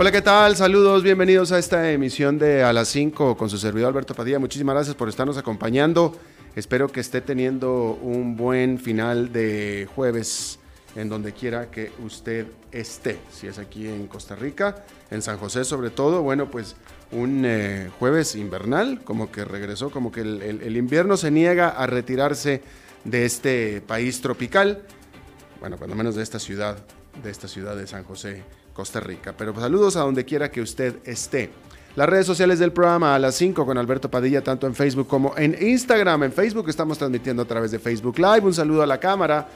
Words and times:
Hola, 0.00 0.12
¿qué 0.12 0.22
tal? 0.22 0.54
Saludos, 0.54 1.02
bienvenidos 1.02 1.50
a 1.50 1.58
esta 1.58 1.90
emisión 1.90 2.38
de 2.38 2.62
A 2.62 2.72
las 2.72 2.86
5 2.86 3.36
con 3.36 3.50
su 3.50 3.58
servidor 3.58 3.88
Alberto 3.88 4.14
Padilla. 4.14 4.38
Muchísimas 4.38 4.76
gracias 4.76 4.94
por 4.94 5.08
estarnos 5.08 5.36
acompañando. 5.38 6.16
Espero 6.54 6.86
que 6.86 7.00
esté 7.00 7.20
teniendo 7.20 7.98
un 8.00 8.36
buen 8.36 8.78
final 8.78 9.32
de 9.32 9.88
jueves 9.96 10.60
en 10.94 11.08
donde 11.08 11.32
quiera 11.32 11.72
que 11.72 11.90
usted 11.98 12.46
esté. 12.70 13.18
Si 13.32 13.48
es 13.48 13.58
aquí 13.58 13.88
en 13.88 14.06
Costa 14.06 14.36
Rica, 14.36 14.84
en 15.10 15.20
San 15.20 15.36
José 15.36 15.64
sobre 15.64 15.90
todo, 15.90 16.22
bueno, 16.22 16.48
pues 16.48 16.76
un 17.10 17.42
eh, 17.44 17.90
jueves 17.98 18.36
invernal, 18.36 19.02
como 19.02 19.32
que 19.32 19.44
regresó, 19.44 19.90
como 19.90 20.12
que 20.12 20.20
el, 20.20 20.76
invierno 20.76 21.16
se 21.16 21.32
niega 21.32 21.70
a 21.70 21.88
retirarse 21.88 22.62
de 23.02 23.24
este 23.24 23.80
país 23.80 24.20
tropical, 24.20 24.84
bueno, 25.58 25.76
cuando 25.76 25.96
menos 25.96 26.14
de 26.14 26.22
esta 26.22 26.38
ciudad, 26.38 26.78
de 27.20 27.32
esta 27.32 27.48
ciudad 27.48 27.74
de 27.74 27.88
San 27.88 28.04
José 28.04 28.44
Costa 28.78 29.00
Rica. 29.00 29.34
Pero 29.36 29.52
saludos 29.58 29.96
a 29.96 30.02
donde 30.02 30.24
quiera 30.24 30.52
que 30.52 30.60
usted 30.60 30.98
esté. 31.04 31.50
Las 31.96 32.08
redes 32.08 32.26
sociales 32.26 32.60
del 32.60 32.70
programa 32.70 33.16
a 33.16 33.18
las 33.18 33.34
5 33.34 33.66
con 33.66 33.76
Alberto 33.76 34.08
Padilla, 34.08 34.40
tanto 34.40 34.68
en 34.68 34.74
Facebook 34.76 35.08
como 35.08 35.36
en 35.36 35.56
Instagram. 35.60 36.22
En 36.22 36.32
Facebook 36.32 36.68
estamos 36.68 36.96
transmitiendo 36.96 37.42
a 37.42 37.44
través 37.44 37.72
de 37.72 37.80
Facebook 37.80 38.20
Live. 38.20 38.42
Un 38.42 38.54
saludo 38.54 38.84
a 38.84 38.86
la 38.86 39.00
cámara. 39.00 39.48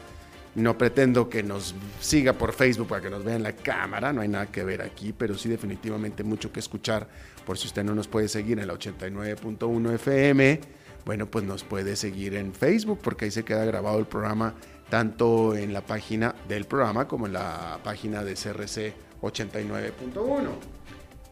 No 0.56 0.76
pretendo 0.76 1.30
que 1.30 1.44
nos 1.44 1.72
siga 2.00 2.32
por 2.32 2.52
Facebook 2.52 2.88
para 2.88 3.00
que 3.00 3.10
nos 3.10 3.22
vean 3.22 3.44
la 3.44 3.52
cámara, 3.52 4.12
no 4.12 4.22
hay 4.22 4.28
nada 4.28 4.46
que 4.46 4.64
ver 4.64 4.82
aquí, 4.82 5.14
pero 5.16 5.38
sí 5.38 5.48
definitivamente 5.48 6.24
mucho 6.24 6.52
que 6.52 6.58
escuchar. 6.58 7.06
Por 7.46 7.56
si 7.56 7.68
usted 7.68 7.84
no 7.84 7.94
nos 7.94 8.08
puede 8.08 8.26
seguir 8.26 8.58
en 8.58 8.66
la 8.66 8.74
89.1 8.74 9.94
FM, 9.94 10.60
bueno, 11.06 11.26
pues 11.26 11.44
nos 11.44 11.62
puede 11.62 11.94
seguir 11.94 12.34
en 12.34 12.52
Facebook 12.52 12.98
porque 13.00 13.26
ahí 13.26 13.30
se 13.30 13.44
queda 13.44 13.64
grabado 13.64 14.00
el 14.00 14.06
programa 14.06 14.54
tanto 14.90 15.54
en 15.54 15.72
la 15.72 15.80
página 15.80 16.34
del 16.48 16.64
programa 16.64 17.06
como 17.06 17.26
en 17.26 17.34
la 17.34 17.78
página 17.84 18.24
de 18.24 18.34
CRC 18.34 19.11
89.1. 19.22 20.50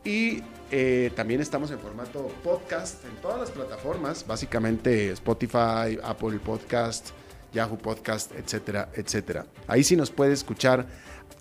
Y 0.05 0.43
eh, 0.71 1.11
también 1.15 1.41
estamos 1.41 1.71
en 1.71 1.78
formato 1.78 2.28
podcast 2.43 3.05
en 3.05 3.21
todas 3.21 3.39
las 3.39 3.51
plataformas, 3.51 4.27
básicamente 4.27 5.11
Spotify, 5.11 5.99
Apple 6.03 6.39
Podcast, 6.39 7.11
Yahoo 7.53 7.77
Podcast, 7.77 8.33
etcétera, 8.33 8.89
etcétera. 8.95 9.47
Ahí 9.67 9.84
sí 9.84 9.97
nos 9.97 10.11
puede 10.11 10.33
escuchar 10.33 10.87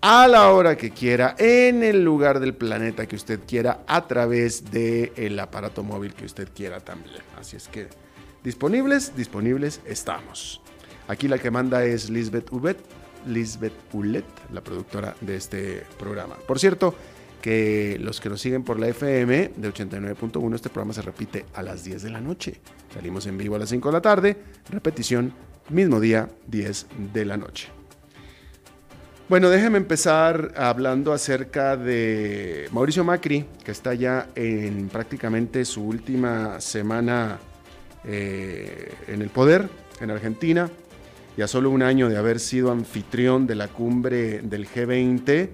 a 0.02 0.26
la 0.28 0.50
hora 0.50 0.76
que 0.76 0.90
quiera, 0.90 1.34
en 1.38 1.82
el 1.82 2.02
lugar 2.04 2.40
del 2.40 2.54
planeta 2.54 3.06
que 3.06 3.16
usted 3.16 3.40
quiera, 3.46 3.84
a 3.86 4.06
través 4.06 4.70
del 4.70 5.38
aparato 5.38 5.82
móvil 5.82 6.14
que 6.14 6.24
usted 6.24 6.48
quiera 6.54 6.80
también. 6.80 7.22
Así 7.38 7.56
es 7.56 7.68
que 7.68 7.88
disponibles, 8.42 9.14
disponibles 9.14 9.80
estamos. 9.84 10.60
Aquí 11.06 11.28
la 11.28 11.38
que 11.38 11.50
manda 11.50 11.84
es 11.84 12.08
Lisbeth 12.08 12.52
Ubet 12.52 12.78
Lisbeth 13.26 13.72
Ulet, 13.92 14.24
la 14.52 14.60
productora 14.60 15.14
de 15.20 15.36
este 15.36 15.82
programa. 15.98 16.36
Por 16.46 16.58
cierto, 16.58 16.94
que 17.40 17.98
los 18.00 18.20
que 18.20 18.28
nos 18.28 18.40
siguen 18.40 18.62
por 18.64 18.78
la 18.78 18.88
FM 18.88 19.52
de 19.56 19.72
89.1, 19.72 20.54
este 20.54 20.68
programa 20.68 20.92
se 20.92 21.02
repite 21.02 21.46
a 21.54 21.62
las 21.62 21.84
10 21.84 22.02
de 22.02 22.10
la 22.10 22.20
noche. 22.20 22.60
Salimos 22.94 23.26
en 23.26 23.38
vivo 23.38 23.56
a 23.56 23.58
las 23.58 23.70
5 23.70 23.88
de 23.88 23.92
la 23.92 24.02
tarde, 24.02 24.36
repetición 24.70 25.32
mismo 25.70 26.00
día, 26.00 26.28
10 26.48 26.86
de 27.12 27.24
la 27.24 27.36
noche. 27.36 27.68
Bueno, 29.28 29.48
déjeme 29.48 29.78
empezar 29.78 30.52
hablando 30.56 31.12
acerca 31.12 31.76
de 31.76 32.68
Mauricio 32.72 33.04
Macri, 33.04 33.46
que 33.64 33.70
está 33.70 33.94
ya 33.94 34.28
en 34.34 34.88
prácticamente 34.88 35.64
su 35.64 35.84
última 35.84 36.60
semana 36.60 37.38
eh, 38.04 38.92
en 39.06 39.22
el 39.22 39.28
poder 39.28 39.68
en 40.00 40.10
Argentina 40.10 40.68
y 41.40 41.42
a 41.42 41.48
solo 41.48 41.70
un 41.70 41.82
año 41.82 42.10
de 42.10 42.18
haber 42.18 42.38
sido 42.38 42.70
anfitrión 42.70 43.46
de 43.46 43.54
la 43.54 43.66
cumbre 43.66 44.42
del 44.42 44.68
G20, 44.68 45.48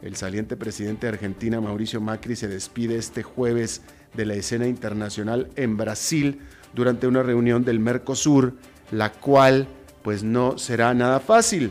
el 0.00 0.16
saliente 0.16 0.56
presidente 0.56 1.06
de 1.06 1.12
Argentina, 1.12 1.60
Mauricio 1.60 2.00
Macri, 2.00 2.36
se 2.36 2.48
despide 2.48 2.96
este 2.96 3.22
jueves 3.22 3.82
de 4.14 4.24
la 4.24 4.32
escena 4.32 4.66
internacional 4.66 5.50
en 5.56 5.76
Brasil 5.76 6.40
durante 6.72 7.06
una 7.06 7.22
reunión 7.22 7.66
del 7.66 7.80
Mercosur, 7.80 8.54
la 8.90 9.12
cual 9.12 9.68
pues 10.00 10.22
no 10.22 10.56
será 10.56 10.94
nada 10.94 11.20
fácil. 11.20 11.70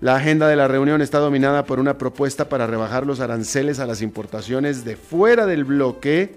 La 0.00 0.16
agenda 0.16 0.48
de 0.48 0.56
la 0.56 0.66
reunión 0.66 1.02
está 1.02 1.18
dominada 1.18 1.66
por 1.66 1.80
una 1.80 1.98
propuesta 1.98 2.48
para 2.48 2.66
rebajar 2.66 3.04
los 3.04 3.20
aranceles 3.20 3.80
a 3.80 3.86
las 3.86 4.00
importaciones 4.00 4.86
de 4.86 4.96
fuera 4.96 5.44
del 5.44 5.64
bloque 5.64 6.36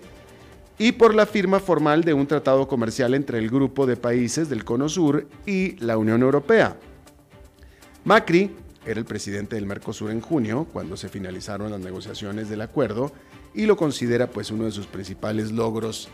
y 0.82 0.94
por 0.94 1.14
la 1.14 1.28
firma 1.28 1.60
formal 1.60 2.04
de 2.04 2.16
un 2.16 2.26
tratado 2.26 2.68
comercial 2.68 3.14
entre 3.14 3.38
el 3.38 3.52
grupo 3.52 3.86
de 3.86 3.98
países 3.98 4.50
del 4.50 4.66
Cono 4.66 4.90
Sur 4.90 5.28
y 5.46 5.76
la 5.76 5.96
Unión 5.96 6.24
Europea. 6.24 6.76
Macri 8.04 8.50
era 8.84 9.00
el 9.00 9.06
presidente 9.06 9.58
del 9.58 9.68
Mercosur 9.68 10.10
en 10.10 10.22
junio, 10.22 10.66
cuando 10.74 10.98
se 10.98 11.08
finalizaron 11.08 11.70
las 11.70 11.82
negociaciones 11.82 12.50
del 12.50 12.62
acuerdo, 12.62 13.12
y 13.54 13.68
lo 13.68 13.78
considera 13.78 14.32
pues 14.32 14.50
uno 14.50 14.66
de 14.66 14.72
sus 14.72 14.88
principales 14.88 15.52
logros 15.52 16.10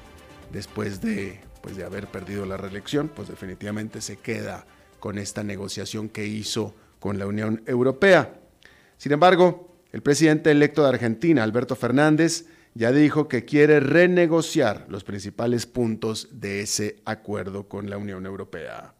después 0.51 0.99
de, 0.99 1.39
pues, 1.61 1.77
de 1.77 1.85
haber 1.85 2.07
perdido 2.07 2.45
la 2.45 2.57
reelección, 2.57 3.07
pues 3.07 3.29
definitivamente 3.29 4.01
se 4.01 4.17
queda 4.17 4.65
con 4.99 5.17
esta 5.17 5.43
negociación 5.43 6.09
que 6.09 6.27
hizo 6.27 6.75
con 6.99 7.17
la 7.17 7.25
Unión 7.25 7.63
Europea. 7.67 8.37
Sin 8.97 9.13
embargo, 9.13 9.77
el 9.93 10.01
presidente 10.01 10.51
electo 10.51 10.83
de 10.83 10.89
Argentina, 10.89 11.41
Alberto 11.41 11.77
Fernández, 11.77 12.47
ya 12.77 12.91
dijo 12.91 13.27
que 13.27 13.43
quiere 13.43 13.79
renegociar 13.79 14.85
los 14.87 15.03
principales 15.03 15.65
puntos 15.65 16.29
de 16.31 16.61
ese 16.61 16.97
acuerdo 17.05 17.67
con 17.67 17.89
la 17.89 17.97
Unión 17.97 18.27
Europea. 18.27 18.93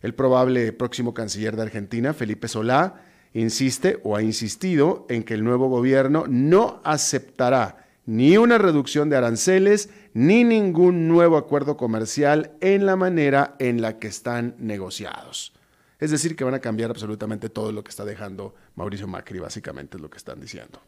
El 0.00 0.14
probable 0.14 0.72
próximo 0.72 1.12
canciller 1.12 1.54
de 1.54 1.62
Argentina, 1.62 2.14
Felipe 2.14 2.48
Solá, 2.48 3.02
insiste 3.34 4.00
o 4.04 4.16
ha 4.16 4.22
insistido 4.22 5.06
en 5.10 5.22
que 5.22 5.34
el 5.34 5.44
nuevo 5.44 5.68
gobierno 5.68 6.24
no 6.26 6.80
aceptará 6.82 7.86
ni 8.06 8.38
una 8.38 8.56
reducción 8.56 9.10
de 9.10 9.16
aranceles 9.16 9.90
ni 10.14 10.44
ningún 10.44 11.06
nuevo 11.06 11.36
acuerdo 11.36 11.76
comercial 11.76 12.52
en 12.60 12.86
la 12.86 12.96
manera 12.96 13.54
en 13.58 13.82
la 13.82 13.98
que 13.98 14.08
están 14.08 14.54
negociados. 14.58 15.52
Es 15.98 16.10
decir, 16.10 16.36
que 16.36 16.44
van 16.44 16.54
a 16.54 16.60
cambiar 16.60 16.90
absolutamente 16.90 17.50
todo 17.50 17.70
lo 17.70 17.84
que 17.84 17.90
está 17.90 18.04
dejando 18.06 18.54
Mauricio 18.76 19.06
Macri, 19.06 19.40
básicamente 19.40 19.98
es 19.98 20.02
lo 20.02 20.08
que 20.08 20.18
están 20.18 20.40
diciendo. 20.40 20.80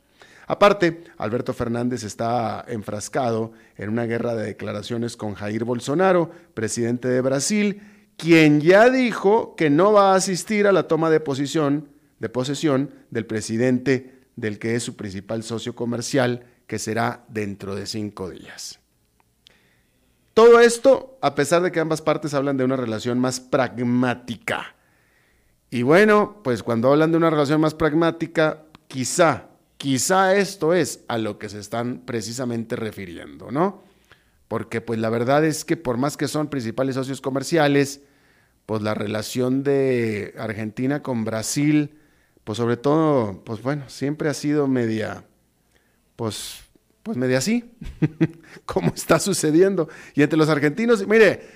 Aparte, 0.47 1.03
Alberto 1.19 1.53
Fernández 1.53 2.05
está 2.05 2.65
enfrascado 2.69 3.53
en 3.77 3.89
una 3.89 4.05
guerra 4.05 4.35
de 4.35 4.47
declaraciones 4.47 5.17
con 5.17 5.35
Jair 5.35 5.65
Bolsonaro, 5.65 6.31
presidente 6.55 7.09
de 7.09 7.21
Brasil, 7.21 7.83
quien 8.17 8.61
ya 8.61 8.89
dijo 8.89 9.57
que 9.57 9.71
no 9.71 9.93
va 9.93 10.13
a 10.13 10.17
asistir 10.17 10.67
a 10.67 10.73
la 10.73 10.87
toma 10.87 11.11
de 11.11 11.21
posición, 11.21 11.89
de 12.21 12.29
posesión 12.29 12.91
del 13.11 13.27
presidente 13.27 14.23
del 14.37 14.59
que 14.59 14.77
es 14.77 14.85
su 14.85 14.95
principal 14.95 15.43
socio 15.43 15.75
comercial, 15.75 16.45
que 16.67 16.79
será 16.79 17.25
dentro 17.29 17.75
de 17.75 17.87
cinco 17.87 18.31
días. 18.31 18.79
Todo 20.33 20.61
esto, 20.61 21.19
a 21.23 21.35
pesar 21.35 21.63
de 21.63 21.73
que 21.73 21.81
ambas 21.81 22.03
partes 22.03 22.35
hablan 22.35 22.57
de 22.57 22.65
una 22.65 22.77
relación 22.77 23.19
más 23.19 23.41
pragmática. 23.41 24.77
Y 25.71 25.83
bueno, 25.83 26.41
pues 26.45 26.63
cuando 26.63 26.93
hablan 26.93 27.11
de 27.11 27.17
una 27.17 27.31
relación 27.31 27.61
más 27.61 27.75
pragmática, 27.75 28.65
quizá 28.87 29.49
Quizá 29.77 30.35
esto 30.37 30.73
es 30.73 31.01
a 31.09 31.19
lo 31.19 31.39
que 31.39 31.49
se 31.49 31.59
están 31.59 32.03
precisamente 32.07 32.77
refiriendo, 32.77 33.51
¿no? 33.51 33.83
Porque 34.49 34.81
pues 34.81 34.99
la 34.99 35.11
verdad 35.11 35.45
es 35.45 35.65
que 35.65 35.77
por 35.77 35.99
más 35.99 36.17
que 36.17 36.29
son 36.29 36.49
principales 36.49 36.95
socios 36.95 37.21
comerciales, 37.21 38.01
pues 38.65 38.83
la 38.83 38.95
relación 38.95 39.63
de 39.63 40.35
Argentina 40.39 41.03
con 41.03 41.25
Brasil, 41.25 41.99
pues 42.45 42.59
sobre 42.59 42.77
todo, 42.77 43.43
pues 43.45 43.63
bueno, 43.63 43.89
siempre 43.89 44.29
ha 44.29 44.35
sido 44.35 44.67
media, 44.67 45.25
pues, 46.17 46.61
pues 47.03 47.17
media 47.17 47.39
así, 47.39 47.65
como 48.65 48.93
está 48.95 49.19
sucediendo. 49.19 49.89
Y 50.15 50.23
entre 50.23 50.39
los 50.39 50.49
argentinos, 50.49 51.07
mire, 51.07 51.56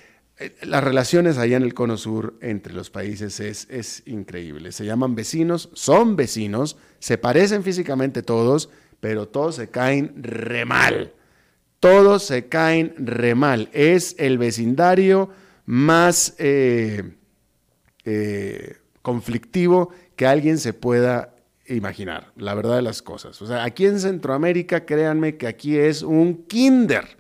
las 0.62 0.82
relaciones 0.82 1.38
allá 1.38 1.56
en 1.56 1.62
el 1.62 1.74
cono 1.74 1.96
sur 1.96 2.34
entre 2.40 2.72
los 2.72 2.90
países 2.90 3.40
es, 3.40 3.66
es, 3.70 4.02
increíble. 4.06 4.72
Se 4.72 4.84
llaman 4.84 5.14
vecinos, 5.14 5.70
son 5.74 6.16
vecinos, 6.16 6.76
se 6.98 7.18
parecen 7.18 7.62
físicamente 7.62 8.22
todos, 8.22 8.70
pero 9.00 9.28
todos 9.28 9.56
se 9.56 9.68
caen 9.68 10.14
re 10.16 10.64
mal. 10.64 11.12
Todos 11.78 12.24
se 12.24 12.48
caen 12.48 12.94
re 12.98 13.34
mal. 13.34 13.68
Es 13.72 14.14
el 14.18 14.38
vecindario 14.38 15.30
más 15.66 16.34
eh, 16.38 17.14
eh, 18.04 18.76
conflictivo 19.02 19.90
que 20.16 20.26
alguien 20.26 20.58
se 20.58 20.74
pueda 20.74 21.34
imaginar, 21.68 22.32
la 22.36 22.54
verdad 22.54 22.76
de 22.76 22.82
las 22.82 23.02
cosas. 23.02 23.40
O 23.40 23.46
sea, 23.46 23.64
aquí 23.64 23.86
en 23.86 24.00
Centroamérica, 24.00 24.84
créanme 24.84 25.36
que 25.36 25.46
aquí 25.46 25.76
es 25.76 26.02
un 26.02 26.44
kinder. 26.46 27.19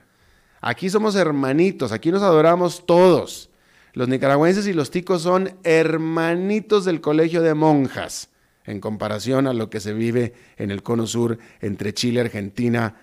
Aquí 0.60 0.90
somos 0.90 1.14
hermanitos, 1.16 1.92
aquí 1.92 2.10
nos 2.10 2.22
adoramos 2.22 2.84
todos. 2.86 3.50
Los 3.92 4.08
nicaragüenses 4.08 4.66
y 4.66 4.72
los 4.72 4.90
ticos 4.90 5.22
son 5.22 5.56
hermanitos 5.64 6.84
del 6.84 7.00
colegio 7.00 7.42
de 7.42 7.54
monjas 7.54 8.28
en 8.64 8.80
comparación 8.80 9.46
a 9.46 9.54
lo 9.54 9.70
que 9.70 9.80
se 9.80 9.94
vive 9.94 10.34
en 10.56 10.70
el 10.70 10.82
cono 10.82 11.06
sur 11.06 11.38
entre 11.60 11.94
Chile, 11.94 12.20
Argentina, 12.20 12.94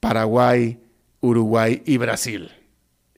Paraguay, 0.00 0.80
Uruguay 1.20 1.82
y 1.86 1.96
Brasil. 1.96 2.50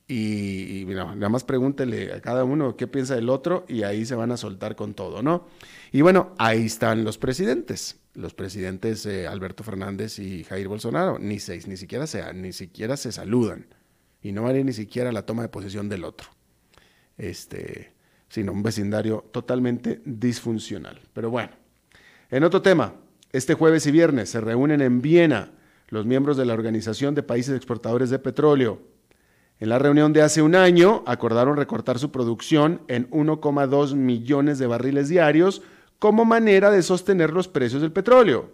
Y, 0.09 0.85
nada 0.87 1.29
más 1.29 1.43
pregúntele 1.43 2.13
a 2.13 2.21
cada 2.21 2.45
uno 2.45 2.77
qué 2.77 2.87
piensa 2.87 3.17
del 3.17 3.29
otro 3.29 3.65
y 3.67 3.83
ahí 3.83 4.07
se 4.07 4.15
van 4.15 4.31
a 4.31 4.37
soltar 4.37 4.77
con 4.77 4.95
todo, 4.95 5.21
¿no? 5.21 5.49
Y 5.91 6.03
bueno, 6.03 6.33
ahí 6.39 6.67
están 6.67 7.03
los 7.03 7.19
presidentes, 7.19 7.99
los 8.15 8.35
presidentes 8.35 9.05
eh, 9.07 9.27
Alberto 9.27 9.65
Fernández 9.65 10.21
y 10.21 10.45
Jair 10.45 10.69
Bolsonaro, 10.69 11.19
ni, 11.19 11.41
se, 11.41 11.59
ni, 11.67 11.77
siquiera 11.77 12.07
se, 12.07 12.33
ni 12.35 12.53
siquiera 12.53 12.97
se 12.97 13.11
saludan 13.11 13.67
y 14.27 14.33
no 14.33 14.43
vale 14.43 14.65
ni 14.65 14.73
siquiera 14.73 15.13
la 15.13 15.25
toma 15.25 15.43
de 15.43 15.49
posesión 15.49 15.89
del 15.89 16.03
otro, 16.03 16.29
este, 17.17 17.93
sino 18.29 18.51
un 18.51 18.65
vecindario 18.65 19.25
totalmente 19.31 20.03
disfuncional. 20.05 21.01
Pero 21.13 21.31
bueno, 21.31 21.53
en 22.31 22.43
otro 22.43 22.61
tema, 22.61 22.95
este 23.31 23.55
jueves 23.55 23.87
y 23.87 23.93
viernes 23.93 24.29
se 24.31 24.41
reúnen 24.41 24.81
en 24.81 25.01
Viena 25.01 25.53
los 25.91 26.07
miembros 26.07 26.37
de 26.37 26.45
la 26.45 26.55
Organización 26.55 27.15
de 27.15 27.23
Países 27.23 27.55
Exportadores 27.55 28.11
de 28.11 28.19
Petróleo. 28.19 28.81
En 29.61 29.69
la 29.69 29.79
reunión 29.79 30.13
de 30.13 30.23
hace 30.23 30.43
un 30.43 30.57
año 30.57 31.05
acordaron 31.07 31.57
recortar 31.57 32.01
su 32.01 32.11
producción 32.11 32.83
en 32.89 33.09
1,2 33.11 33.95
millones 33.95 34.59
de 34.59 34.67
barriles 34.67 35.09
diarios 35.09 35.63
como 36.01 36.25
manera 36.25 36.73
de 36.73 36.83
sostener 36.83 37.33
los 37.33 37.47
precios 37.47 37.81
del 37.81 37.93
petróleo. 37.93 38.51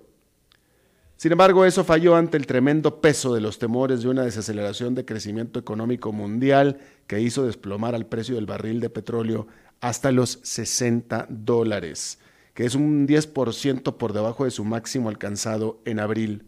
Sin 1.23 1.31
embargo, 1.31 1.65
eso 1.65 1.85
falló 1.85 2.17
ante 2.17 2.37
el 2.37 2.49
tremendo 2.49 3.01
peso 3.01 3.33
de 3.33 3.41
los 3.41 3.61
temores 3.61 4.03
de 4.03 4.09
una 4.09 4.25
desaceleración 4.25 4.97
de 4.97 5.05
crecimiento 5.05 5.61
económico 5.61 6.11
mundial 6.11 6.79
que 7.07 7.21
hizo 7.21 7.47
desplomar 7.47 7.95
al 7.95 8.07
precio 8.07 8.35
del 8.35 8.47
barril 8.47 8.81
de 8.81 8.91
petróleo 8.91 9.47
hasta 9.81 10.11
los 10.11 10.41
60 10.43 11.29
dólares 11.29 12.19
que 12.55 12.65
es 12.65 12.75
un 12.75 13.07
10% 13.07 13.99
por 13.99 14.13
debajo 14.13 14.47
de 14.47 14.51
su 14.51 14.65
máximo 14.65 15.11
alcanzado 15.11 15.81
en 15.85 16.01
abril. 16.01 16.45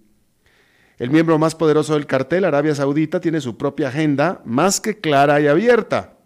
El 0.98 1.10
miembro 1.10 1.38
más 1.38 1.54
poderoso 1.54 1.94
del 1.94 2.06
cartel, 2.06 2.44
Arabia 2.44 2.74
Saudita, 2.74 3.20
tiene 3.20 3.40
su 3.40 3.56
propia 3.56 3.90
agenda 3.90 4.42
más 4.44 4.80
que 4.80 4.98
clara 4.98 5.40
y 5.40 5.46
abierta. 5.46 6.18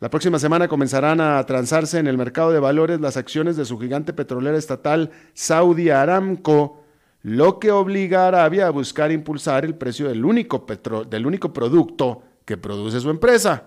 La 0.00 0.10
próxima 0.10 0.40
semana 0.40 0.66
comenzarán 0.66 1.20
a 1.20 1.40
transarse 1.46 2.00
en 2.00 2.08
el 2.08 2.18
mercado 2.18 2.50
de 2.50 2.58
valores 2.58 3.00
las 3.00 3.16
acciones 3.16 3.56
de 3.56 3.64
su 3.64 3.78
gigante 3.78 4.12
petrolera 4.12 4.58
estatal 4.58 5.12
Saudi 5.34 5.90
Aramco, 5.90 6.82
lo 7.26 7.58
que 7.58 7.72
obliga 7.72 8.22
a 8.22 8.28
Arabia 8.28 8.68
a 8.68 8.70
buscar 8.70 9.10
impulsar 9.10 9.64
el 9.64 9.74
precio 9.74 10.08
del 10.08 10.24
único, 10.24 10.64
del 11.10 11.26
único 11.26 11.52
producto 11.52 12.22
que 12.44 12.56
produce 12.56 13.00
su 13.00 13.10
empresa. 13.10 13.64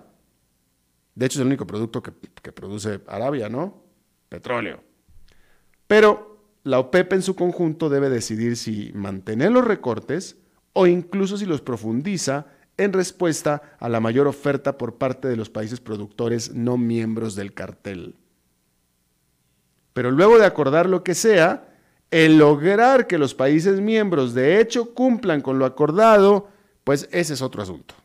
De 1.14 1.26
hecho, 1.26 1.40
es 1.40 1.42
el 1.42 1.48
único 1.48 1.68
producto 1.68 2.02
que, 2.02 2.14
que 2.42 2.54
produce 2.54 3.02
Arabia, 3.06 3.50
¿no? 3.50 3.84
Petróleo. 4.30 4.82
Pero 5.88 6.38
la 6.64 6.80
OPEP 6.80 7.12
en 7.12 7.22
su 7.22 7.36
conjunto 7.36 7.90
debe 7.90 8.10
decidir 8.10 8.56
si 8.56 8.94
mantener 8.94 9.52
los 9.52 9.66
recortes 9.66 10.38
o 10.72 10.88
incluso 10.88 11.36
si 11.36 11.46
los 11.46 11.60
profundiza 11.60 12.46
en 12.78 12.94
respuesta 12.94 13.62
a 13.78 13.90
la 13.90 14.00
mayor 14.00 14.28
oferta 14.28 14.78
por 14.78 14.98
parte 14.98 15.28
de 15.28 15.36
los 15.36 15.50
países 15.50 15.82
productores 15.82 16.54
no 16.54 16.78
miembros 16.78 17.36
del 17.36 17.54
cartel. 17.54 18.16
Pero 19.92 20.12
luego 20.12 20.40
de 20.40 20.46
acordar 20.46 20.88
lo 20.88 21.04
que 21.04 21.14
sea, 21.14 21.69
el 22.12 22.38
lograr 22.38 23.08
que 23.08 23.18
los 23.18 23.36
países 23.36 23.82
miembros 23.82 24.34
de 24.34 24.60
hecho 24.60 24.94
cumplan 24.94 25.42
con 25.42 25.60
lo 25.60 25.66
acordado, 25.66 26.50
pues 26.84 27.08
ese 27.12 27.34
es 27.34 27.42
otro 27.42 27.62
asunto. 27.62 27.96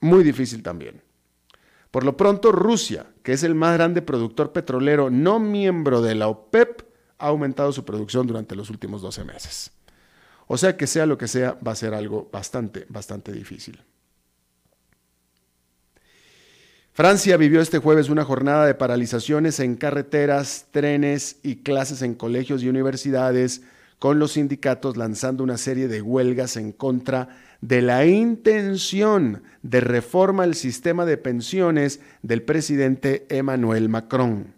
Muy 0.00 0.22
difícil 0.22 0.62
también. 0.62 1.02
Por 1.90 2.04
lo 2.04 2.16
pronto, 2.16 2.52
Rusia, 2.52 3.06
que 3.22 3.32
es 3.32 3.42
el 3.42 3.54
más 3.54 3.74
grande 3.74 4.00
productor 4.00 4.52
petrolero 4.52 5.10
no 5.10 5.40
miembro 5.40 6.00
de 6.02 6.14
la 6.14 6.28
OPEP, 6.28 6.82
ha 7.18 7.28
aumentado 7.28 7.72
su 7.72 7.84
producción 7.84 8.26
durante 8.26 8.54
los 8.54 8.70
últimos 8.70 9.02
12 9.02 9.24
meses. 9.24 9.72
O 10.46 10.56
sea 10.56 10.76
que 10.76 10.86
sea 10.86 11.06
lo 11.06 11.18
que 11.18 11.28
sea, 11.28 11.58
va 11.66 11.72
a 11.72 11.76
ser 11.76 11.94
algo 11.94 12.28
bastante, 12.32 12.86
bastante 12.88 13.32
difícil. 13.32 13.82
Francia 17.00 17.38
vivió 17.38 17.62
este 17.62 17.78
jueves 17.78 18.10
una 18.10 18.26
jornada 18.26 18.66
de 18.66 18.74
paralizaciones 18.74 19.58
en 19.58 19.76
carreteras, 19.76 20.66
trenes 20.70 21.38
y 21.42 21.62
clases 21.62 22.02
en 22.02 22.14
colegios 22.14 22.62
y 22.62 22.68
universidades, 22.68 23.62
con 23.98 24.18
los 24.18 24.32
sindicatos 24.32 24.98
lanzando 24.98 25.42
una 25.42 25.56
serie 25.56 25.88
de 25.88 26.02
huelgas 26.02 26.58
en 26.58 26.72
contra 26.72 27.38
de 27.62 27.80
la 27.80 28.04
intención 28.04 29.42
de 29.62 29.80
reforma 29.80 30.42
al 30.42 30.54
sistema 30.54 31.06
de 31.06 31.16
pensiones 31.16 32.00
del 32.20 32.42
presidente 32.42 33.24
Emmanuel 33.30 33.88
Macron. 33.88 34.52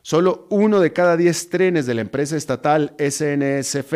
Solo 0.00 0.46
uno 0.48 0.80
de 0.80 0.94
cada 0.94 1.18
diez 1.18 1.50
trenes 1.50 1.84
de 1.84 1.92
la 1.92 2.00
empresa 2.00 2.38
estatal 2.38 2.94
SNSF 2.98 3.92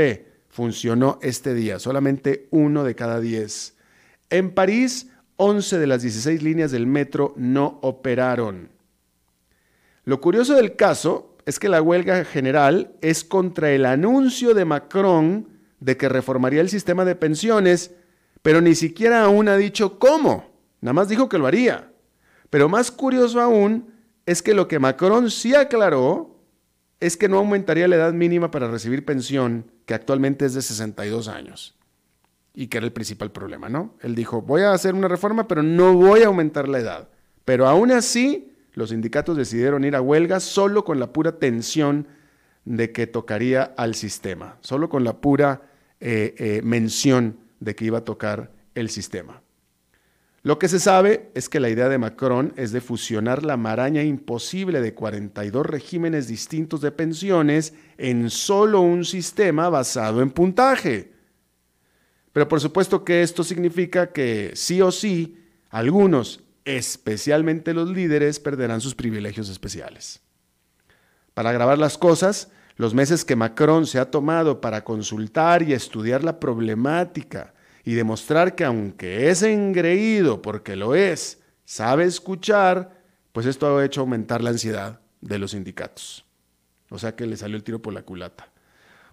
funcionó 0.50 1.18
este 1.22 1.54
día, 1.54 1.78
solamente 1.78 2.46
uno 2.50 2.84
de 2.84 2.94
cada 2.94 3.20
diez. 3.20 3.74
En 4.28 4.50
París, 4.50 5.06
11 5.36 5.78
de 5.78 5.86
las 5.86 6.02
16 6.02 6.42
líneas 6.42 6.70
del 6.70 6.86
metro 6.86 7.34
no 7.36 7.78
operaron. 7.82 8.70
Lo 10.04 10.20
curioso 10.20 10.54
del 10.54 10.76
caso 10.76 11.36
es 11.46 11.58
que 11.58 11.68
la 11.68 11.82
huelga 11.82 12.24
general 12.24 12.92
es 13.00 13.24
contra 13.24 13.70
el 13.70 13.86
anuncio 13.86 14.54
de 14.54 14.64
Macron 14.64 15.48
de 15.80 15.96
que 15.96 16.08
reformaría 16.08 16.60
el 16.60 16.68
sistema 16.68 17.04
de 17.04 17.14
pensiones, 17.14 17.92
pero 18.42 18.60
ni 18.60 18.74
siquiera 18.74 19.24
aún 19.24 19.48
ha 19.48 19.56
dicho 19.56 19.98
cómo, 19.98 20.50
nada 20.80 20.92
más 20.92 21.08
dijo 21.08 21.28
que 21.28 21.38
lo 21.38 21.46
haría. 21.46 21.92
Pero 22.50 22.68
más 22.68 22.90
curioso 22.90 23.40
aún 23.40 23.92
es 24.24 24.42
que 24.42 24.54
lo 24.54 24.68
que 24.68 24.78
Macron 24.78 25.30
sí 25.30 25.54
aclaró 25.54 26.36
es 27.00 27.16
que 27.16 27.28
no 27.28 27.38
aumentaría 27.38 27.88
la 27.88 27.96
edad 27.96 28.12
mínima 28.12 28.50
para 28.50 28.68
recibir 28.68 29.04
pensión, 29.04 29.70
que 29.84 29.94
actualmente 29.94 30.46
es 30.46 30.54
de 30.54 30.62
62 30.62 31.28
años, 31.28 31.75
y 32.56 32.68
que 32.68 32.78
era 32.78 32.86
el 32.86 32.92
principal 32.92 33.30
problema, 33.30 33.68
¿no? 33.68 33.94
Él 34.00 34.14
dijo, 34.14 34.40
voy 34.40 34.62
a 34.62 34.72
hacer 34.72 34.94
una 34.94 35.08
reforma, 35.08 35.46
pero 35.46 35.62
no 35.62 35.92
voy 35.92 36.22
a 36.22 36.26
aumentar 36.26 36.68
la 36.68 36.78
edad. 36.78 37.08
Pero 37.44 37.68
aún 37.68 37.92
así, 37.92 38.50
los 38.72 38.88
sindicatos 38.88 39.36
decidieron 39.36 39.84
ir 39.84 39.94
a 39.94 40.00
huelga 40.00 40.40
solo 40.40 40.82
con 40.82 40.98
la 40.98 41.12
pura 41.12 41.38
tensión 41.38 42.08
de 42.64 42.92
que 42.92 43.06
tocaría 43.06 43.62
al 43.62 43.94
sistema, 43.94 44.56
solo 44.62 44.88
con 44.88 45.04
la 45.04 45.18
pura 45.18 45.62
eh, 46.00 46.34
eh, 46.38 46.60
mención 46.64 47.36
de 47.60 47.76
que 47.76 47.84
iba 47.84 47.98
a 47.98 48.04
tocar 48.04 48.50
el 48.74 48.88
sistema. 48.88 49.42
Lo 50.42 50.58
que 50.58 50.68
se 50.68 50.80
sabe 50.80 51.30
es 51.34 51.50
que 51.50 51.60
la 51.60 51.68
idea 51.68 51.90
de 51.90 51.98
Macron 51.98 52.54
es 52.56 52.72
de 52.72 52.80
fusionar 52.80 53.42
la 53.44 53.58
maraña 53.58 54.02
imposible 54.02 54.80
de 54.80 54.94
42 54.94 55.66
regímenes 55.66 56.26
distintos 56.26 56.80
de 56.80 56.90
pensiones 56.90 57.74
en 57.98 58.30
solo 58.30 58.80
un 58.80 59.04
sistema 59.04 59.68
basado 59.68 60.22
en 60.22 60.30
puntaje. 60.30 61.15
Pero 62.36 62.48
por 62.48 62.60
supuesto 62.60 63.02
que 63.02 63.22
esto 63.22 63.42
significa 63.42 64.12
que 64.12 64.52
sí 64.56 64.82
o 64.82 64.92
sí 64.92 65.42
algunos, 65.70 66.40
especialmente 66.66 67.72
los 67.72 67.88
líderes, 67.88 68.40
perderán 68.40 68.82
sus 68.82 68.94
privilegios 68.94 69.48
especiales. 69.48 70.20
Para 71.32 71.48
agravar 71.48 71.78
las 71.78 71.96
cosas, 71.96 72.50
los 72.76 72.92
meses 72.92 73.24
que 73.24 73.36
Macron 73.36 73.86
se 73.86 73.98
ha 73.98 74.10
tomado 74.10 74.60
para 74.60 74.84
consultar 74.84 75.62
y 75.62 75.72
estudiar 75.72 76.24
la 76.24 76.38
problemática 76.38 77.54
y 77.84 77.94
demostrar 77.94 78.54
que 78.54 78.66
aunque 78.66 79.30
es 79.30 79.42
engreído, 79.42 80.42
porque 80.42 80.76
lo 80.76 80.94
es, 80.94 81.40
sabe 81.64 82.04
escuchar, 82.04 83.00
pues 83.32 83.46
esto 83.46 83.78
ha 83.78 83.82
hecho 83.82 84.02
aumentar 84.02 84.42
la 84.42 84.50
ansiedad 84.50 85.00
de 85.22 85.38
los 85.38 85.52
sindicatos. 85.52 86.26
O 86.90 86.98
sea 86.98 87.16
que 87.16 87.24
le 87.24 87.38
salió 87.38 87.56
el 87.56 87.64
tiro 87.64 87.80
por 87.80 87.94
la 87.94 88.02
culata. 88.02 88.50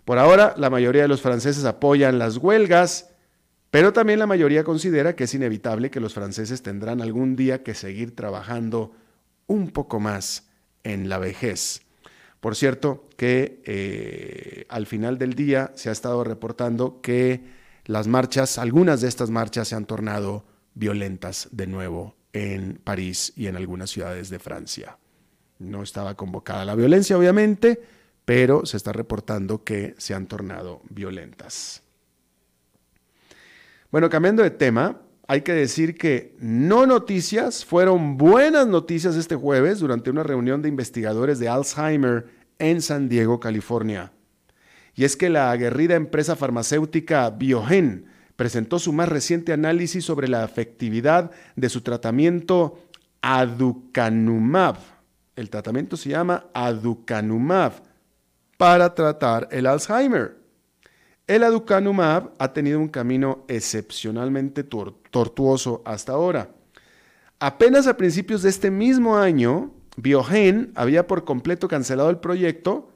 Por 0.04 0.20
ahora, 0.20 0.54
la 0.58 0.70
mayoría 0.70 1.04
de 1.04 1.08
los 1.08 1.22
franceses 1.22 1.64
apoyan 1.64 2.20
las 2.20 2.36
huelgas, 2.36 3.13
pero 3.74 3.92
también 3.92 4.20
la 4.20 4.28
mayoría 4.28 4.64
considera 4.64 5.16
que 5.16 5.24
es 5.24 5.34
inevitable 5.34 5.90
que 5.90 6.00
los 6.00 6.14
franceses 6.14 6.62
tendrán 6.62 7.02
algún 7.02 7.36
día 7.36 7.64
que 7.64 7.74
seguir 7.74 8.16
trabajando 8.16 8.92
un 9.48 9.72
poco 9.72 10.00
más 10.00 10.48
en 10.84 11.10
la 11.10 11.18
vejez. 11.18 11.82
Por 12.40 12.56
cierto, 12.56 13.10
que 13.18 13.64
eh, 13.66 14.68
al 14.70 14.86
final 14.86 15.18
del 15.18 15.34
día 15.34 15.72
se 15.74 15.90
ha 15.90 15.92
estado 15.92 16.24
reportando 16.24 17.02
que 17.02 17.46
las 17.86 18.06
marchas, 18.06 18.60
algunas 18.60 19.02
de 19.02 19.08
estas 19.08 19.32
marchas 19.32 19.70
se 19.70 19.76
han 19.76 19.86
tornado 19.86 20.46
violentas 20.76 21.50
de 21.52 21.66
nuevo 21.66 22.16
en 22.32 22.80
París 22.84 23.34
y 23.36 23.48
en 23.48 23.56
algunas 23.56 23.90
ciudades 23.90 24.30
de 24.30 24.38
Francia. 24.38 25.00
No 25.58 25.82
estaba 25.82 26.14
convocada 26.14 26.64
la 26.64 26.76
violencia, 26.76 27.18
obviamente, 27.18 27.82
pero 28.24 28.68
se 28.68 28.78
está 28.78 28.94
reportando 28.94 29.64
que 29.64 29.96
se 29.98 30.14
han 30.14 30.28
tornado 30.28 30.84
violentas. 30.92 31.82
Bueno, 33.94 34.10
cambiando 34.10 34.42
de 34.42 34.50
tema, 34.50 35.02
hay 35.28 35.42
que 35.42 35.54
decir 35.54 35.96
que 35.96 36.36
no 36.40 36.88
noticias, 36.88 37.64
fueron 37.64 38.18
buenas 38.18 38.66
noticias 38.66 39.16
este 39.16 39.36
jueves 39.36 39.78
durante 39.78 40.10
una 40.10 40.24
reunión 40.24 40.64
de 40.64 40.70
investigadores 40.70 41.38
de 41.38 41.48
Alzheimer 41.48 42.26
en 42.58 42.82
San 42.82 43.08
Diego, 43.08 43.40
California. 43.40 44.12
Y 44.96 45.04
es 45.04 45.16
que 45.16 45.30
la 45.30 45.52
aguerrida 45.52 45.94
empresa 45.94 46.36
farmacéutica 46.36 47.30
Biogen 47.30 48.08
presentó 48.36 48.80
su 48.80 48.94
más 48.94 49.10
reciente 49.10 49.54
análisis 49.54 50.04
sobre 50.04 50.28
la 50.28 50.44
efectividad 50.44 51.30
de 51.56 51.70
su 51.70 51.82
tratamiento 51.82 52.80
aducanumab. 53.22 54.78
El 55.36 55.52
tratamiento 55.52 55.98
se 55.98 56.10
llama 56.10 56.48
aducanumab 56.56 57.74
para 58.58 58.96
tratar 58.96 59.48
el 59.52 59.68
Alzheimer. 59.68 60.43
El 61.26 61.44
aducanumab 61.44 62.32
ha 62.38 62.54
tenido 62.54 62.80
un 62.80 62.90
camino 62.90 63.46
excepcionalmente 63.48 64.64
tortuoso 64.64 65.82
hasta 65.86 66.12
ahora. 66.12 66.50
Apenas 67.40 67.88
a 67.88 67.98
principios 67.98 68.42
de 68.42 68.50
este 68.50 68.72
mismo 68.72 69.18
año, 69.18 69.72
Biogen 69.96 70.72
había 70.76 71.08
por 71.08 71.24
completo 71.24 71.68
cancelado 71.68 72.10
el 72.10 72.18
proyecto, 72.18 72.90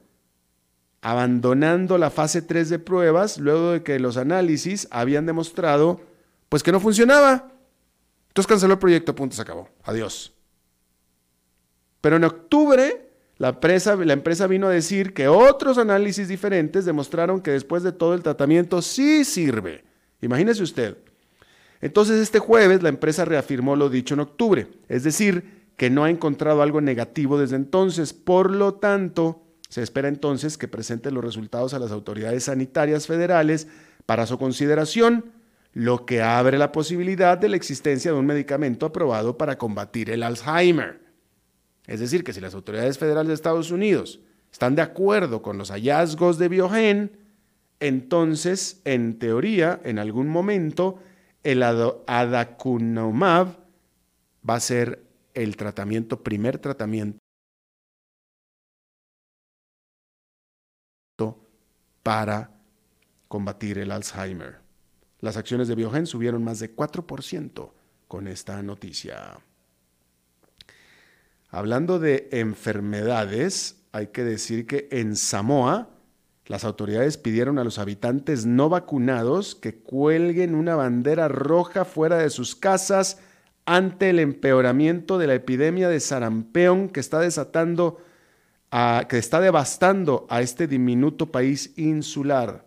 abandonando 1.01 1.97
la 1.97 2.09
fase 2.09 2.41
3 2.41 2.69
de 2.69 2.79
pruebas 2.79 3.37
luego 3.37 3.71
de 3.71 3.83
que 3.83 3.99
los 3.99 4.17
análisis 4.17 4.87
habían 4.91 5.25
demostrado 5.25 6.01
pues 6.49 6.63
que 6.63 6.71
no 6.71 6.79
funcionaba. 6.79 7.51
Entonces 8.29 8.47
canceló 8.47 8.73
el 8.73 8.79
proyecto, 8.79 9.15
punto, 9.15 9.35
se 9.35 9.41
acabó. 9.41 9.69
Adiós. 9.83 10.33
Pero 12.01 12.17
en 12.17 12.25
octubre 12.25 13.06
la 13.37 13.49
empresa, 13.49 14.47
vino 14.47 14.67
a 14.67 14.71
decir 14.71 15.13
que 15.13 15.27
otros 15.27 15.77
análisis 15.77 16.27
diferentes 16.27 16.85
demostraron 16.85 17.41
que 17.41 17.51
después 17.51 17.83
de 17.83 17.91
todo 17.91 18.13
el 18.13 18.23
tratamiento 18.23 18.81
sí 18.81 19.23
sirve. 19.23 19.83
Imagínese 20.21 20.63
usted. 20.63 20.97
Entonces 21.79 22.19
este 22.19 22.39
jueves 22.39 22.81
la 22.81 22.89
empresa 22.89 23.25
reafirmó 23.25 23.75
lo 23.75 23.89
dicho 23.89 24.15
en 24.15 24.21
octubre, 24.21 24.67
es 24.89 25.03
decir, 25.03 25.67
que 25.77 25.91
no 25.91 26.03
ha 26.03 26.09
encontrado 26.09 26.63
algo 26.63 26.81
negativo 26.81 27.37
desde 27.37 27.55
entonces. 27.55 28.13
Por 28.13 28.51
lo 28.51 28.73
tanto, 28.73 29.43
se 29.69 29.83
espera 29.83 30.07
entonces 30.07 30.57
que 30.57 30.67
presente 30.67 31.11
los 31.11 31.23
resultados 31.23 31.75
a 31.75 31.79
las 31.79 31.91
autoridades 31.91 32.45
sanitarias 32.45 33.05
federales 33.05 33.67
para 34.07 34.25
su 34.25 34.39
consideración, 34.39 35.25
lo 35.73 36.07
que 36.07 36.23
abre 36.23 36.57
la 36.57 36.71
posibilidad 36.71 37.37
de 37.37 37.49
la 37.49 37.57
existencia 37.57 38.11
de 38.11 38.17
un 38.17 38.25
medicamento 38.25 38.87
aprobado 38.87 39.37
para 39.37 39.59
combatir 39.59 40.09
el 40.09 40.23
Alzheimer. 40.23 41.06
Es 41.87 41.99
decir, 41.99 42.23
que 42.23 42.33
si 42.33 42.41
las 42.41 42.53
autoridades 42.53 42.97
federales 42.97 43.29
de 43.29 43.33
Estados 43.33 43.71
Unidos 43.71 44.19
están 44.51 44.75
de 44.75 44.81
acuerdo 44.81 45.41
con 45.41 45.57
los 45.57 45.71
hallazgos 45.71 46.37
de 46.37 46.49
Biogen, 46.49 47.17
entonces, 47.79 48.81
en 48.85 49.17
teoría, 49.19 49.79
en 49.83 49.97
algún 49.97 50.27
momento, 50.27 50.99
el 51.43 51.63
adacunomab 51.63 53.55
va 54.47 54.55
a 54.55 54.59
ser 54.59 55.03
el 55.33 55.55
tratamiento, 55.55 56.21
primer 56.23 56.57
tratamiento 56.57 57.19
para 62.07 62.49
combatir 63.27 63.79
el 63.79 63.91
Alzheimer. 63.91 64.59
Las 65.19 65.35
acciones 65.35 65.67
de 65.67 65.75
Biogen 65.75 66.05
subieron 66.05 66.41
más 66.41 66.59
de 66.59 66.73
4% 66.73 67.71
con 68.07 68.27
esta 68.29 68.63
noticia. 68.63 69.37
Hablando 71.49 71.99
de 71.99 72.27
enfermedades, 72.31 73.83
hay 73.93 74.07
que 74.07 74.23
decir 74.23 74.67
que 74.67 74.89
en 74.91 75.15
Samoa 75.15 75.89
las 76.45 76.65
autoridades 76.65 77.17
pidieron 77.17 77.57
a 77.57 77.63
los 77.63 77.79
habitantes 77.79 78.45
no 78.45 78.69
vacunados 78.69 79.55
que 79.55 79.75
cuelguen 79.75 80.55
una 80.55 80.75
bandera 80.75 81.27
roja 81.27 81.85
fuera 81.85 82.17
de 82.17 82.29
sus 82.29 82.55
casas 82.55 83.19
ante 83.65 84.09
el 84.09 84.19
empeoramiento 84.19 85.17
de 85.17 85.27
la 85.27 85.35
epidemia 85.35 85.89
de 85.89 85.99
sarampión 85.99 86.89
que 86.89 86.99
está 86.99 87.19
desatando, 87.19 88.01
que 89.09 89.17
está 89.17 89.41
devastando 89.41 90.25
a 90.29 90.41
este 90.41 90.67
diminuto 90.67 91.31
país 91.31 91.73
insular. 91.77 92.66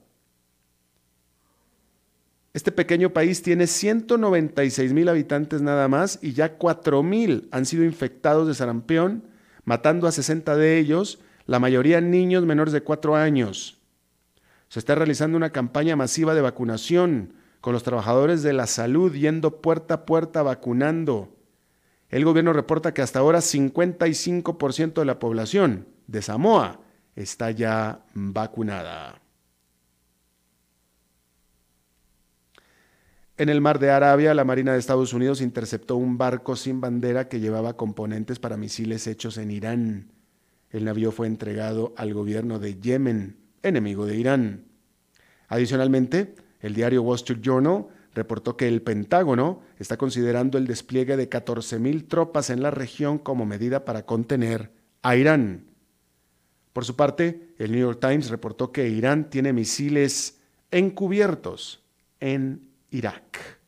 Este 2.52 2.72
pequeño 2.72 3.10
país 3.10 3.42
tiene 3.42 3.68
196 3.68 4.92
mil 4.92 5.08
habitantes 5.08 5.62
nada 5.62 5.86
más 5.86 6.18
y 6.20 6.32
ya 6.32 6.56
4 6.56 7.02
mil 7.04 7.48
han 7.52 7.64
sido 7.64 7.84
infectados 7.84 8.48
de 8.48 8.54
sarampión, 8.54 9.22
matando 9.64 10.08
a 10.08 10.12
60 10.12 10.56
de 10.56 10.78
ellos, 10.78 11.20
la 11.46 11.60
mayoría 11.60 12.00
niños 12.00 12.44
menores 12.44 12.72
de 12.72 12.82
4 12.82 13.14
años. 13.14 13.78
Se 14.68 14.80
está 14.80 14.96
realizando 14.96 15.36
una 15.36 15.50
campaña 15.50 15.94
masiva 15.94 16.34
de 16.34 16.40
vacunación 16.40 17.34
con 17.60 17.72
los 17.72 17.84
trabajadores 17.84 18.42
de 18.42 18.52
la 18.52 18.66
salud 18.66 19.12
yendo 19.12 19.60
puerta 19.60 19.94
a 19.94 20.06
puerta 20.06 20.42
vacunando. 20.42 21.36
El 22.08 22.24
gobierno 22.24 22.52
reporta 22.52 22.92
que 22.92 23.02
hasta 23.02 23.20
ahora 23.20 23.38
55% 23.38 24.94
de 24.94 25.04
la 25.04 25.20
población 25.20 25.86
de 26.08 26.22
Samoa 26.22 26.80
está 27.14 27.52
ya 27.52 28.04
vacunada. 28.14 29.20
En 33.40 33.48
el 33.48 33.62
mar 33.62 33.78
de 33.78 33.88
Arabia, 33.88 34.34
la 34.34 34.44
Marina 34.44 34.74
de 34.74 34.78
Estados 34.78 35.14
Unidos 35.14 35.40
interceptó 35.40 35.96
un 35.96 36.18
barco 36.18 36.56
sin 36.56 36.78
bandera 36.78 37.26
que 37.26 37.40
llevaba 37.40 37.74
componentes 37.74 38.38
para 38.38 38.58
misiles 38.58 39.06
hechos 39.06 39.38
en 39.38 39.50
Irán. 39.50 40.12
El 40.68 40.84
navío 40.84 41.10
fue 41.10 41.26
entregado 41.26 41.94
al 41.96 42.12
gobierno 42.12 42.58
de 42.58 42.78
Yemen, 42.78 43.38
enemigo 43.62 44.04
de 44.04 44.18
Irán. 44.18 44.64
Adicionalmente, 45.48 46.34
el 46.60 46.74
diario 46.74 47.00
Wall 47.00 47.16
Street 47.16 47.40
Journal 47.40 47.86
reportó 48.12 48.58
que 48.58 48.68
el 48.68 48.82
Pentágono 48.82 49.62
está 49.78 49.96
considerando 49.96 50.58
el 50.58 50.66
despliegue 50.66 51.16
de 51.16 51.30
14.000 51.30 52.08
tropas 52.08 52.50
en 52.50 52.62
la 52.62 52.70
región 52.70 53.16
como 53.16 53.46
medida 53.46 53.86
para 53.86 54.04
contener 54.04 54.70
a 55.00 55.16
Irán. 55.16 55.64
Por 56.74 56.84
su 56.84 56.94
parte, 56.94 57.54
el 57.56 57.72
New 57.72 57.80
York 57.80 58.00
Times 58.06 58.28
reportó 58.28 58.70
que 58.70 58.90
Irán 58.90 59.30
tiene 59.30 59.54
misiles 59.54 60.40
encubiertos 60.70 61.82
en 62.20 62.68
Irak. 62.90 63.60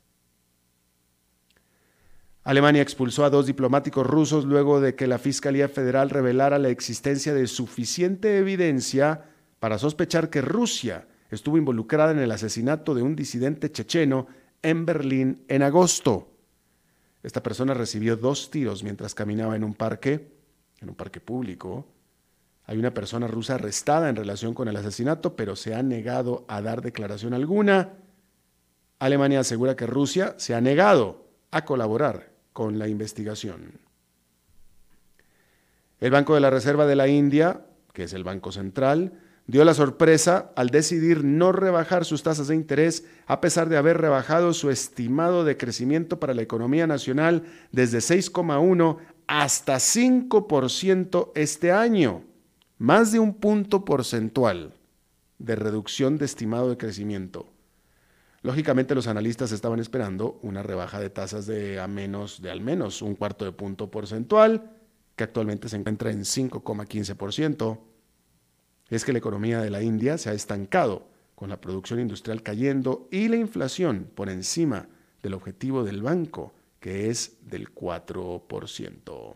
Alemania 2.44 2.82
expulsó 2.82 3.24
a 3.24 3.30
dos 3.30 3.46
diplomáticos 3.46 4.04
rusos 4.04 4.44
luego 4.44 4.80
de 4.80 4.96
que 4.96 5.06
la 5.06 5.18
Fiscalía 5.18 5.68
Federal 5.68 6.10
revelara 6.10 6.58
la 6.58 6.70
existencia 6.70 7.32
de 7.34 7.46
suficiente 7.46 8.38
evidencia 8.38 9.26
para 9.60 9.78
sospechar 9.78 10.28
que 10.28 10.40
Rusia 10.40 11.06
estuvo 11.30 11.56
involucrada 11.56 12.10
en 12.10 12.18
el 12.18 12.32
asesinato 12.32 12.94
de 12.94 13.02
un 13.02 13.14
disidente 13.14 13.70
checheno 13.70 14.26
en 14.60 14.84
Berlín 14.84 15.44
en 15.46 15.62
agosto. 15.62 16.32
Esta 17.22 17.44
persona 17.44 17.74
recibió 17.74 18.16
dos 18.16 18.50
tiros 18.50 18.82
mientras 18.82 19.14
caminaba 19.14 19.54
en 19.54 19.62
un 19.62 19.74
parque, 19.74 20.32
en 20.80 20.88
un 20.88 20.96
parque 20.96 21.20
público. 21.20 21.86
Hay 22.66 22.76
una 22.76 22.92
persona 22.92 23.28
rusa 23.28 23.54
arrestada 23.54 24.08
en 24.08 24.16
relación 24.16 24.52
con 24.52 24.66
el 24.66 24.76
asesinato, 24.76 25.36
pero 25.36 25.54
se 25.54 25.76
ha 25.76 25.82
negado 25.84 26.44
a 26.48 26.60
dar 26.60 26.82
declaración 26.82 27.34
alguna. 27.34 28.01
Alemania 29.02 29.40
asegura 29.40 29.74
que 29.74 29.84
Rusia 29.84 30.36
se 30.36 30.54
ha 30.54 30.60
negado 30.60 31.26
a 31.50 31.64
colaborar 31.64 32.30
con 32.52 32.78
la 32.78 32.86
investigación. 32.86 33.80
El 35.98 36.12
Banco 36.12 36.36
de 36.36 36.40
la 36.40 36.50
Reserva 36.50 36.86
de 36.86 36.94
la 36.94 37.08
India, 37.08 37.66
que 37.92 38.04
es 38.04 38.12
el 38.12 38.22
Banco 38.22 38.52
Central, 38.52 39.12
dio 39.48 39.64
la 39.64 39.74
sorpresa 39.74 40.52
al 40.54 40.70
decidir 40.70 41.24
no 41.24 41.50
rebajar 41.50 42.04
sus 42.04 42.22
tasas 42.22 42.46
de 42.46 42.54
interés 42.54 43.04
a 43.26 43.40
pesar 43.40 43.68
de 43.68 43.76
haber 43.76 43.98
rebajado 43.98 44.54
su 44.54 44.70
estimado 44.70 45.42
de 45.42 45.56
crecimiento 45.56 46.20
para 46.20 46.32
la 46.32 46.42
economía 46.42 46.86
nacional 46.86 47.42
desde 47.72 47.98
6,1 47.98 48.98
hasta 49.26 49.74
5% 49.78 51.32
este 51.34 51.72
año, 51.72 52.22
más 52.78 53.10
de 53.10 53.18
un 53.18 53.34
punto 53.34 53.84
porcentual 53.84 54.74
de 55.40 55.56
reducción 55.56 56.18
de 56.18 56.24
estimado 56.26 56.70
de 56.70 56.76
crecimiento. 56.76 57.51
Lógicamente 58.42 58.94
los 58.94 59.06
analistas 59.06 59.52
estaban 59.52 59.78
esperando 59.78 60.40
una 60.42 60.62
rebaja 60.62 60.98
de 60.98 61.10
tasas 61.10 61.46
de, 61.46 61.78
a 61.78 61.86
menos, 61.86 62.42
de 62.42 62.50
al 62.50 62.60
menos 62.60 63.00
un 63.00 63.14
cuarto 63.14 63.44
de 63.44 63.52
punto 63.52 63.90
porcentual, 63.90 64.72
que 65.14 65.24
actualmente 65.24 65.68
se 65.68 65.76
encuentra 65.76 66.10
en 66.10 66.20
5,15%. 66.20 67.78
Es 68.90 69.04
que 69.04 69.12
la 69.12 69.18
economía 69.18 69.60
de 69.60 69.70
la 69.70 69.82
India 69.82 70.18
se 70.18 70.30
ha 70.30 70.32
estancado, 70.32 71.06
con 71.36 71.48
la 71.48 71.60
producción 71.60 71.98
industrial 71.98 72.42
cayendo 72.42 73.08
y 73.10 73.28
la 73.28 73.36
inflación 73.36 74.08
por 74.14 74.28
encima 74.28 74.88
del 75.22 75.34
objetivo 75.34 75.82
del 75.82 76.02
banco, 76.02 76.52
que 76.78 77.10
es 77.10 77.38
del 77.42 77.74
4%. 77.74 79.34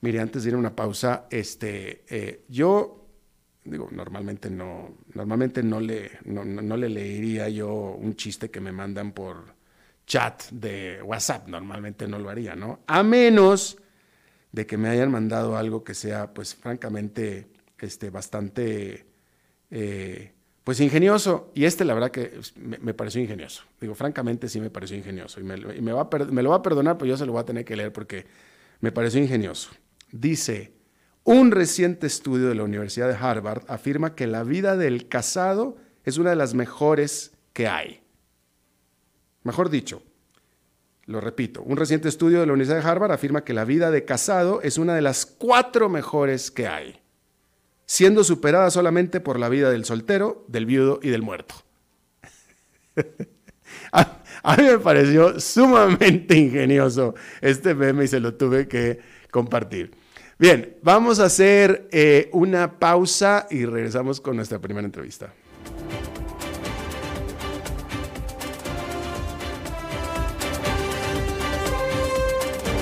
Mire, 0.00 0.20
antes 0.20 0.42
de 0.42 0.50
ir 0.50 0.54
a 0.54 0.58
una 0.58 0.76
pausa, 0.76 1.26
este, 1.30 2.04
eh, 2.08 2.44
yo 2.48 3.05
digo, 3.66 3.88
normalmente 3.90 4.50
no, 4.50 4.96
normalmente 5.14 5.62
no 5.62 5.80
le, 5.80 6.10
no, 6.24 6.76
le 6.76 6.88
leería 6.88 7.48
yo 7.48 7.72
un 7.72 8.14
chiste 8.14 8.50
que 8.50 8.60
me 8.60 8.72
mandan 8.72 9.12
por 9.12 9.54
chat 10.06 10.44
de 10.50 11.02
WhatsApp, 11.02 11.48
normalmente 11.48 12.06
no 12.06 12.18
lo 12.18 12.30
haría, 12.30 12.54
¿no? 12.54 12.80
A 12.86 13.02
menos 13.02 13.78
de 14.52 14.66
que 14.66 14.76
me 14.76 14.88
hayan 14.88 15.10
mandado 15.10 15.56
algo 15.56 15.82
que 15.82 15.94
sea, 15.94 16.32
pues, 16.32 16.54
francamente, 16.54 17.48
este, 17.78 18.10
bastante, 18.10 19.06
eh, 19.70 20.32
pues 20.62 20.80
ingenioso. 20.80 21.50
Y 21.54 21.64
este, 21.64 21.84
la 21.84 21.94
verdad, 21.94 22.10
que 22.10 22.40
me, 22.56 22.94
pareció 22.94 23.20
ingenioso. 23.20 23.64
Digo, 23.80 23.94
francamente, 23.94 24.48
sí 24.48 24.60
me 24.60 24.70
pareció 24.70 24.96
ingenioso. 24.96 25.40
Y, 25.40 25.42
me, 25.42 25.56
va 25.92 26.08
me 26.30 26.42
lo 26.42 26.50
va 26.50 26.56
a 26.56 26.62
perdonar, 26.62 26.96
pero 26.96 27.08
yo 27.08 27.16
se 27.16 27.26
lo 27.26 27.32
voy 27.32 27.40
a 27.40 27.44
tener 27.44 27.64
que 27.64 27.76
leer 27.76 27.92
porque 27.92 28.26
me 28.80 28.92
pareció 28.92 29.20
ingenioso. 29.20 29.70
Dice, 30.12 30.75
un 31.26 31.50
reciente 31.50 32.06
estudio 32.06 32.48
de 32.48 32.54
la 32.54 32.62
Universidad 32.62 33.08
de 33.08 33.14
Harvard 33.14 33.64
afirma 33.68 34.14
que 34.14 34.26
la 34.26 34.42
vida 34.42 34.76
del 34.76 35.08
casado 35.08 35.76
es 36.04 36.16
una 36.16 36.30
de 36.30 36.36
las 36.36 36.54
mejores 36.54 37.32
que 37.52 37.68
hay. 37.68 38.00
Mejor 39.42 39.68
dicho, 39.68 40.02
lo 41.04 41.20
repito, 41.20 41.62
un 41.62 41.76
reciente 41.76 42.08
estudio 42.08 42.40
de 42.40 42.46
la 42.46 42.54
Universidad 42.54 42.82
de 42.82 42.88
Harvard 42.88 43.12
afirma 43.12 43.44
que 43.44 43.52
la 43.52 43.64
vida 43.64 43.90
de 43.90 44.04
casado 44.04 44.62
es 44.62 44.78
una 44.78 44.94
de 44.94 45.02
las 45.02 45.26
cuatro 45.26 45.88
mejores 45.90 46.50
que 46.50 46.66
hay 46.66 47.00
siendo 47.86 48.24
superada 48.24 48.70
solamente 48.70 49.20
por 49.20 49.38
la 49.38 49.48
vida 49.48 49.70
del 49.70 49.84
soltero, 49.84 50.44
del 50.48 50.66
viudo 50.66 50.98
y 51.02 51.08
del 51.08 51.22
muerto. 51.22 51.54
a, 53.92 54.56
mí 54.56 54.64
me 54.64 54.78
pareció 54.78 55.38
sumamente 55.40 56.36
ingenioso 56.36 57.14
este 57.40 57.74
meme 57.74 58.04
y 58.04 58.08
se 58.08 58.20
lo 58.20 58.34
tuve 58.34 58.66
que 58.66 58.98
compartir. 59.30 59.92
Bien, 60.38 60.76
vamos 60.82 61.18
a 61.18 61.24
hacer 61.24 61.88
eh, 61.92 62.28
una 62.32 62.78
pausa 62.78 63.46
y 63.50 63.64
regresamos 63.64 64.20
con 64.20 64.36
nuestra 64.36 64.58
primera 64.58 64.84
entrevista. 64.84 65.32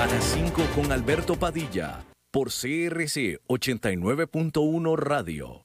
A 0.00 0.06
las 0.06 0.24
5 0.24 0.62
con 0.74 0.90
Alberto 0.90 1.36
Padilla 1.36 2.04
por 2.32 2.48
CRC 2.48 3.38
89.1 3.46 4.96
Radio. 4.96 5.64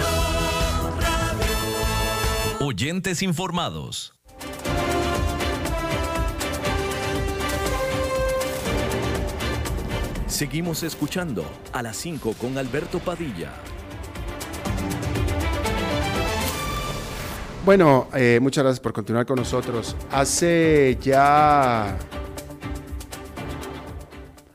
Oyentes 2.63 3.23
informados. 3.23 4.13
Seguimos 10.27 10.83
escuchando 10.83 11.43
a 11.73 11.81
las 11.81 11.97
5 11.97 12.35
con 12.39 12.59
Alberto 12.59 12.99
Padilla. 12.99 13.51
Bueno, 17.65 18.07
eh, 18.13 18.37
muchas 18.39 18.63
gracias 18.63 18.79
por 18.79 18.93
continuar 18.93 19.25
con 19.25 19.37
nosotros. 19.37 19.95
Hace 20.11 20.99
ya 21.01 21.97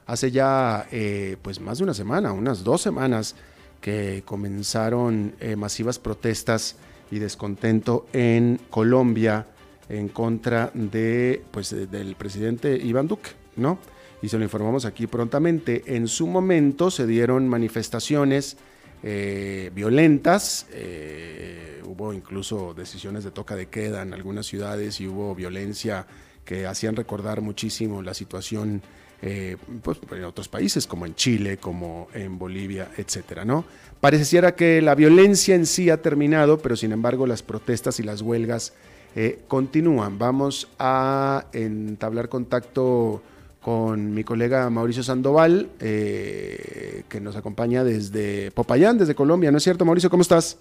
hace 0.06 0.30
ya 0.30 0.86
eh, 0.92 1.38
pues 1.42 1.60
más 1.60 1.78
de 1.78 1.84
una 1.84 1.94
semana, 1.94 2.30
unas 2.30 2.62
dos 2.62 2.82
semanas, 2.82 3.34
que 3.80 4.22
comenzaron 4.24 5.34
eh, 5.40 5.56
masivas 5.56 5.98
protestas 5.98 6.76
y 7.10 7.18
descontento 7.18 8.06
en 8.12 8.60
Colombia 8.70 9.46
en 9.88 10.08
contra 10.08 10.70
de, 10.74 11.42
pues, 11.50 11.70
del 11.90 12.16
presidente 12.16 12.76
Iván 12.76 13.06
Duque, 13.08 13.30
¿no? 13.56 13.78
Y 14.22 14.28
se 14.28 14.38
lo 14.38 14.44
informamos 14.44 14.84
aquí 14.84 15.06
prontamente. 15.06 15.82
En 15.86 16.08
su 16.08 16.26
momento 16.26 16.90
se 16.90 17.06
dieron 17.06 17.48
manifestaciones 17.48 18.56
eh, 19.02 19.70
violentas, 19.74 20.66
eh, 20.72 21.80
hubo 21.84 22.12
incluso 22.12 22.74
decisiones 22.74 23.24
de 23.24 23.30
toca 23.30 23.54
de 23.54 23.66
queda 23.66 24.02
en 24.02 24.14
algunas 24.14 24.46
ciudades 24.46 25.00
y 25.00 25.06
hubo 25.06 25.34
violencia 25.34 26.06
que 26.44 26.66
hacían 26.66 26.96
recordar 26.96 27.40
muchísimo 27.40 28.02
la 28.02 28.14
situación 28.14 28.82
eh, 29.22 29.56
pues, 29.82 29.98
en 30.12 30.24
otros 30.24 30.48
países 30.48 30.86
como 30.86 31.06
en 31.06 31.14
Chile, 31.14 31.56
como 31.56 32.08
en 32.12 32.38
Bolivia, 32.38 32.88
etcétera, 32.96 33.44
¿no? 33.44 33.64
Pareciera 34.00 34.54
que 34.54 34.82
la 34.82 34.94
violencia 34.94 35.54
en 35.54 35.66
sí 35.66 35.88
ha 35.90 36.02
terminado, 36.02 36.58
pero 36.58 36.76
sin 36.76 36.92
embargo 36.92 37.26
las 37.26 37.42
protestas 37.42 37.98
y 37.98 38.02
las 38.02 38.20
huelgas 38.20 38.74
eh, 39.14 39.40
continúan. 39.48 40.18
Vamos 40.18 40.68
a 40.78 41.46
entablar 41.52 42.28
contacto 42.28 43.22
con 43.62 44.14
mi 44.14 44.22
colega 44.22 44.68
Mauricio 44.70 45.02
Sandoval, 45.02 45.70
eh, 45.80 47.02
que 47.08 47.20
nos 47.20 47.34
acompaña 47.34 47.82
desde 47.82 48.50
Popayán, 48.52 48.98
desde 48.98 49.14
Colombia. 49.14 49.50
¿No 49.50 49.58
es 49.58 49.64
cierto, 49.64 49.84
Mauricio? 49.84 50.10
¿Cómo 50.10 50.22
estás? 50.22 50.58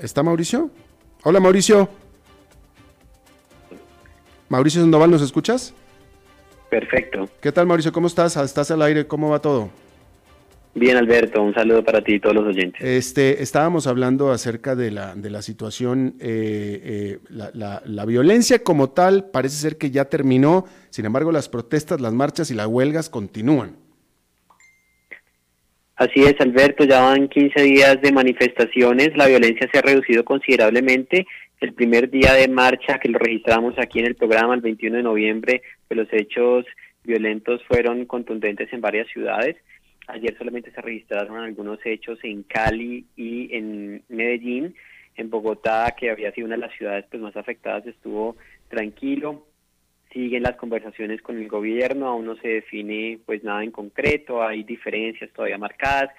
¿Está 0.00 0.22
Mauricio? 0.22 0.70
Hola, 1.24 1.40
Mauricio. 1.40 1.88
Mauricio 4.50 4.80
Sandoval, 4.80 5.12
¿nos 5.12 5.22
escuchas? 5.22 5.72
Perfecto. 6.70 7.28
¿Qué 7.40 7.52
tal, 7.52 7.68
Mauricio? 7.68 7.92
¿Cómo 7.92 8.08
estás? 8.08 8.36
¿Estás 8.36 8.68
al 8.72 8.82
aire? 8.82 9.06
¿Cómo 9.06 9.30
va 9.30 9.40
todo? 9.40 9.70
Bien, 10.74 10.96
Alberto, 10.96 11.40
un 11.40 11.54
saludo 11.54 11.84
para 11.84 12.02
ti 12.02 12.14
y 12.14 12.20
todos 12.20 12.34
los 12.34 12.46
oyentes. 12.46 12.82
Este, 12.82 13.44
estábamos 13.44 13.86
hablando 13.86 14.32
acerca 14.32 14.74
de 14.74 14.90
la, 14.90 15.14
de 15.14 15.30
la 15.30 15.42
situación, 15.42 16.16
eh, 16.18 16.80
eh, 16.82 17.18
la, 17.28 18.04
violencia 18.04 18.64
como 18.64 18.90
tal 18.90 19.30
parece 19.30 19.54
ser 19.54 19.78
que 19.78 19.92
ya 19.92 20.06
terminó, 20.06 20.64
sin 20.90 21.04
embargo 21.06 21.30
las 21.30 21.48
protestas, 21.48 22.00
las 22.00 22.12
marchas 22.12 22.50
y 22.50 22.54
las 22.54 22.66
huelgas 22.66 23.08
continúan. 23.08 23.76
Así 25.94 26.24
es, 26.24 26.34
Alberto, 26.40 26.82
ya 26.82 27.02
van 27.02 27.28
15 27.28 27.62
días 27.62 28.02
de 28.02 28.10
manifestaciones, 28.10 29.16
la 29.16 29.28
violencia 29.28 29.68
se 29.72 29.78
ha 29.78 29.82
reducido 29.82 30.24
considerablemente 30.24 31.26
el 31.60 31.74
primer 31.74 32.10
día 32.10 32.32
de 32.32 32.48
marcha 32.48 32.98
que 32.98 33.10
lo 33.10 33.18
registramos 33.18 33.78
aquí 33.78 33.98
en 33.98 34.06
el 34.06 34.14
programa, 34.14 34.54
el 34.54 34.62
21 34.62 34.96
de 34.96 35.02
noviembre, 35.02 35.62
pues 35.86 35.98
los 35.98 36.08
hechos 36.12 36.64
violentos 37.04 37.62
fueron 37.64 38.06
contundentes 38.06 38.72
en 38.72 38.80
varias 38.80 39.08
ciudades. 39.08 39.56
Ayer 40.06 40.36
solamente 40.38 40.70
se 40.70 40.80
registraron 40.80 41.36
algunos 41.36 41.78
hechos 41.84 42.18
en 42.22 42.42
Cali 42.44 43.04
y 43.14 43.54
en 43.54 44.02
Medellín. 44.08 44.74
En 45.16 45.28
Bogotá, 45.28 45.94
que 45.98 46.10
había 46.10 46.32
sido 46.32 46.46
una 46.46 46.56
de 46.56 46.62
las 46.62 46.76
ciudades 46.76 47.04
pues, 47.10 47.22
más 47.22 47.36
afectadas, 47.36 47.86
estuvo 47.86 48.36
tranquilo. 48.68 49.46
Siguen 50.12 50.44
las 50.44 50.56
conversaciones 50.56 51.20
con 51.20 51.36
el 51.36 51.46
gobierno, 51.46 52.08
aún 52.08 52.24
no 52.24 52.36
se 52.36 52.48
define 52.48 53.18
pues 53.26 53.44
nada 53.44 53.62
en 53.62 53.70
concreto, 53.70 54.42
hay 54.42 54.64
diferencias 54.64 55.30
todavía 55.32 55.58
marcadas 55.58 56.10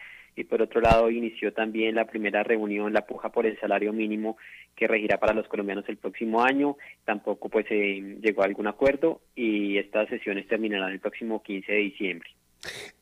y 0.41 0.43
por 0.43 0.62
otro 0.62 0.82
lado 0.82 1.10
inició 1.10 1.54
también 1.54 1.95
la 1.95 2.06
primera 2.06 2.43
reunión, 2.43 2.93
la 2.93 3.06
puja 3.06 3.30
por 3.30 3.45
el 3.45 3.60
salario 3.60 3.93
mínimo 3.93 4.38
que 4.75 4.88
regirá 4.88 5.19
para 5.19 5.34
los 5.34 5.47
colombianos 5.47 5.86
el 5.88 5.97
próximo 5.97 6.43
año. 6.43 6.77
Tampoco 7.06 7.47
pues 7.49 7.67
llegó 7.69 8.41
a 8.41 8.45
algún 8.45 8.67
acuerdo 8.67 9.21
y 9.36 9.77
estas 9.77 10.10
sesiones 10.10 10.47
terminarán 10.47 10.91
el 10.91 10.99
próximo 10.99 11.43
15 11.43 11.71
de 11.71 11.77
diciembre. 11.77 12.30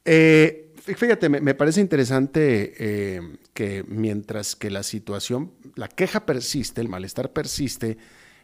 Eh, 0.03 0.71
fíjate, 0.75 1.29
me, 1.29 1.53
parece 1.53 1.79
interesante 1.79 2.73
eh, 2.77 3.21
que 3.53 3.83
mientras 3.87 4.55
que 4.55 4.69
la 4.69 4.83
situación, 4.83 5.51
la 5.75 5.87
queja 5.87 6.25
persiste, 6.25 6.81
el 6.81 6.89
malestar 6.89 7.31
persiste, 7.31 7.97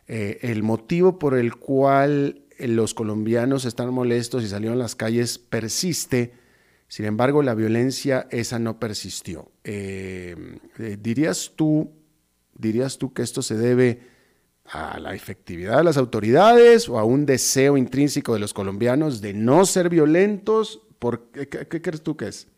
eh, 0.07 0.39
el 0.41 0.63
motivo 0.63 1.19
por 1.19 1.37
el 1.37 1.55
cual 1.55 2.43
los 2.59 2.93
colombianos 2.93 3.65
están 3.65 3.93
molestos 3.93 4.43
y 4.43 4.47
salieron 4.47 4.77
a 4.77 4.83
las 4.83 4.95
calles 4.95 5.37
persiste, 5.37 6.44
sin 6.95 7.03
embargo, 7.03 7.43
la 7.43 7.55
violencia 7.55 8.25
esa 8.31 8.57
no 8.57 8.79
persistió. 8.79 9.51
Eh, 9.65 10.33
eh, 10.79 10.95
¿Dirías 10.97 11.51
tú, 11.53 11.91
dirías 12.57 12.97
tú 12.97 13.13
que 13.13 13.21
esto 13.21 13.41
se 13.41 13.57
debe 13.57 13.99
a 14.63 14.97
la 15.01 15.13
efectividad 15.13 15.79
de 15.79 15.83
las 15.83 15.97
autoridades 15.97 16.87
o 16.87 16.97
a 16.97 17.03
un 17.03 17.25
deseo 17.25 17.75
intrínseco 17.75 18.33
de 18.33 18.39
los 18.39 18.53
colombianos 18.53 19.19
de 19.19 19.33
no 19.33 19.65
ser 19.65 19.89
violentos? 19.89 20.81
¿Por 20.97 21.31
qué, 21.31 21.49
crees 21.49 22.01
tú 22.01 22.15
que 22.15 22.29
es? 22.29 22.49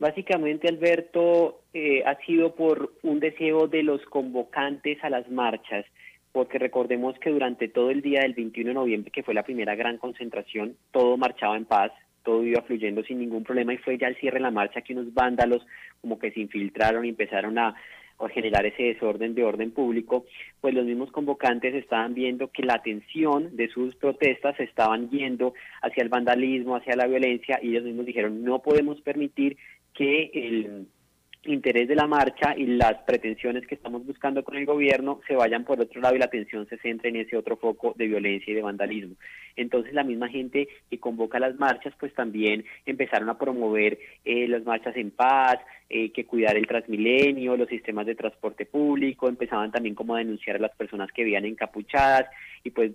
Básicamente, 0.00 0.66
Alberto, 0.66 1.60
eh, 1.72 2.02
ha 2.04 2.16
sido 2.26 2.56
por 2.56 2.94
un 3.04 3.20
deseo 3.20 3.68
de 3.68 3.84
los 3.84 4.04
convocantes 4.06 4.98
a 5.04 5.08
las 5.08 5.30
marchas, 5.30 5.86
porque 6.32 6.58
recordemos 6.58 7.16
que 7.20 7.30
durante 7.30 7.68
todo 7.68 7.90
el 7.92 8.02
día 8.02 8.22
del 8.22 8.34
21 8.34 8.70
de 8.70 8.74
noviembre, 8.74 9.12
que 9.12 9.22
fue 9.22 9.34
la 9.34 9.44
primera 9.44 9.76
gran 9.76 9.98
concentración, 9.98 10.74
todo 10.90 11.16
marchaba 11.16 11.56
en 11.56 11.64
paz, 11.64 11.92
todo 12.22 12.44
iba 12.44 12.62
fluyendo 12.62 13.02
sin 13.02 13.18
ningún 13.18 13.44
problema 13.44 13.72
y 13.72 13.78
fue 13.78 13.98
ya 13.98 14.08
el 14.08 14.16
cierre 14.16 14.38
de 14.38 14.44
la 14.44 14.50
marcha 14.50 14.82
que 14.82 14.92
unos 14.92 15.12
vándalos 15.12 15.66
como 16.00 16.18
que 16.18 16.30
se 16.30 16.40
infiltraron 16.40 17.04
y 17.04 17.10
empezaron 17.10 17.58
a, 17.58 17.74
generar 18.34 18.66
ese 18.66 18.82
desorden 18.82 19.34
de 19.34 19.44
orden 19.44 19.70
público, 19.70 20.26
pues 20.60 20.74
los 20.74 20.84
mismos 20.84 21.10
convocantes 21.10 21.74
estaban 21.74 22.12
viendo 22.12 22.48
que 22.48 22.64
la 22.64 22.74
atención 22.74 23.56
de 23.56 23.68
sus 23.68 23.96
protestas 23.96 24.54
se 24.58 24.64
estaban 24.64 25.08
yendo 25.08 25.54
hacia 25.80 26.02
el 26.02 26.10
vandalismo, 26.10 26.76
hacia 26.76 26.96
la 26.96 27.06
violencia, 27.06 27.58
y 27.62 27.70
ellos 27.70 27.84
mismos 27.84 28.04
dijeron, 28.04 28.44
no 28.44 28.58
podemos 28.58 29.00
permitir 29.00 29.56
que 29.94 30.30
el 30.34 30.86
interés 31.44 31.88
de 31.88 31.94
la 31.94 32.06
marcha 32.06 32.54
y 32.56 32.66
las 32.66 32.98
pretensiones 33.04 33.66
que 33.66 33.74
estamos 33.74 34.04
buscando 34.04 34.44
con 34.44 34.56
el 34.56 34.66
gobierno 34.66 35.20
se 35.26 35.34
vayan 35.34 35.64
por 35.64 35.80
otro 35.80 36.00
lado 36.00 36.14
y 36.14 36.18
la 36.18 36.26
atención 36.26 36.68
se 36.68 36.76
centre 36.78 37.08
en 37.08 37.16
ese 37.16 37.36
otro 37.36 37.56
foco 37.56 37.94
de 37.96 38.06
violencia 38.06 38.52
y 38.52 38.54
de 38.54 38.62
vandalismo. 38.62 39.14
Entonces 39.56 39.94
la 39.94 40.04
misma 40.04 40.28
gente 40.28 40.68
que 40.90 41.00
convoca 41.00 41.38
las 41.38 41.58
marchas 41.58 41.94
pues 41.98 42.14
también 42.14 42.64
empezaron 42.84 43.28
a 43.30 43.38
promover 43.38 43.98
eh, 44.24 44.48
las 44.48 44.64
marchas 44.64 44.96
en 44.96 45.10
paz, 45.10 45.58
eh, 45.88 46.12
que 46.12 46.26
cuidar 46.26 46.56
el 46.56 46.66
transmilenio, 46.66 47.56
los 47.56 47.68
sistemas 47.68 48.06
de 48.06 48.14
transporte 48.14 48.66
público, 48.66 49.28
empezaban 49.28 49.72
también 49.72 49.94
como 49.94 50.14
a 50.14 50.18
denunciar 50.18 50.56
a 50.56 50.60
las 50.60 50.76
personas 50.76 51.10
que 51.12 51.24
veían 51.24 51.46
encapuchadas 51.46 52.26
y 52.64 52.70
pues 52.70 52.92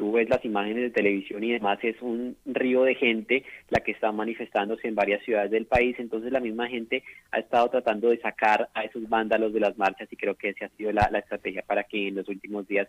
tú 0.00 0.12
ves 0.12 0.30
las 0.30 0.42
imágenes 0.46 0.84
de 0.84 0.90
televisión 0.90 1.44
y 1.44 1.52
demás, 1.52 1.78
es 1.82 2.00
un 2.00 2.34
río 2.46 2.84
de 2.84 2.94
gente 2.94 3.44
la 3.68 3.80
que 3.80 3.92
está 3.92 4.10
manifestándose 4.12 4.88
en 4.88 4.94
varias 4.94 5.22
ciudades 5.26 5.50
del 5.50 5.66
país, 5.66 5.94
entonces 5.98 6.32
la 6.32 6.40
misma 6.40 6.68
gente 6.68 7.04
ha 7.32 7.38
estado 7.38 7.68
tratando 7.68 8.08
de 8.08 8.18
sacar 8.18 8.70
a 8.72 8.84
esos 8.84 9.06
vándalos 9.10 9.52
de 9.52 9.60
las 9.60 9.76
marchas 9.76 10.10
y 10.10 10.16
creo 10.16 10.36
que 10.36 10.48
esa 10.48 10.64
ha 10.64 10.68
sido 10.70 10.90
la, 10.90 11.02
estrategia 11.18 11.62
para 11.66 11.84
que 11.84 12.08
en 12.08 12.14
los 12.14 12.26
últimos 12.30 12.66
días 12.66 12.88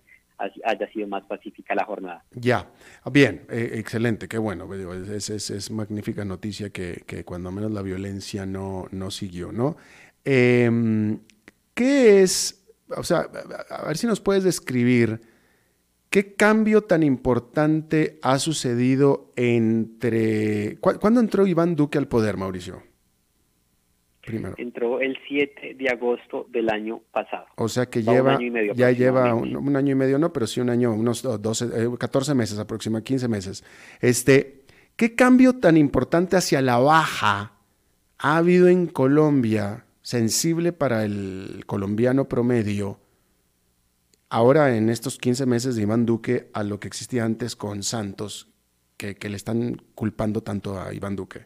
haya 0.64 0.88
sido 0.94 1.06
más 1.10 1.26
pacífica 1.26 1.76
la 1.76 1.84
jornada. 1.84 2.24
Ya, 2.32 2.66
bien, 3.12 3.42
eh, 3.50 3.72
excelente, 3.74 4.30
qué 4.30 4.38
bueno, 4.38 4.74
es, 4.74 5.30
es, 5.30 5.50
es 5.50 5.70
magnífica 5.70 6.24
noticia 6.24 6.70
que, 6.70 7.04
que, 7.06 7.26
cuando 7.26 7.52
menos 7.52 7.72
la 7.72 7.82
violencia 7.82 8.46
no, 8.46 8.86
no 8.92 9.12
siguió, 9.12 9.52
¿no? 9.52 9.76
Em, 10.24 11.20
¿Qué 11.74 12.22
es, 12.22 12.66
o 12.96 13.04
sea, 13.04 13.28
a 13.70 13.88
ver 13.88 13.98
si 13.98 14.08
nos 14.08 14.22
puedes 14.22 14.46
describir 14.46 15.20
¿Qué 16.12 16.34
cambio 16.34 16.82
tan 16.82 17.04
importante 17.04 18.20
ha 18.22 18.38
sucedido 18.38 19.32
entre... 19.38 20.78
¿Cuándo 20.82 21.22
entró 21.22 21.48
Iván 21.48 21.78
Duque 21.78 21.98
al 21.98 22.10
poder, 22.10 22.36
Mauricio? 22.36 22.84
Primero. 24.20 24.56
Entró 24.58 25.00
el 25.00 25.18
7 25.26 25.76
de 25.76 25.90
agosto 25.90 26.48
del 26.50 26.70
año 26.70 27.00
pasado. 27.14 27.46
O 27.56 27.70
sea 27.70 27.86
que 27.86 28.04
lleva, 28.04 28.38
ya 28.76 28.92
lleva 28.92 29.34
un, 29.34 29.74
año 29.78 29.94
y 29.94 29.96
medio, 29.96 30.20
no, 30.20 30.34
pero 30.34 30.48
sí 30.48 30.60
un 30.60 30.70
año, 30.70 30.94
unos 30.94 31.24
12, 31.24 31.98
14 31.98 32.32
eh, 32.32 32.36
meses 32.36 32.60
aproximadamente, 32.60 33.08
15 33.08 33.28
meses. 33.30 33.64
Este, 34.02 34.66
¿Qué 34.98 35.16
cambio 35.16 35.60
tan 35.60 35.78
importante 35.78 36.36
hacia 36.36 36.62
la 36.62 36.78
baja 36.78 37.54
ha 38.18 38.38
habido 38.38 38.68
en 38.68 38.88
Colombia, 38.88 39.86
sensible 40.02 40.74
para 40.74 41.06
el 41.06 41.64
colombiano 41.68 42.28
promedio, 42.28 43.00
ahora 44.32 44.76
en 44.76 44.90
estos 44.90 45.18
15 45.18 45.46
meses 45.46 45.76
de 45.76 45.84
Iván 45.84 46.06
Duque 46.06 46.48
a 46.54 46.64
lo 46.64 46.80
que 46.80 46.88
existía 46.88 47.26
antes 47.26 47.56
con 47.56 47.84
Santos, 47.84 48.48
que, 48.98 49.16
le 49.30 49.36
están 49.36 49.82
culpando 49.94 50.42
tanto 50.42 50.80
a 50.80 50.94
Iván 50.94 51.16
Duque? 51.16 51.42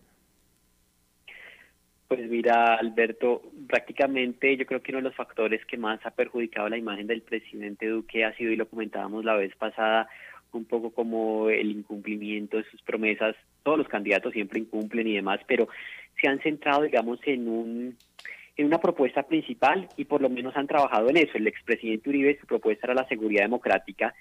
Pues 2.08 2.30
mira, 2.30 2.76
Alberto, 2.76 3.42
prácticamente 3.68 4.56
yo 4.56 4.66
creo 4.66 4.82
que 4.82 4.92
uno 4.92 5.00
de 5.00 5.10
los 5.10 5.16
factores 5.16 5.66
que 5.66 5.78
más 5.78 6.00
ha 6.06 6.12
perjudicado 6.12 6.70
la 6.70 6.78
imagen 6.78 7.08
del 7.08 7.24
presidente 7.24 7.88
Duque 7.88 8.24
ha 8.24 8.36
sido, 8.36 8.52
y 8.52 8.56
lo 8.56 8.70
comentábamos 8.70 9.26
la 9.26 9.36
vez 9.36 9.56
pasada, 9.56 10.08
un 10.52 10.66
poco 10.66 10.92
como 10.92 11.50
el 11.50 11.72
incumplimiento 11.72 12.58
de 12.58 12.66
sus 12.66 12.82
promesas. 12.84 13.36
Todos 13.64 13.80
los 13.80 13.88
candidatos 13.88 14.34
siempre 14.34 14.60
incumplen 14.60 15.08
y 15.08 15.16
demás, 15.16 15.40
pero 15.48 15.68
se 16.22 16.28
han 16.28 16.40
centrado, 16.40 16.84
digamos, 16.84 17.20
en 17.26 17.48
un 17.48 17.98
en 18.58 18.68
una 18.68 18.80
propuesta 18.80 19.24
principal 19.24 19.90
y 19.98 20.06
por 20.06 20.22
lo 20.22 20.30
menos 20.30 20.56
han 20.56 20.68
trabajado 20.68 21.10
en 21.10 21.18
eso. 21.18 21.38
El 21.38 21.48
expresidente 21.48 22.10
Uribe, 22.10 22.38
su 22.40 22.48
propuesta 22.48 22.88
era 22.88 22.94
la 22.94 23.08
seguridad 23.08 23.44
democrática 23.44 24.14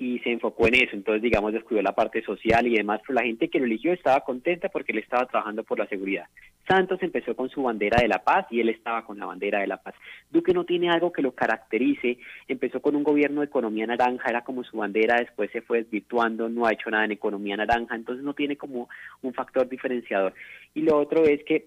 y 0.00 0.18
se 0.20 0.32
enfocó 0.32 0.66
en 0.66 0.76
eso. 0.76 0.96
Entonces, 0.96 1.22
digamos, 1.22 1.52
descuidó 1.52 1.82
la 1.82 1.94
parte 1.94 2.22
social 2.22 2.66
y 2.66 2.76
demás, 2.76 3.00
pero 3.06 3.20
la 3.20 3.26
gente 3.26 3.48
que 3.48 3.58
lo 3.58 3.66
eligió 3.66 3.92
estaba 3.92 4.20
contenta 4.20 4.70
porque 4.70 4.92
él 4.92 4.98
estaba 4.98 5.26
trabajando 5.26 5.62
por 5.62 5.78
la 5.78 5.86
seguridad. 5.86 6.26
Santos 6.66 7.02
empezó 7.02 7.36
con 7.36 7.50
su 7.50 7.64
bandera 7.64 8.00
de 8.00 8.08
la 8.08 8.24
paz 8.24 8.46
y 8.50 8.60
él 8.60 8.70
estaba 8.70 9.04
con 9.04 9.18
la 9.18 9.26
bandera 9.26 9.60
de 9.60 9.66
la 9.66 9.76
paz. 9.76 9.94
Duque 10.30 10.54
no 10.54 10.64
tiene 10.64 10.88
algo 10.88 11.12
que 11.12 11.20
lo 11.20 11.32
caracterice, 11.32 12.16
empezó 12.48 12.80
con 12.80 12.96
un 12.96 13.02
gobierno 13.02 13.40
de 13.40 13.48
economía 13.48 13.86
naranja, 13.86 14.30
era 14.30 14.42
como 14.42 14.64
su 14.64 14.78
bandera, 14.78 15.16
después 15.18 15.50
se 15.50 15.60
fue 15.60 15.82
desvirtuando, 15.82 16.48
no 16.48 16.64
ha 16.64 16.72
hecho 16.72 16.90
nada 16.90 17.04
en 17.04 17.12
economía 17.12 17.58
naranja, 17.58 17.94
entonces 17.94 18.24
no 18.24 18.32
tiene 18.32 18.56
como 18.56 18.88
un 19.20 19.34
factor 19.34 19.68
diferenciador. 19.68 20.32
Y 20.74 20.80
lo 20.80 20.96
otro 20.96 21.24
es 21.24 21.44
que 21.44 21.66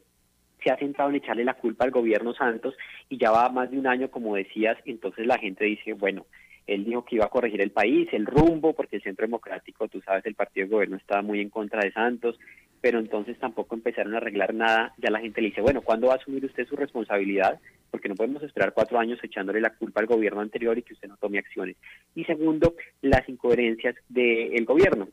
se 0.64 0.72
ha 0.72 0.78
centrado 0.78 1.10
en 1.10 1.18
echarle 1.18 1.44
la 1.44 1.56
culpa 1.56 1.86
al 1.86 1.92
gobierno 1.92 2.34
Santos 2.34 2.76
y 3.10 3.18
ya 3.18 3.32
va 3.32 3.50
más 3.50 3.70
de 3.72 3.78
un 3.78 3.88
año, 3.88 4.10
como 4.10 4.36
decías, 4.36 4.78
entonces 4.86 5.28
la 5.28 5.38
gente 5.38 5.66
dice, 5.66 5.94
bueno, 5.94 6.26
él 6.66 6.86
dijo 6.86 7.04
que 7.04 7.16
iba 7.16 7.26
a 7.26 7.30
corregir 7.30 7.62
el 7.62 7.72
país, 7.72 8.08
el 8.14 8.26
rumbo, 8.26 8.74
porque 8.74 8.96
el 8.96 9.04
Centro 9.04 9.26
Democrático, 9.26 9.88
tú 9.88 10.02
sabes, 10.02 10.26
el 10.26 10.36
partido 10.36 10.66
de 10.66 10.74
gobierno 10.74 10.98
estaba 10.98 11.22
muy 11.22 11.42
en 11.42 11.50
contra 11.50 11.82
de 11.82 11.92
Santos, 11.92 12.40
pero 12.80 13.00
entonces 13.00 13.38
tampoco 13.40 13.76
empezaron 13.76 14.14
a 14.14 14.18
arreglar 14.18 14.54
nada, 14.54 14.94
ya 14.98 15.10
la 15.10 15.20
gente 15.20 15.42
le 15.42 15.50
dice, 15.50 15.62
bueno, 15.62 15.82
¿cuándo 15.82 16.08
va 16.08 16.14
a 16.14 16.18
asumir 16.18 16.44
usted 16.46 16.68
su 16.68 16.76
responsabilidad? 16.76 17.60
Porque 17.92 18.10
no 18.10 18.16
podemos 18.16 18.44
esperar 18.44 18.74
cuatro 18.74 19.00
años 19.00 19.20
echándole 19.24 19.62
la 19.62 19.70
culpa 19.72 20.02
al 20.02 20.08
gobierno 20.08 20.42
anterior 20.42 20.78
y 20.78 20.84
que 20.84 20.94
usted 20.94 21.08
no 21.08 21.18
tome 21.18 21.38
acciones. 21.38 21.76
Y 22.16 22.24
segundo, 22.26 22.76
las 23.02 23.28
incoherencias 23.28 23.96
del 24.10 24.66
gobierno. 24.66 25.10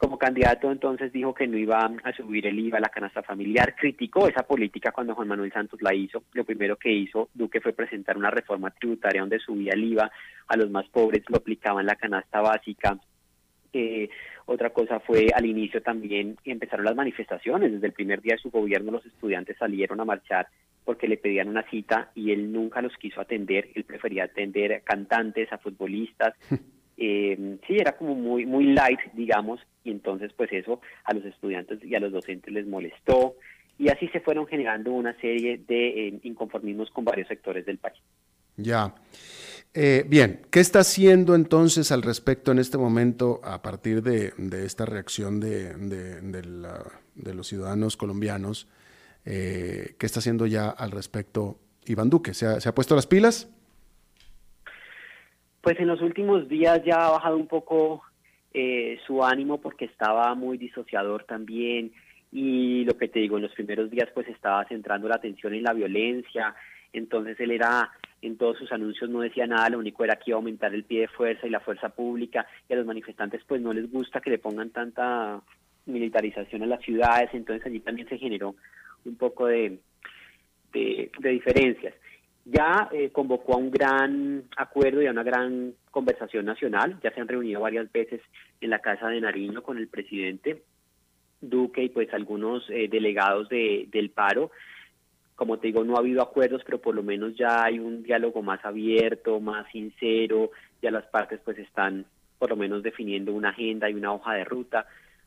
Como 0.00 0.16
candidato 0.16 0.72
entonces 0.72 1.12
dijo 1.12 1.34
que 1.34 1.46
no 1.46 1.58
iba 1.58 1.78
a 2.02 2.12
subir 2.14 2.46
el 2.46 2.58
IVA 2.58 2.78
a 2.78 2.80
la 2.80 2.88
canasta 2.88 3.22
familiar, 3.22 3.76
criticó 3.76 4.26
esa 4.26 4.44
política 4.44 4.92
cuando 4.92 5.14
Juan 5.14 5.28
Manuel 5.28 5.52
Santos 5.52 5.82
la 5.82 5.94
hizo. 5.94 6.22
Lo 6.32 6.42
primero 6.42 6.76
que 6.76 6.90
hizo 6.90 7.28
Duque 7.34 7.60
fue 7.60 7.74
presentar 7.74 8.16
una 8.16 8.30
reforma 8.30 8.70
tributaria 8.70 9.20
donde 9.20 9.38
subía 9.40 9.74
el 9.74 9.84
IVA 9.84 10.10
a 10.48 10.56
los 10.56 10.70
más 10.70 10.88
pobres, 10.88 11.22
lo 11.28 11.36
aplicaba 11.36 11.82
en 11.82 11.86
la 11.86 11.96
canasta 11.96 12.40
básica. 12.40 12.98
Eh, 13.74 14.08
otra 14.46 14.70
cosa 14.70 15.00
fue 15.00 15.26
al 15.34 15.44
inicio 15.44 15.82
también 15.82 16.38
empezaron 16.46 16.86
las 16.86 16.96
manifestaciones. 16.96 17.70
Desde 17.70 17.88
el 17.88 17.92
primer 17.92 18.22
día 18.22 18.36
de 18.36 18.40
su 18.40 18.50
gobierno 18.50 18.92
los 18.92 19.04
estudiantes 19.04 19.58
salieron 19.58 20.00
a 20.00 20.06
marchar 20.06 20.48
porque 20.82 21.08
le 21.08 21.18
pedían 21.18 21.48
una 21.50 21.68
cita 21.68 22.10
y 22.14 22.32
él 22.32 22.50
nunca 22.50 22.80
los 22.80 22.96
quiso 22.96 23.20
atender. 23.20 23.68
Él 23.74 23.84
prefería 23.84 24.24
atender 24.24 24.72
a 24.72 24.80
cantantes, 24.80 25.52
a 25.52 25.58
futbolistas. 25.58 26.32
Eh, 27.02 27.56
sí, 27.66 27.78
era 27.78 27.96
como 27.96 28.14
muy, 28.14 28.44
muy 28.44 28.66
light, 28.74 29.00
digamos, 29.14 29.58
y 29.84 29.90
entonces 29.90 30.32
pues 30.36 30.52
eso 30.52 30.82
a 31.04 31.14
los 31.14 31.24
estudiantes 31.24 31.82
y 31.82 31.94
a 31.94 32.00
los 32.00 32.12
docentes 32.12 32.52
les 32.52 32.66
molestó 32.66 33.36
y 33.78 33.88
así 33.88 34.06
se 34.08 34.20
fueron 34.20 34.46
generando 34.46 34.92
una 34.92 35.18
serie 35.18 35.62
de 35.66 36.08
eh, 36.08 36.20
inconformismos 36.24 36.90
con 36.90 37.06
varios 37.06 37.26
sectores 37.28 37.64
del 37.64 37.78
país. 37.78 37.96
Ya. 38.58 38.94
Eh, 39.72 40.04
bien, 40.06 40.42
¿qué 40.50 40.60
está 40.60 40.80
haciendo 40.80 41.34
entonces 41.34 41.90
al 41.90 42.02
respecto 42.02 42.52
en 42.52 42.58
este 42.58 42.76
momento 42.76 43.40
a 43.42 43.62
partir 43.62 44.02
de, 44.02 44.34
esta 44.62 44.84
reacción 44.84 45.40
de, 45.40 45.72
de, 45.74 47.34
los 47.34 47.46
ciudadanos 47.46 47.96
colombianos? 47.96 48.68
Eh, 49.24 49.94
¿Qué 49.98 50.04
está 50.04 50.18
haciendo 50.18 50.46
ya 50.46 50.68
al 50.68 50.90
respecto 50.90 51.58
Iván 51.86 52.10
Duque? 52.10 52.34
¿Se 52.34 52.44
ha, 52.44 52.60
¿Se 52.60 52.68
ha 52.68 52.74
puesto 52.74 52.94
las 52.94 53.06
pilas? 53.06 53.48
Pues 55.60 55.78
en 55.78 55.88
los 55.88 56.00
últimos 56.00 56.48
días 56.48 56.82
ya 56.84 57.06
ha 57.06 57.10
bajado 57.10 57.36
un 57.36 57.46
poco 57.46 58.02
eh, 58.54 58.98
su 59.06 59.22
ánimo 59.22 59.60
porque 59.60 59.84
estaba 59.84 60.34
muy 60.34 60.58
disociador 60.58 61.24
también. 61.24 61.92
Y 62.32 62.84
lo 62.84 62.96
que 62.96 63.08
te 63.08 63.20
digo, 63.20 63.36
en 63.36 63.42
los 63.42 63.52
primeros 63.52 63.90
días 63.90 64.08
pues 64.14 64.28
estaba 64.28 64.64
centrando 64.66 65.08
la 65.08 65.16
atención 65.16 65.52
en 65.54 65.64
la 65.64 65.72
violencia, 65.72 66.54
entonces 66.92 67.38
él 67.40 67.50
era, 67.50 67.90
en 68.22 68.36
todos 68.36 68.56
sus 68.56 68.70
anuncios 68.72 69.10
no 69.10 69.20
decía 69.20 69.46
nada, 69.46 69.68
lo 69.68 69.78
único 69.78 70.04
era 70.04 70.16
que 70.16 70.30
iba 70.30 70.36
a 70.36 70.40
aumentar 70.40 70.74
el 70.74 70.84
pie 70.84 71.00
de 71.00 71.08
fuerza 71.08 71.46
y 71.46 71.50
la 71.50 71.60
fuerza 71.60 71.88
pública. 71.90 72.46
Y 72.68 72.72
a 72.72 72.76
los 72.76 72.86
manifestantes 72.86 73.42
pues 73.46 73.60
no 73.60 73.72
les 73.72 73.90
gusta 73.90 74.20
que 74.20 74.30
le 74.30 74.38
pongan 74.38 74.70
tanta 74.70 75.40
militarización 75.86 76.62
a 76.62 76.66
las 76.66 76.82
ciudades, 76.82 77.30
entonces 77.32 77.66
allí 77.66 77.80
también 77.80 78.08
se 78.08 78.18
generó 78.18 78.54
un 79.04 79.16
poco 79.16 79.46
de, 79.46 79.78
de 80.72 81.10
diferencias 81.20 81.94
ya 82.50 82.88
eh, 82.92 83.10
convocó 83.10 83.54
a 83.54 83.58
un 83.58 83.70
gran 83.70 84.44
acuerdo 84.56 85.02
y 85.02 85.06
a 85.06 85.12
una 85.12 85.22
gran 85.22 85.74
conversación 85.90 86.44
nacional. 86.44 86.98
Ya 87.02 87.12
se 87.12 87.20
han 87.20 87.28
reunido 87.28 87.60
varias 87.60 87.90
veces 87.92 88.20
en 88.60 88.70
la 88.70 88.80
Casa 88.80 89.08
de 89.08 89.20
Nariño 89.20 89.62
con 89.62 89.78
el 89.78 89.88
presidente 89.88 90.62
Duque 91.40 91.84
y 91.84 91.88
pues 91.88 92.12
algunos 92.12 92.68
eh, 92.68 92.88
delegados 92.90 93.48
de, 93.48 93.88
del 93.90 94.10
paro. 94.10 94.50
Como 95.36 95.58
te 95.58 95.68
digo, 95.68 95.84
no 95.84 95.96
ha 95.96 96.00
habido 96.00 96.22
acuerdos, 96.22 96.62
pero 96.64 96.80
por 96.80 96.94
lo 96.94 97.02
menos 97.02 97.34
ya 97.36 97.64
hay 97.64 97.78
un 97.78 98.02
diálogo 98.02 98.42
más 98.42 98.62
abierto, 98.64 99.40
más 99.40 99.66
sincero. 99.72 100.50
Ya 100.82 100.90
las 100.90 101.06
partes 101.06 101.40
pues 101.44 101.58
están 101.58 102.04
por 102.38 102.50
lo 102.50 102.56
menos 102.56 102.82
definiendo 102.82 103.32
una 103.32 103.50
agenda 103.50 103.88
y 103.88 103.94
una 103.94 104.12
hoja 104.12 104.34
de 104.34 104.44
ruta. 104.44 104.86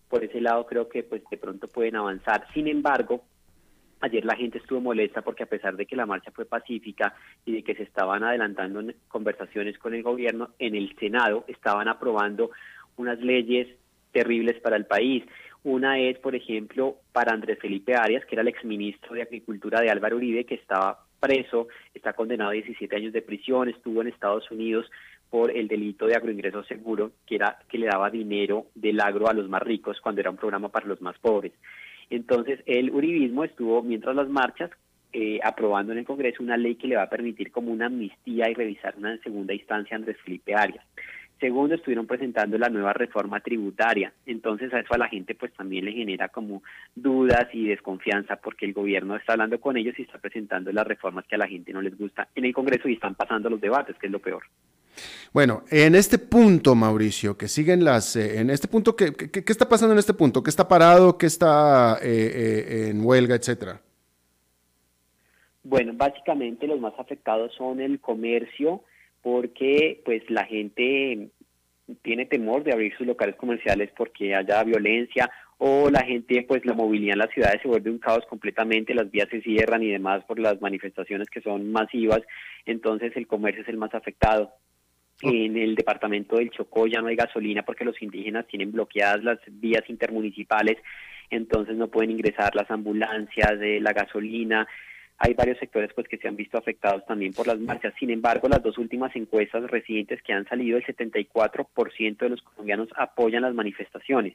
Por 0.10 0.24
ese 0.24 0.42
lado 0.42 0.66
creo 0.68 0.88
que 0.88 1.04
pues 1.04 1.24
de 1.32 1.38
pronto 1.38 1.68
pueden 1.68 1.96
avanzar. 1.96 2.46
Sin 2.54 2.68
embargo, 2.68 3.24
Ayer 4.04 4.26
la 4.26 4.36
gente 4.36 4.58
estuvo 4.58 4.82
molesta 4.82 5.22
porque 5.22 5.44
a 5.44 5.46
pesar 5.46 5.78
de 5.78 5.86
que 5.86 5.96
la 5.96 6.06
marcha 6.06 6.30
fue 6.32 6.44
pacífica 6.44 7.16
y 7.46 7.54
de 7.54 7.64
que 7.64 7.74
se 7.74 7.84
estaban 7.84 8.22
adelantando 8.22 8.84
conversaciones 9.08 9.78
con 9.78 9.94
el 9.94 10.04
gobierno, 10.04 10.50
en 10.60 10.76
el 10.76 10.94
Senado 11.00 11.46
estaban 11.48 11.88
aprobando 11.88 12.52
unas 12.98 13.18
leyes 13.22 13.70
terribles 14.12 14.60
para 14.60 14.76
el 14.76 14.88
país. 14.88 15.24
Una 15.64 16.00
es, 16.00 16.20
por 16.20 16.36
ejemplo, 16.36 16.98
para 17.14 17.34
Andrés 17.34 17.60
Felipe 17.60 17.96
Arias, 17.96 18.26
que 18.26 18.36
era 18.36 18.42
el 18.42 18.50
exministro 18.50 19.16
de 19.16 19.22
Agricultura 19.22 19.80
de 19.80 19.90
Álvaro 19.90 20.18
Uribe, 20.18 20.44
que 20.44 20.56
estaba 20.56 21.06
preso, 21.22 21.70
está 21.94 22.12
condenado 22.12 22.50
a 22.50 22.56
17 22.56 22.94
años 22.98 23.14
de 23.14 23.22
prisión, 23.22 23.70
estuvo 23.70 24.02
en 24.02 24.10
Estados 24.10 24.52
Unidos 24.52 24.86
por 25.30 25.50
el 25.50 25.70
delito 25.70 26.08
de 26.08 26.16
agroingreso 26.16 26.66
seguro, 26.66 27.14
que 27.26 27.36
era 27.36 27.58
que 27.70 27.78
le 27.78 27.88
daba 27.88 28.10
dinero 28.10 28.66
del 28.76 29.00
agro 29.00 29.30
a 29.30 29.34
los 29.34 29.48
más 29.48 29.62
ricos 29.62 30.02
cuando 30.02 30.20
era 30.20 30.30
un 30.30 30.36
programa 30.36 30.68
para 30.68 30.88
los 30.88 31.00
más 31.00 31.18
pobres. 31.20 31.54
Entonces, 32.10 32.60
el 32.66 32.92
uribismo 32.92 33.44
estuvo, 33.44 33.82
mientras 33.82 34.16
las 34.16 34.30
marchas, 34.30 34.72
eh, 35.12 35.40
aprobando 35.44 35.92
en 35.92 36.00
el 36.00 36.06
Congreso 36.06 36.42
una 36.42 36.58
ley 36.58 36.76
que 36.76 36.88
le 36.88 36.96
va 36.96 37.04
a 37.04 37.10
permitir 37.10 37.52
como 37.52 37.72
una 37.72 37.86
amnistía 37.86 38.50
y 38.50 38.54
revisar 38.54 38.96
una 38.98 39.16
segunda 39.20 39.54
instancia 39.54 39.96
a 39.96 40.00
Andrés 40.00 40.18
Felipe 40.24 40.56
Arias. 40.56 40.84
Segundo, 41.40 41.76
estuvieron 41.76 42.08
presentando 42.08 42.58
la 42.58 42.70
nueva 42.70 42.94
reforma 42.94 43.40
tributaria. 43.42 44.14
Entonces 44.26 44.74
a 44.74 44.80
eso 44.80 44.94
a 44.94 44.98
la 44.98 45.10
gente 45.10 45.36
pues 45.36 45.54
también 45.54 45.86
le 45.86 45.92
genera 45.92 46.30
como 46.30 46.64
dudas 46.96 47.48
y 47.54 47.68
desconfianza 47.68 48.38
porque 48.38 48.66
el 48.66 48.74
gobierno 48.74 49.16
está 49.16 49.34
hablando 49.34 49.60
con 49.60 49.76
ellos 49.78 49.94
y 50.00 50.04
está 50.04 50.20
presentando 50.20 50.72
las 50.72 50.88
reformas 50.88 51.26
que 51.26 51.36
a 51.36 51.40
la 51.40 51.48
gente 51.48 51.74
no 51.74 51.82
les 51.82 51.98
gusta 51.98 52.30
en 52.34 52.46
el 52.46 52.54
Congreso 52.54 52.88
y 52.88 52.94
están 52.94 53.16
pasando 53.16 53.50
los 53.50 53.60
debates, 53.60 53.98
que 53.98 54.08
es 54.08 54.12
lo 54.12 54.20
peor. 54.20 54.44
Bueno, 55.34 55.64
en 55.72 55.96
este 55.96 56.20
punto, 56.20 56.76
Mauricio, 56.76 57.38
que 57.38 57.48
siguen 57.48 57.84
las, 57.84 58.16
eh, 58.16 58.40
en 58.40 58.50
este 58.50 58.68
punto, 58.68 58.96
¿qué, 58.96 59.14
¿qué, 59.14 59.44
está 59.48 59.68
pasando 59.68 59.94
en 59.94 60.00
este 60.00 60.14
punto? 60.14 60.44
¿Qué 60.44 60.50
está 60.50 60.68
parado? 60.68 61.18
¿Qué 61.18 61.26
está 61.26 61.98
eh, 62.04 62.06
eh, 62.06 62.90
en 62.90 63.04
huelga, 63.04 63.36
etcétera? 63.36 63.82
Bueno, 65.64 65.94
básicamente 65.96 66.68
los 66.68 66.80
más 66.80 66.94
afectados 67.00 67.52
son 67.58 67.80
el 67.82 68.00
comercio, 68.00 68.84
porque 69.22 70.02
pues 70.06 70.22
la 70.30 70.46
gente 70.46 71.30
tiene 72.02 72.26
temor 72.26 72.64
de 72.64 72.74
abrir 72.74 72.96
sus 72.96 73.08
locales 73.08 73.36
comerciales 73.36 73.90
porque 73.96 74.36
haya 74.36 74.64
violencia 74.64 75.30
o 75.58 75.90
la 75.90 76.04
gente 76.04 76.44
pues 76.48 76.66
la 76.66 76.74
movilidad 76.74 77.14
en 77.14 77.20
las 77.20 77.32
ciudades 77.32 77.62
se 77.62 77.68
vuelve 77.68 77.90
un 77.90 78.00
caos 78.00 78.26
completamente, 78.28 78.94
las 78.94 79.10
vías 79.10 79.30
se 79.30 79.42
cierran 79.42 79.84
y 79.84 79.90
demás 79.90 80.24
por 80.26 80.40
las 80.40 80.62
manifestaciones 80.62 81.30
que 81.30 81.42
son 81.42 81.72
masivas, 81.72 82.22
entonces 82.66 83.14
el 83.16 83.28
comercio 83.28 83.64
es 83.64 83.70
el 83.70 83.78
más 83.78 83.94
afectado. 83.94 84.52
En 85.24 85.58
el 85.58 85.76
departamento 85.76 86.36
del 86.36 86.50
Chocó 86.50 86.86
ya 86.86 87.02
no 87.02 87.08
hay 87.08 87.16
gasolina 87.16 87.64
porque 87.64 87.86
los 87.86 88.02
indígenas 88.02 88.46
tienen 88.48 88.72
bloqueadas 88.72 89.24
las 89.24 89.40
vías 89.48 89.84
intermunicipales, 89.88 90.78
entonces 91.30 91.78
no 91.78 91.88
pueden 91.88 92.12
ingresar 92.12 92.54
las 92.56 92.70
ambulancias, 92.70 93.58
de 93.58 93.80
la 93.80 93.94
gasolina. 93.94 94.68
Hay 95.18 95.34
varios 95.34 95.58
sectores 95.60 95.92
pues 95.96 96.08
que 96.10 96.18
se 96.18 96.28
han 96.28 96.36
visto 96.36 96.58
afectados 96.58 97.06
también 97.06 97.32
por 97.32 97.48
las 97.48 97.58
marchas. 97.60 97.94
Sin 97.98 98.10
embargo, 98.10 98.50
las 98.50 98.62
dos 98.62 98.78
últimas 98.78 99.16
encuestas 99.16 99.64
recientes 99.72 100.22
que 100.24 100.34
han 100.34 100.46
salido, 100.46 100.78
el 100.78 100.86
74% 100.86 102.18
de 102.18 102.30
los 102.30 102.42
colombianos 102.42 102.90
apoyan 102.98 103.44
las 103.44 103.54
manifestaciones 103.54 104.34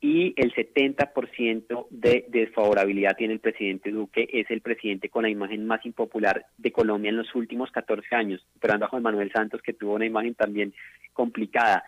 y 0.00 0.34
el 0.36 0.52
70% 0.54 1.86
de 1.90 2.26
desfavorabilidad 2.28 3.16
tiene 3.16 3.34
el 3.34 3.40
presidente 3.40 3.90
Duque, 3.90 4.28
es 4.30 4.50
el 4.50 4.60
presidente 4.60 5.08
con 5.08 5.22
la 5.22 5.30
imagen 5.30 5.66
más 5.66 5.84
impopular 5.86 6.46
de 6.58 6.70
Colombia 6.70 7.08
en 7.08 7.16
los 7.16 7.34
últimos 7.34 7.70
14 7.70 8.14
años, 8.14 8.46
esperando 8.54 8.84
a 8.84 8.88
Juan 8.88 9.02
Manuel 9.02 9.32
Santos, 9.32 9.62
que 9.62 9.72
tuvo 9.72 9.94
una 9.94 10.04
imagen 10.04 10.34
también 10.34 10.74
complicada. 11.12 11.82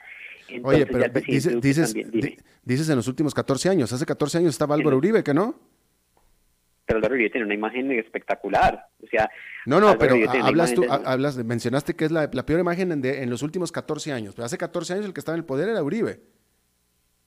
Oye, 0.62 0.86
pero 0.86 1.04
dices, 1.26 1.94
dices, 2.64 2.88
en 2.88 2.96
los 2.96 3.08
últimos 3.08 3.34
14 3.34 3.68
años, 3.68 3.92
hace 3.92 4.06
14 4.06 4.38
años 4.38 4.50
estaba 4.50 4.74
Álvaro 4.74 4.96
Uribe, 4.96 5.22
¿que 5.22 5.34
no? 5.34 5.60
Pero 6.86 6.96
Álvaro 6.96 7.14
Uribe 7.14 7.28
tiene 7.28 7.44
una 7.44 7.54
imagen 7.54 7.92
espectacular, 7.92 8.86
o 9.02 9.06
sea... 9.08 9.28
No, 9.66 9.78
no, 9.78 9.98
pero 9.98 10.16
hablas 10.42 10.72
tú, 10.72 10.86
hablas, 10.88 11.36
mencionaste 11.44 11.94
que 11.94 12.06
es 12.06 12.10
la, 12.10 12.30
peor 12.30 12.60
imagen 12.60 12.90
en, 12.92 13.04
en 13.04 13.28
los 13.28 13.42
últimos 13.42 13.70
14 13.70 14.12
años, 14.12 14.34
pero 14.34 14.46
hace 14.46 14.56
14 14.56 14.94
años 14.94 15.04
el 15.04 15.12
que 15.12 15.20
estaba 15.20 15.36
en 15.36 15.40
el 15.40 15.44
poder 15.44 15.68
era 15.68 15.82
Uribe. 15.82 16.20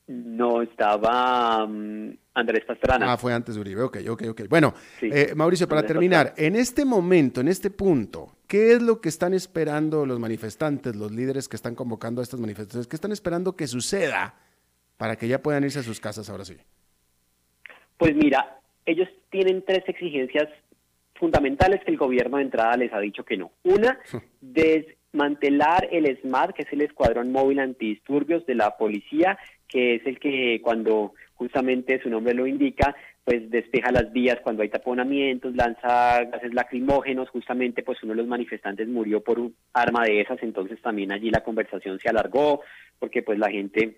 No, 0.08 0.62
estaba 0.62 1.66
mm, 1.66 2.18
Andrés 2.34 2.66
Pastrana. 2.66 3.14
Ah, 3.14 3.18
fue 3.18 3.34
antes 3.34 3.56
de 3.56 3.62
Uribe, 3.62 3.84
ok, 3.84 3.98
ok, 4.10 4.24
ok. 4.30 4.42
Bueno, 4.50 4.74
eh, 5.02 5.34
Mauricio, 5.36 5.68
para 5.68 5.84
terminar, 5.84 6.34
en 6.38 6.56
este 6.56 6.86
momento, 6.86 7.42
en 7.42 7.48
este 7.48 7.70
punto, 7.70 8.36
¿qué 8.48 8.74
es 8.74 8.82
lo 8.82 9.00
que 9.00 9.10
están 9.10 9.34
esperando 9.34 10.06
los 10.06 10.20
manifestantes, 10.20 10.96
los 10.96 11.12
líderes 11.12 11.48
que 11.48 11.56
están 11.56 11.76
convocando 11.76 12.22
a 12.22 12.24
estas 12.24 12.40
manifestaciones? 12.40 12.88
¿Qué 12.88 12.96
están 12.96 13.12
esperando 13.12 13.56
que 13.56 13.68
suceda 13.68 14.36
para 14.98 15.16
que 15.16 15.28
ya 15.28 15.42
puedan 15.42 15.64
irse 15.64 15.80
a 15.80 15.84
sus 15.84 16.00
casas 16.00 16.30
ahora 16.30 16.46
sí? 16.46 16.58
Pues 17.98 18.16
mira, 18.16 18.60
ellos 18.86 19.08
tienen 19.30 19.64
tres 19.66 19.84
exigencias 19.88 20.50
fundamentales 21.16 21.82
que 21.86 21.92
el 21.92 21.98
gobierno 21.98 22.38
de 22.38 22.44
entrada 22.44 22.76
les 22.76 22.92
ha 22.94 23.00
dicho 23.00 23.24
que 23.24 23.38
no. 23.38 23.52
Una, 23.64 24.00
desmantelar 24.42 25.88
el 25.92 26.18
SMAT, 26.22 26.54
que 26.54 26.64
es 26.64 26.74
el 26.74 26.82
Escuadrón 26.82 27.32
Móvil 27.32 27.60
Antidisturbios 27.60 28.46
de 28.48 28.56
la 28.56 28.76
Policía, 28.76 29.38
que 29.72 29.96
es 29.96 30.06
el 30.06 30.20
que 30.20 30.60
cuando 30.62 31.14
justamente 31.36 32.02
su 32.02 32.10
nombre 32.10 32.34
lo 32.34 32.46
indica, 32.46 32.96
pues 33.24 33.50
despeja 33.50 33.92
las 33.92 34.12
vías 34.12 34.40
cuando 34.44 34.62
hay 34.62 34.70
taponamientos, 34.70 35.56
lanza 35.56 36.26
gases 36.26 36.54
lacrimógenos, 36.54 37.30
justamente 37.30 37.82
pues 37.82 38.04
uno 38.04 38.12
de 38.12 38.18
los 38.18 38.28
manifestantes 38.28 38.88
murió 38.88 39.22
por 39.22 39.40
un 39.40 39.56
arma 39.74 40.04
de 40.04 40.22
esas, 40.22 40.44
entonces 40.44 40.82
también 40.82 41.12
allí 41.12 41.32
la 41.32 41.44
conversación 41.44 42.00
se 42.00 42.10
alargó, 42.10 42.62
porque 43.00 43.24
pues 43.24 43.40
la 43.40 43.50
gente 43.50 43.98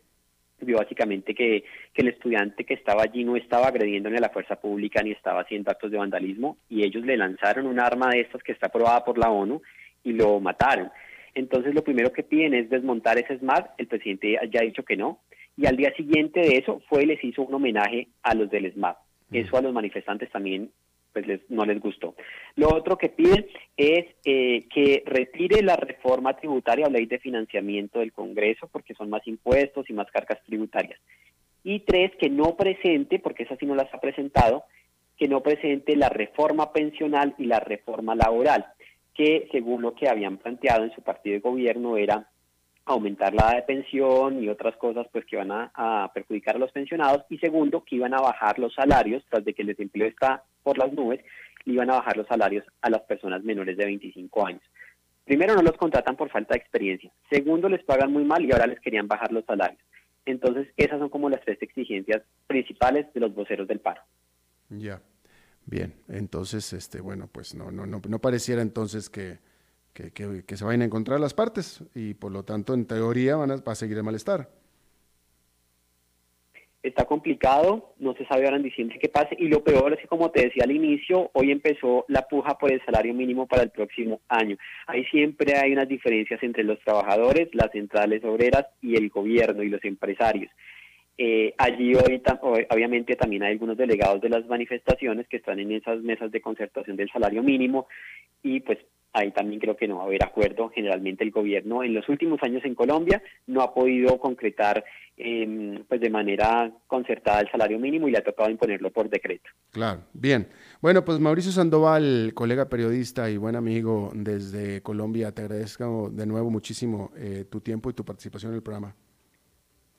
vio 0.62 0.78
básicamente 0.78 1.34
que, 1.34 1.64
que 1.94 2.02
el 2.02 2.10
estudiante 2.10 2.64
que 2.64 2.76
estaba 2.76 3.04
allí 3.04 3.24
no 3.24 3.36
estaba 3.36 3.68
agrediéndole 3.68 4.18
a 4.18 4.22
la 4.22 4.30
fuerza 4.30 4.56
pública 4.56 5.02
ni 5.02 5.12
estaba 5.12 5.42
haciendo 5.42 5.72
actos 5.72 5.92
de 5.92 5.98
vandalismo 5.98 6.58
y 6.70 6.84
ellos 6.84 7.04
le 7.04 7.18
lanzaron 7.18 7.66
un 7.66 7.80
arma 7.80 8.10
de 8.12 8.22
estas 8.22 8.44
que 8.44 8.54
está 8.54 8.68
aprobada 8.68 9.04
por 9.04 9.18
la 9.18 9.30
ONU 9.30 9.62
y 10.04 10.14
lo 10.14 10.40
mataron. 10.40 10.90
Entonces 11.36 11.74
lo 11.74 11.84
primero 11.84 12.14
que 12.14 12.24
piden 12.24 12.54
es 12.54 12.70
desmontar 12.70 13.18
ese 13.18 13.38
SMART, 13.40 13.72
el 13.78 13.88
presidente 13.88 14.38
ya 14.52 14.62
ha 14.62 14.64
dicho 14.64 14.84
que 14.84 14.96
no, 14.96 15.20
y 15.58 15.66
al 15.68 15.78
día 15.78 15.94
siguiente 15.96 16.39
de 16.39 16.58
eso 16.58 16.82
fue 16.89 17.04
y 17.04 17.08
les 17.08 17.24
hizo 17.24 17.44
un 17.44 17.54
homenaje 17.54 18.08
a 18.24 18.34
los 18.34 18.50
del 18.50 18.72
SMAP. 18.74 18.98
Eso 19.32 19.58
a 19.58 19.62
los 19.62 19.74
manifestantes 19.74 20.30
también 20.32 20.72
pues 21.12 21.28
les, 21.28 21.42
no 21.50 21.63
les 21.63 21.80
gustó. 21.80 22.16
Lo 22.56 22.74
otro 22.74 22.98
que 22.98 23.10
piden 23.10 23.46
es 23.78 24.06
eh, 24.26 24.66
que 24.74 25.04
retire 25.06 25.62
la 25.62 25.76
reforma 25.76 26.36
tributaria 26.36 26.88
o 26.88 26.89
ley 26.89 27.06
de 27.06 27.20
financiamiento 27.20 28.00
del 28.00 28.12
Congreso 28.12 28.68
porque 28.68 28.96
son 28.96 29.10
más 29.10 29.26
impuestos 29.28 29.89
y 29.89 29.94
más 29.94 30.10
cargas 30.12 30.44
tributarias. 30.46 31.00
Y 31.63 31.82
tres, 31.82 32.12
que 32.20 32.30
no 32.30 32.58
presente, 32.58 33.20
porque 33.20 33.44
esa 33.44 33.56
sí 33.56 33.66
no 33.66 33.76
las 33.76 33.94
ha 33.94 34.02
presentado, 34.02 34.63
que 35.18 35.28
no 35.28 35.42
presente 35.42 35.96
la 35.96 36.10
reforma 36.10 36.74
pensional 36.74 37.36
y 37.38 37.46
la 37.46 37.60
reforma 37.60 38.16
laboral, 38.16 38.66
que 39.13 39.48
según 39.52 39.84
lo 39.84 39.94
que 39.94 40.10
habían 40.10 40.38
planteado 40.38 40.84
en 40.84 40.94
su 40.94 41.02
partido 41.02 41.36
de 41.36 41.39
gobierno 41.39 41.96
era 41.96 42.28
aumentar 42.86 43.34
la 43.34 43.43
edad 43.43 43.56
de 43.56 43.62
pensión 43.63 44.43
y 44.43 44.50
otras 44.50 44.76
cosas 44.78 45.08
pues 45.12 45.26
que 45.26 45.38
van 45.38 45.52
a, 45.52 46.12
perjudicar 46.13 46.56
a 46.56 46.60
los 46.60 46.72
pensionados. 46.72 47.24
Y 47.30 47.38
segundo 47.38 47.84
que 47.84 47.96
iban 47.96 48.13
a 48.13 48.22
bajar 48.22 48.60
los 48.60 48.74
salarios 48.74 49.24
tras 49.30 49.46
de 49.46 49.54
que 49.54 49.62
el 49.62 49.69
desempleo 49.69 50.08
está 50.08 50.43
por 50.63 50.78
las 50.78 50.91
nubes 50.93 51.22
iban 51.65 51.89
a 51.89 51.96
bajar 51.96 52.17
los 52.17 52.28
salarios 52.28 52.65
a 52.82 52.89
las 52.89 53.02
personas 53.04 53.43
menores 53.43 53.78
de 53.78 53.86
25 53.86 54.48
años. 54.48 54.62
Primero 55.26 55.56
no 55.56 55.62
los 55.62 55.78
contratan 55.78 56.17
por 56.17 56.30
falta 56.30 56.54
de 56.54 56.60
experiencia. 56.60 57.12
Segundo 57.30 57.69
les 57.69 57.84
pagan 57.84 58.12
muy 58.12 58.26
mal 58.26 58.43
y 58.43 58.52
ahora 58.52 58.67
les 58.67 58.80
querían 58.80 59.08
bajar 59.08 59.32
los 59.32 59.46
salarios. 59.46 59.82
Entonces 60.26 60.67
esas 60.76 61.00
son 61.00 61.10
como 61.10 61.30
las 61.30 61.41
tres 61.41 61.62
exigencias 61.62 62.22
principales 62.48 63.06
de 63.13 63.22
los 63.22 63.34
voceros 63.34 63.67
del 63.67 63.80
paro. 63.80 64.02
Ya. 64.69 65.02
Bien. 65.65 65.93
Entonces 66.10 66.74
este 66.74 67.00
bueno 67.00 67.30
pues 67.32 67.56
no 67.56 67.72
no 67.72 67.86
no 67.86 68.02
no 68.06 68.19
pareciera 68.19 68.62
entonces 68.62 69.10
que 69.10 69.39
que, 69.93 70.58
se 70.58 70.65
vayan 70.65 70.82
a 70.82 70.86
encontrar 70.86 71.19
las 71.19 71.34
partes 71.34 71.84
y 71.93 72.15
por 72.15 72.32
lo 72.32 72.43
tanto 72.43 72.73
en 72.73 72.86
teoría 72.86 73.36
van 73.36 73.51
a, 73.51 73.56
va 73.58 73.75
seguir 73.75 73.97
el 73.97 74.03
malestar. 74.03 74.49
Está 76.82 77.06
complicado, 77.06 77.93
no 77.99 78.13
se 78.13 78.25
sabe 78.25 78.43
ahora 78.43 78.58
en 78.58 78.63
diciembre 78.63 78.99
qué 78.99 79.08
pase 79.08 79.38
y 79.39 79.47
lo 79.47 79.63
peor 79.63 79.93
es 79.93 79.99
que 79.99 80.08
como 80.08 80.32
te 80.32 80.41
decía 80.41 80.65
al 80.65 80.71
inicio, 80.71 81.29
hoy 81.34 81.49
empezó 81.49 82.03
la 82.10 82.23
puja 82.23 82.58
por 82.58 82.73
el 82.73 82.84
salario 82.84 83.13
mínimo 83.13 83.47
para 83.47 83.63
el 83.63 83.69
próximo 83.69 84.19
año. 84.27 84.58
Ahí 84.88 85.06
siempre 85.06 85.58
hay 85.58 85.71
unas 85.71 85.88
diferencias 85.88 86.43
entre 86.43 86.65
los 86.65 86.79
trabajadores, 86.82 87.47
las 87.53 87.71
centrales 87.71 88.21
obreras 88.25 88.65
y 88.82 88.97
el 88.97 89.10
gobierno 89.10 89.63
y 89.63 89.69
los 89.69 89.84
empresarios. 89.86 90.51
Eh, 91.17 91.53
allí 91.58 91.93
hoy, 91.95 92.21
obviamente 92.69 93.15
también 93.15 93.43
hay 93.43 93.51
algunos 93.51 93.77
delegados 93.77 94.19
de 94.19 94.29
las 94.29 94.45
manifestaciones 94.47 95.27
que 95.27 95.38
están 95.38 95.60
en 95.60 95.71
esas 95.71 96.01
mesas 96.01 96.32
de 96.32 96.41
concertación 96.41 96.97
del 96.97 97.10
salario 97.12 97.43
mínimo 97.43 97.88
y 98.41 98.60
pues 98.62 98.79
ahí 99.13 99.32
también 99.32 99.60
creo 99.60 99.78
que 99.78 99.88
no 99.88 99.97
va 99.97 100.04
a 100.04 100.06
haber 100.08 100.23
acuerdo. 100.23 100.69
Generalmente 100.69 101.23
el 101.23 101.32
gobierno 101.32 101.84
en 101.84 101.93
los 101.93 102.10
últimos 102.10 102.41
años 102.41 102.65
en 102.65 102.76
Colombia 102.76 103.21
no 103.47 103.62
ha 103.62 103.73
podido 103.73 104.19
concretar 104.19 104.84
em, 105.15 105.84
pues 105.88 106.02
de 106.02 106.10
manera 106.10 106.71
concertada 106.88 107.41
el 107.41 107.52
salario 107.52 107.80
mínimo 107.80 108.08
y 108.08 108.12
le 108.12 108.17
ha 108.17 108.23
tocado 108.23 108.49
imponerlo 108.49 108.91
por 108.91 109.10
decreto. 109.10 109.49
Claro, 109.71 110.02
bien. 110.13 110.47
Bueno, 110.82 111.06
pues 111.06 111.19
Mauricio 111.19 111.52
Sandoval, 111.52 112.32
colega 112.34 112.67
periodista 112.67 113.30
y 113.30 113.38
buen 113.38 113.56
amigo 113.56 114.12
desde 114.15 114.82
Colombia, 114.82 115.32
te 115.32 115.43
agradezco 115.43 116.10
de 116.12 116.26
nuevo 116.26 116.49
muchísimo 116.49 117.12
eh, 117.15 117.45
tu 117.49 117.62
tiempo 117.62 117.89
y 117.89 117.93
tu 117.93 118.04
participación 118.04 118.52
en 118.52 118.58
el 118.58 118.63
programa. 118.63 118.95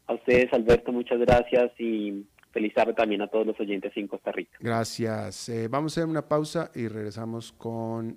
A 0.07 0.15
ustedes, 0.15 0.53
Alberto, 0.53 0.93
muchas 0.93 1.19
gracias 1.21 1.71
y 1.79 2.27
feliz 2.53 2.75
tarde 2.75 2.93
también 2.93 3.23
a 3.23 3.29
todos 3.29 3.47
los 3.47 3.59
oyentes 3.59 3.93
en 3.97 4.07
Costa 4.07 4.33
Rica. 4.33 4.59
Gracias. 4.61 5.49
Eh, 5.49 5.69
vamos 5.69 5.97
a 5.97 6.01
hacer 6.01 6.11
una 6.11 6.29
pausa 6.29 6.71
y 6.75 6.89
regresamos 6.89 7.53
con 7.53 8.17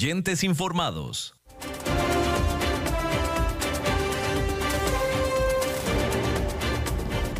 Oyentes 0.00 0.44
informados. 0.44 1.34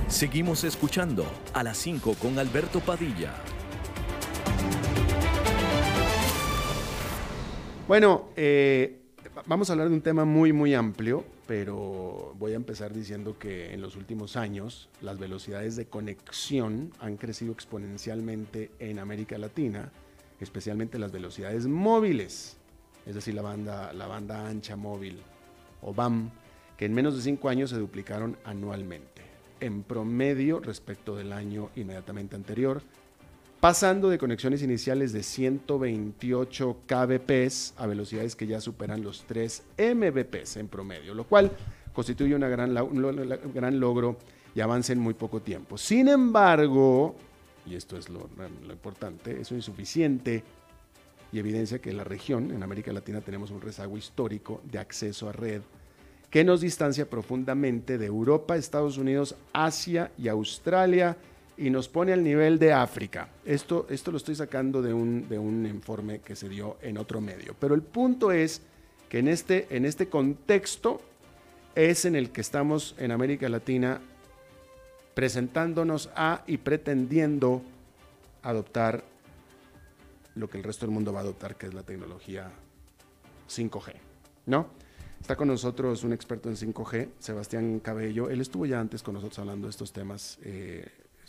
Seguimos 0.09 0.65
escuchando 0.65 1.25
a 1.55 1.63
las 1.63 1.79
5 1.79 2.15
con 2.15 2.37
Alberto 2.37 2.81
Padilla. 2.81 3.33
Bueno, 7.87 8.31
eh, 8.35 9.03
vamos 9.47 9.71
a 9.71 9.75
hablar 9.75 9.89
de 9.89 9.95
un 9.95 10.03
tema 10.03 10.25
muy, 10.25 10.53
muy 10.53 10.75
amplio, 10.75 11.25
pero 11.47 12.35
voy 12.41 12.55
a 12.55 12.57
empezar 12.57 12.93
diciendo 12.93 13.39
que 13.39 13.73
en 13.73 13.81
los 13.81 13.95
últimos 13.95 14.35
años 14.35 14.89
las 15.01 15.21
velocidades 15.21 15.77
de 15.77 15.87
conexión 15.87 16.93
han 16.99 17.19
crecido 17.19 17.53
exponencialmente 17.53 18.73
en 18.81 18.99
América 18.99 19.39
Latina, 19.39 19.93
especialmente 20.41 20.99
las 20.99 21.13
velocidades 21.13 21.67
móviles, 21.67 22.57
es 23.07 23.15
decir, 23.15 23.35
la 23.35 23.43
banda, 23.43 23.93
la 23.93 24.07
banda 24.07 24.47
ancha 24.47 24.77
móvil 24.77 25.19
o 25.83 25.95
BAM, 25.95 26.31
que 26.77 26.85
en 26.85 26.95
menos 26.95 27.17
de 27.17 27.23
cinco 27.23 27.49
años 27.49 27.71
se 27.71 27.79
duplicaron 27.79 28.37
anualmente, 28.45 29.23
en 29.61 29.83
promedio 29.83 30.61
respecto 30.61 31.17
del 31.17 31.33
año 31.33 31.71
inmediatamente 31.75 32.37
anterior, 32.37 32.83
pasando 33.61 34.09
de 34.09 34.19
conexiones 34.19 34.63
iniciales 34.63 35.13
de 35.13 35.23
128 35.23 36.77
kbps 36.87 37.75
a 37.77 37.87
velocidades 37.87 38.37
que 38.37 38.47
ya 38.47 38.61
superan 38.61 39.03
los 39.03 39.25
3 39.25 39.63
mbps 39.97 40.59
en 40.59 40.69
promedio, 40.69 41.15
lo 41.15 41.25
cual 41.25 41.51
constituye 41.93 42.37
una 42.37 42.49
gran, 42.49 42.77
un 42.77 43.53
gran 43.53 43.81
logro 43.81 44.19
y 44.55 44.61
avance 44.61 44.93
en 44.93 45.01
muy 45.01 45.15
poco 45.15 45.43
tiempo. 45.43 45.77
Sin 45.77 46.07
embargo, 46.07 47.17
y 47.71 47.77
esto 47.77 47.97
es 47.97 48.09
lo, 48.09 48.29
importante, 48.71 49.41
es 49.41 49.53
insuficiente 49.53 50.43
y 51.33 51.39
evidencia 51.39 51.79
que 51.79 51.91
en 51.91 51.99
la 51.99 52.05
región, 52.05 52.51
en 52.51 52.63
América 52.63 52.93
Latina, 52.93 53.21
tenemos 53.21 53.51
un 53.51 53.61
rezago 53.61 53.97
histórico 53.99 54.61
de 54.65 54.79
acceso 54.79 55.29
a 55.29 55.33
red 55.33 55.63
que 56.31 56.45
nos 56.45 56.61
distancia 56.61 57.09
profundamente 57.09 57.97
de 57.97 58.07
Europa, 58.07 58.57
Estados 58.57 58.99
Unidos, 58.99 59.35
Asia 59.53 60.13
y 60.19 60.29
Australia 60.29 61.17
y 61.57 61.71
nos 61.71 61.89
pone 61.89 62.13
al 62.13 62.23
nivel 62.23 62.59
de 62.59 62.73
África. 62.73 63.29
Esto, 63.45 63.87
esto 63.89 64.11
lo 64.11 64.19
estoy 64.19 64.35
sacando 64.35 64.83
de 64.83 64.93
un, 64.93 65.29
de 65.29 65.39
un 65.39 65.67
informe 65.67 66.21
que 66.21 66.37
se 66.37 66.49
dio 66.49 66.77
en 66.83 66.99
otro 66.99 67.21
medio. 67.21 67.55
Pero 67.59 67.75
el 67.75 67.83
punto 67.83 68.31
es 68.31 68.63
que 69.09 69.19
en 69.19 69.29
este, 69.29 69.67
en 69.71 69.85
este 69.85 70.09
contexto 70.09 71.01
es 71.75 72.05
en 72.05 72.15
el 72.15 72.31
que 72.31 72.43
estamos 72.43 72.95
en 72.99 73.11
América 73.11 73.49
Latina 73.49 74.01
presentándonos 75.19 76.11
a 76.15 76.45
y 76.47 76.59
pretendiendo 76.59 77.61
adoptar 78.45 79.03
lo 80.37 80.49
que 80.49 80.59
el 80.59 80.63
resto 80.63 80.87
del 80.87 80.95
mundo 80.95 81.13
va 81.13 81.19
a 81.19 81.23
adoptar, 81.23 81.57
que 81.57 81.67
es 81.67 81.75
la 81.75 81.83
tecnología 81.83 82.53
5G, 83.51 83.95
¿no? 84.47 84.69
Está 85.21 85.35
con 85.35 85.49
nosotros 85.49 86.05
un 86.05 86.13
experto 86.13 86.49
en 86.49 86.55
5G, 86.55 87.09
Sebastián 87.19 87.81
Cabello. 87.81 88.31
Él 88.31 88.41
estuvo 88.41 88.65
ya 88.65 88.79
antes 88.79 89.03
con 89.03 89.15
nosotros 89.15 89.41
hablando 89.41 89.67
de 89.67 89.73
estos 89.73 89.93
temas. 89.93 90.39
Eh, 90.43 90.87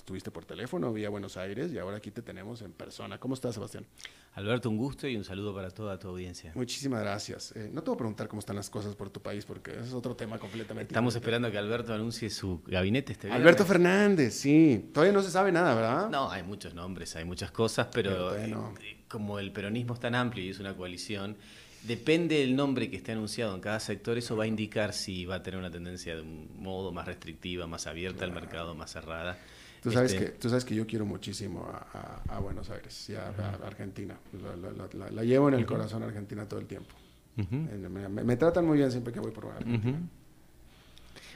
estuviste 0.10 0.32
por 0.32 0.44
teléfono 0.44 0.92
vía 0.92 1.08
Buenos 1.08 1.38
Aires 1.38 1.72
y 1.72 1.78
ahora 1.78 1.98
aquí 1.98 2.10
te 2.10 2.24
tenemos 2.24 2.64
en 2.64 2.72
persona. 2.72 3.20
¿Cómo 3.20 3.36
estás, 3.36 3.54
Sebastián? 3.54 3.86
Alberto, 4.34 4.68
un 4.68 4.78
gusto 4.78 5.08
y 5.08 5.16
un 5.16 5.24
saludo 5.24 5.54
para 5.54 5.70
toda 5.70 6.00
tu 6.00 6.08
audiencia. 6.08 6.52
Muchísimas 6.56 7.02
gracias. 7.02 7.56
Eh, 7.56 7.70
no 7.72 7.84
te 7.84 7.92
voy 7.92 7.96
a 7.96 7.98
preguntar 8.00 8.28
cómo 8.28 8.40
están 8.40 8.56
las 8.56 8.72
cosas 8.72 8.96
por 8.96 9.12
tu 9.12 9.22
país 9.22 9.46
porque 9.46 9.70
ese 9.70 9.82
es 9.82 9.94
otro 9.94 10.16
tema 10.16 10.40
completamente. 10.40 10.92
Estamos 10.92 11.14
esperando 11.14 11.52
que 11.52 11.60
Alberto 11.60 11.94
anuncie 11.94 12.32
su 12.32 12.64
gabinete 12.66 13.12
este 13.12 13.28
viernes. 13.28 13.40
Alberto 13.40 13.66
Fernández, 13.66 14.34
sí. 14.34 14.90
Todavía 14.92 15.14
no 15.14 15.22
se 15.22 15.30
sabe 15.30 15.52
nada, 15.52 15.76
¿verdad? 15.76 16.10
No, 16.10 16.32
hay 16.32 16.42
muchos 16.42 16.74
nombres, 16.74 17.16
hay 17.16 17.26
muchas 17.26 17.52
cosas, 17.52 17.90
pero, 17.94 18.32
pero 18.34 18.48
no. 18.48 18.74
eh, 18.82 19.04
como 19.08 19.38
el 19.38 19.52
peronismo 19.52 19.94
es 19.94 20.00
tan 20.00 20.16
amplio 20.16 20.44
y 20.44 20.50
es 20.50 20.60
una 20.60 20.76
coalición, 20.76 21.38
depende 21.84 22.40
del 22.40 22.56
nombre 22.56 22.90
que 22.90 22.98
esté 22.98 23.12
anunciado 23.12 23.54
en 23.54 23.62
cada 23.62 23.80
sector, 23.80 24.18
eso 24.18 24.36
va 24.36 24.46
a 24.46 24.48
indicar 24.48 24.92
si 24.92 25.26
va 25.26 25.36
a 25.36 25.44
tener 25.44 25.60
una 25.60 25.70
tendencia 25.70 26.16
de 26.16 26.22
un 26.24 26.50
modo 26.58 26.92
más 26.92 27.06
restrictiva, 27.06 27.68
más 27.68 27.86
abierta 27.86 28.26
al 28.26 28.32
mercado, 28.32 28.74
más 28.74 28.92
cerrada. 28.92 29.38
Tú 29.82 29.92
sabes, 29.92 30.14
este, 30.14 30.26
que, 30.26 30.32
tú 30.32 30.50
sabes 30.50 30.66
que 30.66 30.76
yo 30.76 30.86
quiero 30.86 31.06
muchísimo 31.06 31.66
a, 31.72 32.22
a, 32.28 32.36
a 32.36 32.40
Buenos 32.40 32.70
Aires 32.70 33.10
y 33.10 33.16
a, 33.16 33.28
a 33.30 33.66
Argentina. 33.68 34.18
La, 34.34 34.56
la, 34.56 34.88
la, 34.94 35.12
la, 35.12 35.24
llevo 35.24 35.48
en 35.48 35.54
el 35.56 35.62
uh 35.62 35.64
-huh. 35.64 35.68
corazón 35.68 36.04
Argentina 36.04 36.46
todo 36.48 36.60
el 36.60 36.68
tiempo. 36.68 36.94
Uh 37.38 37.42
-huh. 37.42 37.90
me, 37.90 38.10
me, 38.10 38.24
me, 38.24 38.36
tratan 38.36 38.66
muy 38.66 38.78
bien 38.78 38.92
siempre 38.92 39.14
que 39.14 39.20
voy 39.22 39.32
por 39.32 39.46
Argentina. 39.46 39.78
Uh 39.78 40.04
-huh. 40.04 40.08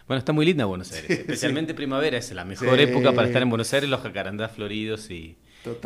Bueno, 0.07 0.19
está 0.19 0.33
muy 0.33 0.45
linda 0.45 0.65
Buenos 0.65 0.91
Aires, 0.91 1.07
sí, 1.07 1.13
especialmente 1.13 1.71
sí. 1.71 1.75
primavera, 1.77 2.17
es 2.17 2.31
la 2.33 2.43
mejor 2.43 2.75
sí. 2.77 2.83
época 2.83 3.13
para 3.13 3.27
estar 3.27 3.41
en 3.41 3.49
Buenos 3.49 3.73
Aires, 3.73 3.89
los 3.89 4.01
jacarandás 4.01 4.51
floridos 4.51 5.09
y 5.09 5.37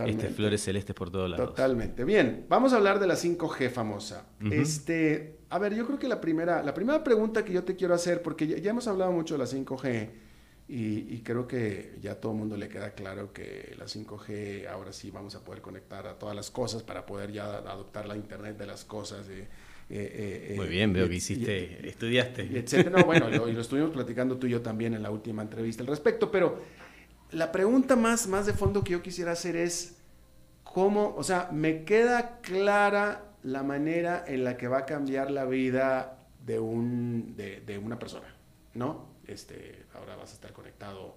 este, 0.07 0.29
flores 0.29 0.63
celestes 0.63 0.95
por 0.95 1.11
todos 1.11 1.29
lados. 1.29 1.49
Totalmente. 1.49 2.03
Bien, 2.03 2.45
vamos 2.49 2.73
a 2.73 2.77
hablar 2.77 2.99
de 2.99 3.05
la 3.05 3.15
5G 3.15 3.69
famosa. 3.69 4.25
Este, 4.51 5.37
a 5.49 5.59
ver, 5.59 5.75
yo 5.75 5.85
creo 5.85 5.99
que 5.99 6.07
la 6.07 6.19
primera, 6.19 6.63
la 6.63 6.73
primera 6.73 7.03
pregunta 7.03 7.45
que 7.45 7.53
yo 7.53 7.63
te 7.63 7.75
quiero 7.75 7.93
hacer, 7.93 8.23
porque 8.23 8.47
ya, 8.47 8.57
ya 8.57 8.71
hemos 8.71 8.87
hablado 8.87 9.11
mucho 9.11 9.35
de 9.35 9.37
la 9.39 9.45
5G, 9.45 10.09
y, 10.69 11.13
y, 11.13 11.21
creo 11.23 11.47
que 11.47 11.97
ya 12.01 12.13
a 12.13 12.15
todo 12.15 12.33
el 12.33 12.39
mundo 12.39 12.57
le 12.57 12.67
queda 12.67 12.91
claro 12.91 13.31
que 13.31 13.73
la 13.77 13.85
5G 13.85 14.67
ahora 14.67 14.91
sí 14.91 15.11
vamos 15.11 15.33
a 15.35 15.43
poder 15.43 15.61
conectar 15.61 16.05
a 16.07 16.19
todas 16.19 16.35
las 16.35 16.51
cosas 16.51 16.83
para 16.83 17.05
poder 17.05 17.31
ya 17.31 17.45
adoptar 17.45 18.05
la 18.05 18.17
Internet 18.17 18.57
de 18.57 18.65
las 18.65 18.83
cosas. 18.83 19.29
Eh, 19.29 19.47
eh, 19.89 20.53
Muy 20.57 20.67
bien, 20.67 20.91
veo 20.91 21.07
que 21.07 21.15
hiciste, 21.15 21.79
y, 21.81 21.87
estudiaste. 21.87 22.49
Y 22.51 22.57
etcétera. 22.57 22.99
No, 22.99 23.05
bueno, 23.05 23.29
lo, 23.29 23.47
y 23.47 23.53
lo 23.53 23.61
estuvimos 23.61 23.91
platicando 23.91 24.37
tú 24.37 24.47
y 24.47 24.49
yo 24.49 24.61
también 24.61 24.93
en 24.93 25.03
la 25.03 25.09
última 25.09 25.41
entrevista 25.41 25.83
al 25.83 25.87
respecto, 25.87 26.29
pero 26.29 26.61
la 27.31 27.51
pregunta 27.51 27.95
más, 27.95 28.27
más 28.27 28.45
de 28.45 28.53
fondo 28.53 28.83
que 28.83 28.91
yo 28.91 29.01
quisiera 29.01 29.31
hacer 29.31 29.55
es, 29.55 29.97
¿cómo, 30.63 31.15
o 31.15 31.23
sea, 31.23 31.49
me 31.53 31.85
queda 31.85 32.39
clara 32.41 33.35
la 33.43 33.63
manera 33.63 34.25
en 34.27 34.43
la 34.43 34.57
que 34.57 34.67
va 34.67 34.79
a 34.79 34.85
cambiar 34.85 35.31
la 35.31 35.45
vida 35.45 36.27
de, 36.45 36.59
un, 36.59 37.35
de, 37.37 37.61
de 37.61 37.77
una 37.77 37.97
persona, 37.97 38.35
¿no? 38.73 39.06
Este, 39.27 39.85
ahora 39.93 40.15
vas 40.15 40.31
a 40.31 40.33
estar 40.33 40.53
conectado, 40.53 41.15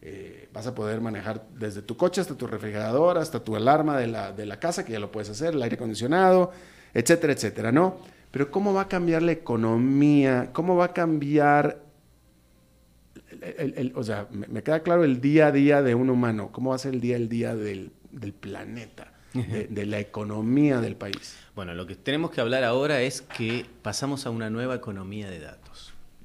eh, 0.00 0.48
vas 0.52 0.66
a 0.66 0.74
poder 0.74 1.00
manejar 1.00 1.44
desde 1.58 1.82
tu 1.82 1.96
coche 1.96 2.20
hasta 2.20 2.36
tu 2.36 2.46
refrigerador, 2.46 3.18
hasta 3.18 3.42
tu 3.42 3.56
alarma 3.56 3.98
de 3.98 4.06
la, 4.06 4.32
de 4.32 4.46
la 4.46 4.60
casa, 4.60 4.84
que 4.84 4.92
ya 4.92 5.00
lo 5.00 5.10
puedes 5.10 5.28
hacer, 5.28 5.54
el 5.54 5.62
aire 5.62 5.74
acondicionado, 5.74 6.52
etcétera, 6.94 7.32
etcétera, 7.32 7.72
¿no? 7.72 7.98
Pero 8.30 8.50
¿cómo 8.50 8.72
va 8.72 8.82
a 8.82 8.88
cambiar 8.88 9.22
la 9.22 9.32
economía? 9.32 10.50
¿Cómo 10.52 10.76
va 10.76 10.86
a 10.86 10.92
cambiar, 10.92 11.82
el, 13.30 13.54
el, 13.58 13.74
el, 13.76 13.92
o 13.96 14.04
sea, 14.04 14.28
me, 14.30 14.46
me, 14.46 14.62
queda 14.62 14.80
claro 14.80 15.02
el 15.02 15.20
día 15.20 15.48
a 15.48 15.52
día 15.52 15.82
de 15.82 15.94
un 15.94 16.10
humano, 16.10 16.50
¿cómo 16.52 16.70
va 16.70 16.76
a 16.76 16.78
ser 16.78 16.94
el 16.94 17.00
día 17.00 17.16
a 17.16 17.20
día 17.20 17.56
del, 17.56 17.90
del 18.12 18.32
planeta? 18.32 19.12
De, 19.32 19.66
de, 19.70 19.86
la 19.86 19.98
economía 19.98 20.80
del 20.80 20.96
país. 20.96 21.36
Bueno, 21.54 21.74
lo 21.74 21.86
que 21.86 21.94
tenemos 21.94 22.30
que 22.30 22.40
hablar 22.40 22.64
ahora 22.64 23.02
es 23.02 23.20
que 23.20 23.66
pasamos 23.82 24.26
a 24.26 24.30
una 24.30 24.48
nueva 24.48 24.76
economía 24.76 25.28
de 25.28 25.40
datos. 25.40 25.67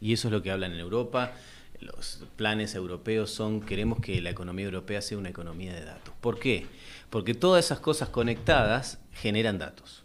Y 0.04 0.12
eso 0.12 0.28
es 0.28 0.34
lo 0.34 0.44
que 0.44 0.52
hablan 0.52 0.74
en 0.74 0.80
Europa. 0.80 1.32
los 1.80 2.26
planes 2.36 2.76
europeos 2.76 3.32
son, 3.32 3.62
queremos 3.62 4.00
que 4.00 4.22
la 4.22 4.30
economía 4.30 4.66
europea 4.66 5.02
sea 5.02 5.18
una 5.18 5.30
economía 5.30 5.74
de 5.74 5.86
datos. 5.86 6.14
¿Por 6.20 6.40
qué? 6.40 6.66
Porque 7.10 7.34
todas 7.34 7.66
esas 7.66 7.80
cosas 7.80 8.10
conectadas 8.10 9.00
generan 9.14 9.58
datos. 9.58 10.04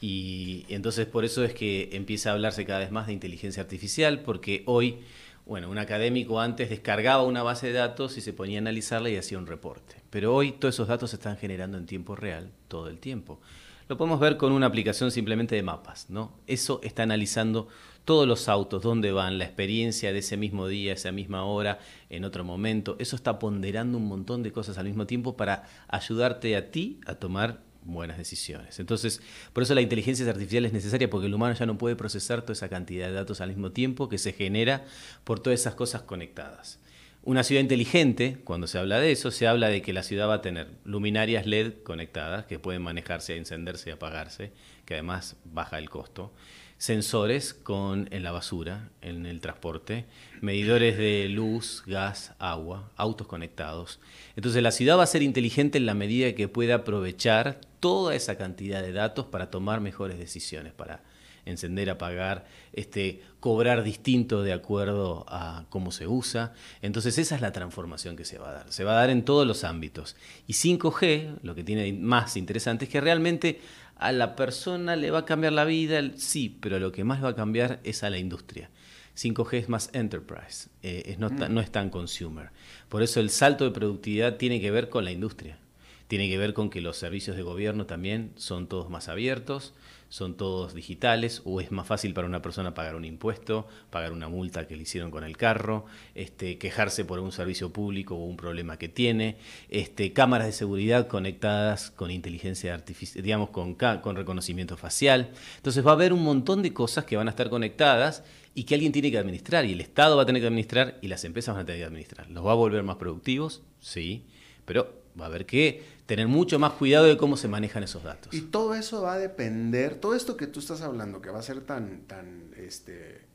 Y 0.00 0.64
entonces 0.68 1.06
por 1.06 1.24
eso 1.24 1.44
es 1.44 1.52
que 1.52 1.90
empieza 1.92 2.30
a 2.30 2.34
hablarse 2.34 2.64
cada 2.64 2.78
vez 2.78 2.92
más 2.92 3.08
de 3.08 3.12
inteligencia 3.12 3.62
artificial, 3.62 4.20
porque 4.20 4.62
hoy, 4.66 5.00
bueno, 5.44 5.68
un 5.68 5.78
académico 5.78 6.40
antes 6.40 6.70
descargaba 6.70 7.24
una 7.24 7.42
base 7.42 7.66
de 7.66 7.72
datos 7.72 8.16
y 8.16 8.20
se 8.20 8.32
ponía 8.32 8.58
a 8.58 8.60
analizarla 8.60 9.10
y 9.10 9.16
hacía 9.16 9.38
un 9.38 9.48
reporte. 9.48 9.96
Pero 10.10 10.34
hoy 10.34 10.52
todos 10.52 10.76
esos 10.76 10.86
datos 10.86 11.10
se 11.10 11.16
están 11.16 11.36
generando 11.36 11.78
en 11.78 11.86
tiempo 11.86 12.14
real 12.14 12.52
todo 12.68 12.88
el 12.88 13.00
tiempo. 13.00 13.40
Lo 13.88 13.96
podemos 13.96 14.20
ver 14.20 14.36
con 14.36 14.52
una 14.52 14.66
aplicación 14.66 15.10
simplemente 15.10 15.56
de 15.56 15.62
mapas, 15.62 16.10
¿no? 16.10 16.32
Eso 16.46 16.78
está 16.82 17.02
analizando 17.02 17.68
todos 18.08 18.26
los 18.26 18.48
autos, 18.48 18.82
dónde 18.82 19.12
van, 19.12 19.36
la 19.36 19.44
experiencia 19.44 20.14
de 20.14 20.20
ese 20.20 20.38
mismo 20.38 20.66
día, 20.66 20.94
esa 20.94 21.12
misma 21.12 21.44
hora, 21.44 21.78
en 22.08 22.24
otro 22.24 22.42
momento. 22.42 22.96
Eso 22.98 23.16
está 23.16 23.38
ponderando 23.38 23.98
un 23.98 24.08
montón 24.08 24.42
de 24.42 24.50
cosas 24.50 24.78
al 24.78 24.86
mismo 24.86 25.06
tiempo 25.06 25.36
para 25.36 25.64
ayudarte 25.88 26.56
a 26.56 26.70
ti 26.70 27.00
a 27.04 27.16
tomar 27.16 27.60
buenas 27.82 28.16
decisiones. 28.16 28.80
Entonces, 28.80 29.20
por 29.52 29.62
eso 29.62 29.74
la 29.74 29.82
inteligencia 29.82 30.26
artificial 30.26 30.64
es 30.64 30.72
necesaria 30.72 31.10
porque 31.10 31.26
el 31.26 31.34
humano 31.34 31.54
ya 31.54 31.66
no 31.66 31.76
puede 31.76 31.96
procesar 31.96 32.40
toda 32.40 32.54
esa 32.54 32.70
cantidad 32.70 33.08
de 33.08 33.12
datos 33.12 33.42
al 33.42 33.50
mismo 33.50 33.72
tiempo 33.72 34.08
que 34.08 34.16
se 34.16 34.32
genera 34.32 34.86
por 35.24 35.40
todas 35.40 35.60
esas 35.60 35.74
cosas 35.74 36.00
conectadas. 36.00 36.78
Una 37.24 37.44
ciudad 37.44 37.60
inteligente, 37.60 38.38
cuando 38.42 38.66
se 38.66 38.78
habla 38.78 39.00
de 39.00 39.12
eso, 39.12 39.30
se 39.30 39.46
habla 39.46 39.68
de 39.68 39.82
que 39.82 39.92
la 39.92 40.02
ciudad 40.02 40.30
va 40.30 40.34
a 40.36 40.40
tener 40.40 40.68
luminarias 40.84 41.46
LED 41.46 41.82
conectadas 41.82 42.46
que 42.46 42.58
pueden 42.58 42.80
manejarse, 42.80 43.36
encenderse 43.36 43.90
y 43.90 43.92
apagarse, 43.92 44.52
que 44.86 44.94
además 44.94 45.36
baja 45.44 45.76
el 45.76 45.90
costo, 45.90 46.32
sensores 46.78 47.54
con, 47.54 48.08
en 48.12 48.22
la 48.22 48.30
basura, 48.30 48.88
en 49.02 49.26
el 49.26 49.40
transporte, 49.40 50.06
medidores 50.40 50.96
de 50.96 51.28
luz, 51.28 51.82
gas, 51.86 52.34
agua, 52.38 52.90
autos 52.96 53.26
conectados. 53.26 53.98
Entonces 54.36 54.62
la 54.62 54.70
ciudad 54.70 54.96
va 54.96 55.02
a 55.02 55.08
ser 55.08 55.22
inteligente 55.22 55.78
en 55.78 55.86
la 55.86 55.94
medida 55.94 56.34
que 56.34 56.48
pueda 56.48 56.76
aprovechar 56.76 57.60
toda 57.80 58.14
esa 58.14 58.38
cantidad 58.38 58.80
de 58.80 58.92
datos 58.92 59.26
para 59.26 59.50
tomar 59.50 59.80
mejores 59.80 60.18
decisiones, 60.18 60.72
para 60.72 61.02
encender, 61.50 61.90
apagar, 61.90 62.46
este, 62.72 63.22
cobrar 63.40 63.82
distinto 63.82 64.42
de 64.42 64.52
acuerdo 64.52 65.24
a 65.28 65.64
cómo 65.70 65.90
se 65.90 66.06
usa. 66.06 66.52
Entonces 66.82 67.18
esa 67.18 67.34
es 67.34 67.40
la 67.40 67.52
transformación 67.52 68.16
que 68.16 68.24
se 68.24 68.38
va 68.38 68.50
a 68.50 68.52
dar. 68.52 68.72
Se 68.72 68.84
va 68.84 68.92
a 68.92 68.96
dar 68.96 69.10
en 69.10 69.24
todos 69.24 69.46
los 69.46 69.64
ámbitos. 69.64 70.16
Y 70.46 70.52
5G, 70.52 71.38
lo 71.42 71.54
que 71.54 71.64
tiene 71.64 71.92
más 71.92 72.36
interesante 72.36 72.84
es 72.84 72.90
que 72.90 73.00
realmente 73.00 73.60
a 73.98 74.12
la 74.12 74.36
persona 74.36 74.96
le 74.96 75.10
va 75.10 75.20
a 75.20 75.24
cambiar 75.24 75.52
la 75.52 75.64
vida, 75.64 76.00
sí, 76.16 76.56
pero 76.60 76.78
lo 76.78 76.92
que 76.92 77.04
más 77.04 77.22
va 77.22 77.30
a 77.30 77.34
cambiar 77.34 77.80
es 77.84 78.02
a 78.04 78.10
la 78.10 78.18
industria. 78.18 78.70
5G 79.16 79.54
es 79.54 79.68
más 79.68 79.90
enterprise, 79.92 80.68
eh, 80.82 81.16
no, 81.18 81.28
mm. 81.28 81.52
no 81.52 81.60
es 81.60 81.72
tan 81.72 81.90
consumer. 81.90 82.50
Por 82.88 83.02
eso 83.02 83.18
el 83.18 83.30
salto 83.30 83.64
de 83.64 83.72
productividad 83.72 84.36
tiene 84.36 84.60
que 84.60 84.70
ver 84.70 84.88
con 84.88 85.04
la 85.04 85.10
industria. 85.10 85.58
Tiene 86.06 86.28
que 86.28 86.38
ver 86.38 86.54
con 86.54 86.70
que 86.70 86.80
los 86.80 86.96
servicios 86.96 87.36
de 87.36 87.42
gobierno 87.42 87.84
también 87.84 88.32
son 88.36 88.66
todos 88.68 88.88
más 88.88 89.08
abiertos, 89.08 89.74
son 90.08 90.36
todos 90.36 90.74
digitales 90.74 91.42
o 91.44 91.60
es 91.60 91.70
más 91.70 91.86
fácil 91.86 92.14
para 92.14 92.26
una 92.26 92.42
persona 92.42 92.74
pagar 92.74 92.94
un 92.94 93.04
impuesto, 93.04 93.66
pagar 93.90 94.12
una 94.12 94.28
multa 94.28 94.66
que 94.66 94.76
le 94.76 94.82
hicieron 94.82 95.10
con 95.10 95.24
el 95.24 95.36
carro, 95.36 95.84
este, 96.14 96.58
quejarse 96.58 97.04
por 97.04 97.18
un 97.18 97.32
servicio 97.32 97.72
público 97.72 98.14
o 98.14 98.24
un 98.24 98.36
problema 98.36 98.78
que 98.78 98.88
tiene, 98.88 99.36
este, 99.68 100.12
cámaras 100.12 100.46
de 100.46 100.52
seguridad 100.52 101.08
conectadas 101.08 101.90
con 101.90 102.10
inteligencia 102.10 102.74
artificial, 102.74 103.22
digamos, 103.22 103.50
con, 103.50 103.74
con 103.74 104.16
reconocimiento 104.16 104.76
facial. 104.76 105.30
Entonces 105.56 105.86
va 105.86 105.90
a 105.90 105.94
haber 105.94 106.12
un 106.12 106.24
montón 106.24 106.62
de 106.62 106.72
cosas 106.72 107.04
que 107.04 107.16
van 107.16 107.28
a 107.28 107.30
estar 107.30 107.50
conectadas 107.50 108.24
y 108.54 108.64
que 108.64 108.74
alguien 108.74 108.92
tiene 108.92 109.10
que 109.10 109.18
administrar 109.18 109.64
y 109.66 109.72
el 109.72 109.80
Estado 109.80 110.16
va 110.16 110.22
a 110.22 110.26
tener 110.26 110.42
que 110.42 110.48
administrar 110.48 110.98
y 111.00 111.08
las 111.08 111.24
empresas 111.24 111.54
van 111.54 111.62
a 111.62 111.66
tener 111.66 111.82
que 111.82 111.86
administrar. 111.86 112.30
¿Los 112.30 112.44
va 112.44 112.52
a 112.52 112.56
volver 112.56 112.82
más 112.82 112.96
productivos? 112.96 113.62
Sí, 113.80 114.24
pero 114.64 114.97
va 115.18 115.24
a 115.24 115.28
haber 115.28 115.46
que 115.46 115.98
tener 116.06 116.26
mucho 116.26 116.58
más 116.58 116.72
cuidado 116.72 117.04
de 117.04 117.16
cómo 117.16 117.36
se 117.36 117.48
manejan 117.48 117.82
esos 117.82 118.02
datos. 118.02 118.32
Y 118.32 118.40
todo 118.40 118.74
eso 118.74 119.02
va 119.02 119.14
a 119.14 119.18
depender, 119.18 119.96
todo 119.96 120.14
esto 120.14 120.36
que 120.36 120.46
tú 120.46 120.60
estás 120.60 120.80
hablando, 120.80 121.20
que 121.20 121.30
va 121.30 121.38
a 121.38 121.42
ser 121.42 121.60
tan, 121.60 122.02
tan, 122.06 122.50
este, 122.56 123.26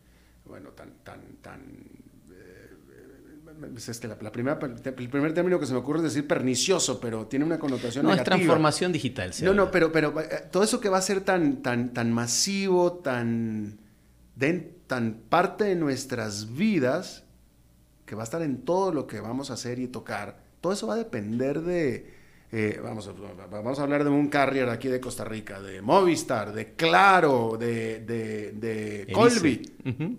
bueno, 0.45 0.69
tan, 0.69 0.91
tan, 1.03 1.21
tan, 1.41 1.61
eh, 2.31 2.71
es 3.77 3.89
este, 3.89 4.07
la, 4.07 4.17
primera, 4.17 4.57
el 4.59 5.09
primer 5.09 5.33
término 5.33 5.59
que 5.59 5.67
se 5.67 5.73
me 5.73 5.79
ocurre 5.79 5.99
es 5.99 6.03
decir 6.05 6.27
pernicioso, 6.27 6.99
pero 6.99 7.27
tiene 7.27 7.45
una 7.45 7.59
connotación 7.59 8.05
no, 8.05 8.11
negativa. 8.11 8.35
es 8.35 8.41
transformación 8.41 8.91
digital. 8.91 9.31
no, 9.43 9.53
no, 9.53 9.69
pero, 9.69 9.91
pero 9.91 10.19
eh, 10.19 10.47
todo 10.51 10.63
eso 10.63 10.79
que 10.79 10.89
va 10.89 10.97
a 10.97 11.01
ser 11.03 11.21
tan, 11.21 11.61
tan, 11.61 11.93
tan 11.93 12.11
masivo, 12.11 12.93
tan, 12.93 13.77
tan 14.87 15.13
parte 15.29 15.65
de 15.65 15.75
nuestras 15.75 16.55
vidas, 16.55 17.23
que 18.05 18.15
va 18.15 18.23
a 18.23 18.25
estar 18.25 18.41
en 18.41 18.65
todo 18.65 18.91
lo 18.91 19.07
que 19.07 19.19
vamos 19.21 19.51
a 19.51 19.53
hacer 19.53 19.79
y 19.79 19.87
tocar, 19.87 20.42
todo 20.63 20.71
eso 20.71 20.87
va 20.87 20.93
a 20.93 20.97
depender 20.97 21.59
de, 21.59 22.09
eh, 22.49 22.79
vamos, 22.81 23.09
a, 23.09 23.11
vamos 23.51 23.79
a 23.79 23.83
hablar 23.83 24.05
de 24.05 24.09
un 24.09 24.29
carrier 24.29 24.69
aquí 24.69 24.87
de 24.87 25.01
Costa 25.01 25.25
Rica, 25.25 25.61
de 25.61 25.81
Movistar, 25.81 26.53
de 26.53 26.71
Claro, 26.75 27.57
de, 27.59 27.99
de, 27.99 29.11
Colby. 29.11 29.57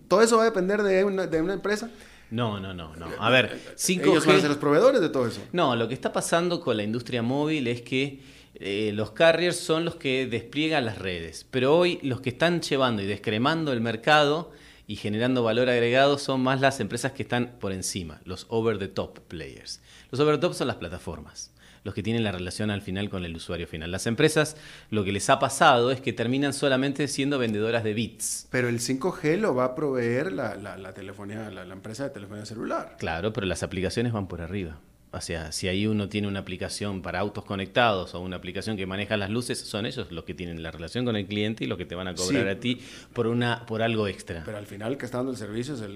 ¿Todo 0.07 0.21
eso 0.21 0.37
va 0.37 0.43
a 0.43 0.45
depender 0.45 0.83
de 0.83 1.03
una, 1.03 1.27
de 1.27 1.41
una 1.41 1.55
empresa? 1.55 1.91
No, 2.31 2.61
no, 2.61 2.75
no, 2.75 2.95
no. 2.95 3.07
A 3.19 3.31
ver, 3.31 3.59
5G... 3.75 4.03
Ellos 4.03 4.27
van 4.27 4.37
a 4.37 4.41
ser 4.41 4.51
los 4.51 4.59
proveedores 4.59 5.01
de 5.01 5.09
todo 5.09 5.27
eso. 5.27 5.41
No, 5.53 5.75
lo 5.77 5.89
que 5.89 5.95
está 5.95 6.13
pasando 6.13 6.61
con 6.61 6.77
la 6.77 6.83
industria 6.83 7.23
móvil 7.23 7.67
es 7.67 7.81
que 7.81 8.21
eh, 8.57 8.93
los 8.93 9.13
carriers 9.13 9.57
son 9.57 9.87
los 9.87 9.95
que 9.95 10.27
despliegan 10.27 10.85
las 10.85 10.99
redes, 10.99 11.47
pero 11.51 11.75
hoy 11.75 12.01
los 12.03 12.21
que 12.21 12.29
están 12.29 12.61
llevando 12.61 13.01
y 13.01 13.07
descremando 13.07 13.73
el 13.73 13.81
mercado 13.81 14.53
y 14.87 14.97
generando 14.97 15.43
valor 15.43 15.69
agregado 15.69 16.19
son 16.19 16.43
más 16.43 16.61
las 16.61 16.81
empresas 16.81 17.13
que 17.13 17.23
están 17.23 17.57
por 17.61 17.73
encima, 17.73 18.21
los 18.25 18.47
over 18.49 18.79
the 18.79 18.89
top 18.89 19.21
players. 19.29 19.81
Los 20.11 20.21
over 20.21 20.37
the 20.37 20.41
top 20.41 20.55
son 20.55 20.69
las 20.69 20.77
plataformas 20.77 21.55
los 21.85 21.95
que 21.95 22.03
tienen 22.03 22.25
la 22.25 22.33
relación 22.33 22.71
al 22.71 22.83
final 22.83 23.11
con 23.11 23.25
el 23.25 23.37
usuario 23.37 23.67
final. 23.67 23.93
Las 23.93 24.07
empresas 24.07 24.57
lo 24.91 25.05
que 25.05 25.13
les 25.13 25.29
ha 25.31 25.39
pasado 25.39 25.93
es 25.93 26.01
que 26.01 26.13
terminan 26.13 26.53
solamente 26.53 27.07
siendo 27.09 27.39
vendedoras 27.39 27.85
de 27.85 27.95
bits. 27.95 28.49
Pero 28.51 28.69
el 28.69 28.81
5G 28.81 29.37
lo 29.37 29.55
va 29.55 29.67
a 29.67 29.75
proveer 29.75 30.33
la, 30.33 30.93
telefonía, 30.95 31.51
la, 31.51 31.63
empresa 31.73 32.05
de 32.05 32.11
telefonía 32.11 32.47
celular. 32.47 32.97
Claro, 32.99 33.33
pero 33.33 33.47
las 33.47 33.63
aplicaciones 33.63 34.13
van 34.13 34.27
por 34.27 34.41
arriba. 34.41 34.81
O 35.15 35.21
sea, 35.21 35.53
si 35.53 35.69
ahí 35.69 35.87
uno 35.87 36.09
tiene 36.09 36.29
una 36.29 36.41
aplicación 36.41 37.03
para 37.03 37.21
autos 37.21 37.45
conectados 37.45 38.15
o 38.15 38.21
una 38.21 38.37
aplicación 38.37 38.77
que 38.77 38.87
maneja 38.87 39.17
las 39.17 39.31
luces, 39.31 39.59
son 39.59 39.87
ellos 39.87 40.11
los 40.11 40.25
que 40.25 40.35
tienen 40.35 40.63
la 40.63 40.71
relación 40.71 41.05
con 41.05 41.17
el 41.17 41.27
cliente 41.27 41.65
y 41.65 41.67
los 41.67 41.79
que 41.79 41.87
te 41.87 41.95
van 41.95 42.09
a 42.09 42.15
cobrar 42.15 42.49
a 42.49 42.61
ti 42.61 42.81
por 43.13 43.27
una 43.27 43.65
por 43.67 43.83
algo 43.83 44.09
extra. 44.09 44.43
Pero 44.45 44.59
al 44.59 44.67
final 44.67 44.93
el 44.93 44.99
que 44.99 45.07
está 45.07 45.19
dando 45.19 45.33
el 45.33 45.39
servicio 45.39 45.75
es 45.75 45.81
el 45.81 45.95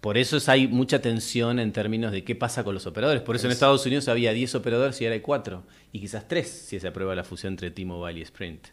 por 0.00 0.16
eso 0.16 0.38
hay 0.46 0.68
mucha 0.68 1.00
tensión 1.00 1.58
en 1.58 1.72
términos 1.72 2.12
de 2.12 2.22
qué 2.22 2.36
pasa 2.36 2.62
con 2.62 2.72
los 2.72 2.86
operadores. 2.86 3.20
Por 3.22 3.34
eso 3.34 3.46
en 3.46 3.52
Estados 3.52 3.84
Unidos 3.84 4.06
había 4.06 4.32
10 4.32 4.54
operadores 4.54 5.00
y 5.00 5.04
ahora 5.04 5.14
hay 5.14 5.20
4. 5.20 5.64
Y 5.92 6.00
quizás 6.00 6.28
3 6.28 6.48
si 6.48 6.78
se 6.78 6.86
aprueba 6.86 7.16
la 7.16 7.24
fusión 7.24 7.54
entre 7.54 7.72
T-Mobile 7.72 8.20
y 8.20 8.22
Sprint. 8.22 8.68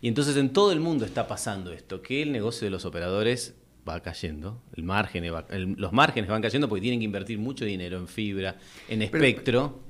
Y 0.00 0.08
entonces 0.08 0.36
en 0.36 0.50
todo 0.50 0.72
el 0.72 0.80
mundo 0.80 1.04
está 1.04 1.28
pasando 1.28 1.72
esto, 1.72 2.00
que 2.00 2.22
el 2.22 2.32
negocio 2.32 2.64
de 2.64 2.70
los 2.70 2.86
operadores 2.86 3.54
va 3.88 4.00
cayendo, 4.00 4.62
el 4.76 4.84
margen 4.84 5.24
los 5.76 5.92
márgenes 5.92 6.30
van 6.30 6.42
cayendo 6.42 6.68
porque 6.68 6.82
tienen 6.82 7.00
que 7.00 7.04
invertir 7.04 7.38
mucho 7.38 7.64
dinero 7.64 7.98
en 7.98 8.08
fibra, 8.08 8.56
en 8.88 9.02
espectro. 9.02 9.80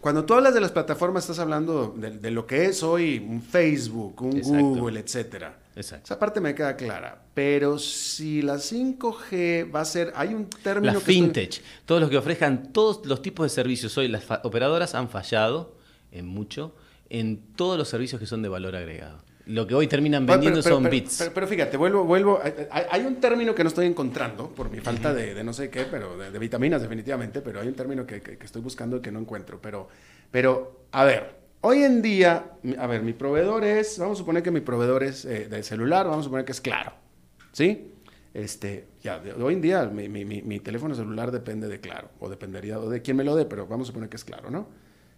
Cuando 0.00 0.24
tú 0.24 0.34
hablas 0.34 0.54
de 0.54 0.60
las 0.60 0.72
plataformas, 0.72 1.24
estás 1.24 1.40
hablando 1.40 1.94
de, 1.96 2.30
lo 2.30 2.46
que 2.46 2.66
es 2.66 2.82
hoy 2.82 3.18
un 3.18 3.42
Facebook, 3.42 4.22
un 4.22 4.40
Google, 4.40 5.00
etcétera. 5.00 5.58
Exacto. 5.76 6.06
Esa 6.06 6.18
parte 6.18 6.40
me 6.40 6.54
queda 6.54 6.74
clara. 6.74 7.22
Pero 7.34 7.78
si 7.78 8.40
la 8.40 8.56
5G 8.56 9.74
va 9.74 9.82
a 9.82 9.84
ser, 9.84 10.12
hay 10.16 10.34
un 10.34 10.46
término 10.46 10.94
la 10.94 11.00
fintech, 11.00 11.62
todos 11.84 12.00
los 12.00 12.10
que 12.10 12.16
ofrezcan 12.16 12.72
todos 12.72 13.04
los 13.06 13.20
tipos 13.20 13.44
de 13.44 13.50
servicios 13.50 13.96
hoy, 13.98 14.08
las 14.08 14.24
operadoras 14.42 14.94
han 14.94 15.08
fallado 15.08 15.76
en 16.12 16.26
mucho 16.26 16.74
en 17.10 17.42
todos 17.56 17.76
los 17.76 17.88
servicios 17.88 18.20
que 18.20 18.26
son 18.26 18.40
de 18.40 18.48
valor 18.48 18.76
agregado. 18.76 19.18
Lo 19.46 19.66
que 19.66 19.74
hoy 19.74 19.86
terminan 19.86 20.26
vendiendo 20.26 20.62
son 20.62 20.88
bits. 20.88 21.30
Pero, 21.34 21.46
fíjate, 21.46 21.76
vuelvo, 21.76 22.04
vuelvo. 22.04 22.40
Hay, 22.70 23.02
un 23.02 23.16
término 23.16 23.54
que 23.54 23.64
no 23.64 23.68
estoy 23.68 23.86
encontrando 23.86 24.48
por 24.48 24.70
mi 24.70 24.80
falta 24.80 25.12
de, 25.14 25.42
no 25.42 25.52
sé 25.52 25.70
qué, 25.70 25.86
pero 25.90 26.16
de, 26.16 26.38
vitaminas 26.38 26.82
definitivamente, 26.82 27.40
pero 27.40 27.60
hay 27.60 27.68
un 27.68 27.74
término 27.74 28.06
que, 28.06 28.38
estoy 28.42 28.62
buscando 28.62 28.98
y 28.98 29.00
que 29.00 29.10
no 29.10 29.18
encuentro. 29.18 29.60
Pero, 29.60 29.88
pero, 30.30 30.86
a 30.92 31.04
ver, 31.04 31.36
hoy 31.62 31.82
en 31.82 32.02
día, 32.02 32.52
a 32.78 32.86
ver, 32.86 33.02
mi 33.02 33.12
proveedor 33.12 33.64
es, 33.64 33.98
vamos 33.98 34.18
a 34.18 34.20
suponer 34.20 34.42
que 34.42 34.50
mi 34.50 34.60
proveedor 34.60 35.02
es 35.02 35.24
eh, 35.24 35.48
de 35.48 35.62
celular, 35.62 36.06
vamos 36.06 36.20
a 36.20 36.24
suponer 36.24 36.44
que 36.44 36.52
es 36.52 36.60
claro, 36.60 36.92
¿sí? 37.52 37.92
Este, 38.32 38.86
ya, 39.02 39.20
hoy 39.40 39.54
en 39.54 39.60
día 39.60 39.86
mi, 39.86 40.08
mi, 40.08 40.24
mi, 40.24 40.60
teléfono 40.60 40.94
celular 40.94 41.32
depende 41.32 41.66
de 41.66 41.80
claro, 41.80 42.10
o 42.20 42.28
dependería 42.28 42.78
de 42.78 43.02
quién 43.02 43.16
me 43.16 43.24
lo 43.24 43.34
dé, 43.34 43.44
pero 43.44 43.66
vamos 43.66 43.86
a 43.86 43.88
suponer 43.88 44.08
que 44.08 44.16
es 44.16 44.24
claro, 44.24 44.50
¿no? 44.50 44.68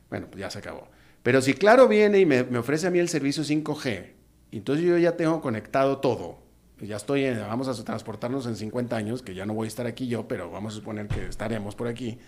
Bueno, 0.08 0.28
pues 0.30 0.40
ya 0.40 0.50
se 0.50 0.60
acabó. 0.60 0.88
Pero 1.22 1.40
si 1.40 1.54
Claro 1.54 1.88
viene 1.88 2.20
y 2.20 2.26
me, 2.26 2.40
ofrece 2.58 2.86
a 2.86 2.90
mí 2.90 2.98
el 2.98 3.08
servicio 3.08 3.44
5G, 3.44 4.06
entonces 4.52 4.84
yo 4.84 4.98
ya 4.98 5.16
tengo 5.16 5.40
conectado 5.40 5.98
todo. 5.98 6.38
Ya 6.80 6.96
estoy, 6.96 7.30
vamos 7.30 7.68
a 7.68 7.84
transportarnos 7.84 8.44
en 8.46 8.56
50 8.56 8.96
años, 8.96 9.22
que 9.22 9.34
ya 9.34 9.46
no 9.46 9.54
voy 9.54 9.66
a 9.66 9.68
estar 9.68 9.86
aquí 9.86 10.08
yo, 10.08 10.26
pero 10.26 10.50
vamos 10.50 10.72
a 10.74 10.76
suponer 10.76 11.06
que 11.06 11.26
estaremos 11.26 11.76
por 11.76 11.86
aquí. 11.86 12.18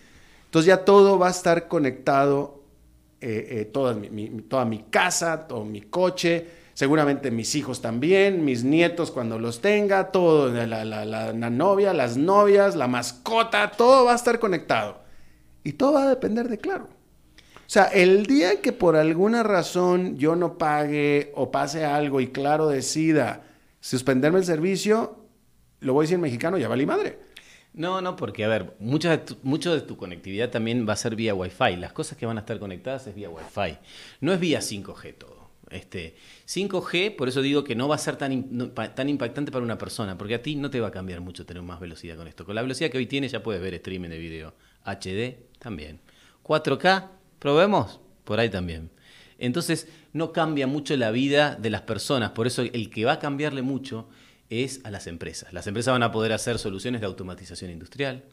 Entonces 0.45 0.69
ya 0.69 0.85
todo 0.85 1.19
va 1.19 1.27
a 1.27 1.31
estar 1.33 1.67
conectado, 1.67 2.63
eh, 3.21 3.47
eh, 3.51 3.65
toda, 3.65 3.95
mi, 3.95 4.29
toda 4.43 4.65
mi 4.65 4.85
casa, 4.85 5.49
todo 5.49 5.65
mi 5.65 5.81
coche, 5.81 6.47
seguramente 6.75 7.33
mis 7.33 7.55
hijos 7.57 7.81
también, 7.81 8.45
mis 8.45 8.63
nietos 8.63 9.11
cuando 9.11 9.39
los 9.39 9.61
tenga, 9.61 10.13
todo, 10.13 10.53
la, 10.53 10.85
la, 10.85 11.51
novia, 11.51 11.93
las 11.93 12.17
novias, 12.17 12.77
la 12.77 12.87
mascota, 12.87 13.73
todo 13.73 14.05
va 14.05 14.13
a 14.13 14.17
estar 14.17 14.39
conectado. 14.39 15.03
Y 15.65 15.73
todo 15.73 15.95
va 15.95 16.05
a 16.05 16.09
depender 16.09 16.49
de 16.49 16.59
Claro. 16.59 16.89
O 17.67 17.71
sea, 17.75 17.85
el 17.85 18.27
día 18.27 18.61
que 18.61 18.73
por 18.73 18.97
alguna 18.97 19.43
razón 19.43 20.19
yo 20.19 20.37
no 20.37 20.59
pague 20.59 21.33
o 21.35 21.51
pase 21.51 21.85
algo 21.85 22.21
y 22.21 22.29
Claro 22.29 22.69
decida 22.69 23.45
suspenderme 23.81 24.39
el 24.39 24.45
servicio, 24.45 25.25
lo 25.81 25.95
voy 25.95 26.03
a 26.03 26.05
decir 26.05 26.17
en 26.17 26.21
mexicano, 26.21 26.59
ya 26.59 26.69
vale 26.69 26.87
madre. 26.87 27.19
No, 27.75 28.01
no, 28.01 28.15
porque 28.15 28.45
a 28.45 28.49
ver, 28.49 28.77
mucho 28.79 29.11
de, 29.11 29.19
tu, 29.19 29.37
mucho 29.43 29.75
de 29.75 29.81
tu 29.81 29.97
conectividad 29.97 30.51
también 30.51 30.89
va 30.89 30.93
a 30.93 30.97
ser 30.97 31.17
vía 31.17 31.35
Wi-Fi. 31.35 31.77
Las 31.77 31.93
cosas 31.93 32.17
que 32.17 32.25
van 32.25 32.37
a 32.37 32.41
estar 32.41 32.59
conectadas 32.59 33.07
es 33.07 33.15
vía 33.15 33.29
Wi-Fi. 33.29 33.79
No 34.21 34.33
es 34.33 34.39
vía 34.39 34.61
5G 34.61 35.19
todo. 35.19 35.51
Este, 35.71 36.15
5G, 36.47 37.17
por 37.17 37.29
eso 37.29 37.43
digo 37.43 37.65
que 37.65 37.75
no 37.75 37.89
va 37.89 37.97
a 37.97 37.99
ser 37.99 38.17
tan, 38.17 38.73
tan 38.95 39.09
impactante 39.09 39.51
para 39.51 39.65
una 39.65 39.77
persona, 39.77 40.17
porque 40.17 40.37
a 40.37 40.43
ti 40.43 40.55
no 40.55 40.71
te 40.71 40.81
va 40.81 40.89
a 40.89 40.93
cambiar 40.93 41.21
mucho 41.21 41.45
tener 41.45 41.65
más 41.65 41.81
velocidad 41.81 42.17
con 42.17 42.29
esto. 42.29 42.45
Con 42.45 42.55
la 42.55 42.63
velocidad 42.63 42.91
que 42.91 42.99
hoy 42.99 43.07
tienes 43.07 43.33
ya 43.33 43.43
puedes 43.43 43.61
ver 43.61 43.75
streaming 43.75 44.11
de 44.11 44.19
video. 44.19 44.55
HD 44.85 45.59
también. 45.59 46.01
4K, 46.45 47.09
probemos, 47.45 48.01
por 48.25 48.41
ahí 48.41 48.49
también. 48.49 48.89
Entonces, 49.37 49.87
no 50.15 50.33
cambia 50.33 50.67
mucho 50.67 50.97
la 50.97 51.11
vida 51.11 51.57
de 51.57 51.69
las 51.69 51.83
personas, 51.83 52.31
por 52.31 52.47
eso 52.47 52.63
el 52.63 52.89
que 52.89 53.05
va 53.05 53.13
a 53.13 53.19
cambiarle 53.19 53.61
mucho 53.61 54.09
es 54.49 54.81
a 54.85 54.91
las 54.91 55.07
empresas. 55.07 55.53
Las 55.53 55.67
empresas 55.67 55.93
van 55.93 56.03
a 56.03 56.11
poder 56.11 56.33
hacer 56.33 56.59
soluciones 56.59 57.03
de 57.03 57.07
automatización 57.07 57.71
industrial, 57.71 58.25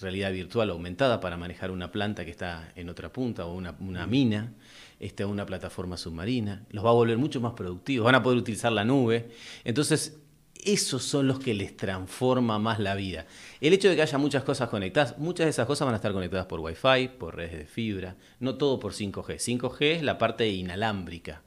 realidad 0.00 0.32
virtual 0.32 0.70
aumentada 0.70 1.20
para 1.20 1.36
manejar 1.36 1.70
una 1.70 1.92
planta 1.92 2.24
que 2.24 2.32
está 2.32 2.72
en 2.74 2.88
otra 2.88 3.12
punta 3.12 3.46
o 3.46 3.54
una, 3.54 4.06
mina, 4.08 4.52
este, 4.98 5.24
una 5.24 5.46
plataforma 5.46 5.96
submarina. 5.96 6.66
Los 6.70 6.84
va 6.84 6.90
a 6.90 6.94
volver 6.94 7.16
mucho 7.16 7.40
más 7.40 7.52
productivos, 7.52 8.06
van 8.06 8.16
a 8.16 8.24
poder 8.24 8.40
utilizar 8.40 8.72
la 8.72 8.84
nube. 8.84 9.28
Entonces, 9.62 10.18
esos 10.64 11.02
son 11.02 11.26
los 11.26 11.38
que 11.38 11.54
les 11.54 11.76
transforma 11.76 12.58
más 12.58 12.78
la 12.78 12.94
vida. 12.94 13.26
El 13.60 13.72
hecho 13.72 13.88
de 13.88 13.96
que 13.96 14.02
haya 14.02 14.18
muchas 14.18 14.44
cosas 14.44 14.68
conectadas, 14.68 15.18
muchas 15.18 15.46
de 15.46 15.50
esas 15.50 15.66
cosas 15.66 15.86
van 15.86 15.94
a 15.94 15.96
estar 15.96 16.12
conectadas 16.12 16.46
por 16.46 16.60
Wi-Fi, 16.60 17.08
por 17.18 17.36
redes 17.36 17.58
de 17.58 17.66
fibra, 17.66 18.16
no 18.40 18.56
todo 18.56 18.80
por 18.80 18.92
5G. 18.92 19.36
5G 19.36 19.96
es 19.96 20.02
la 20.02 20.18
parte 20.18 20.48
inalámbrica. 20.48 21.42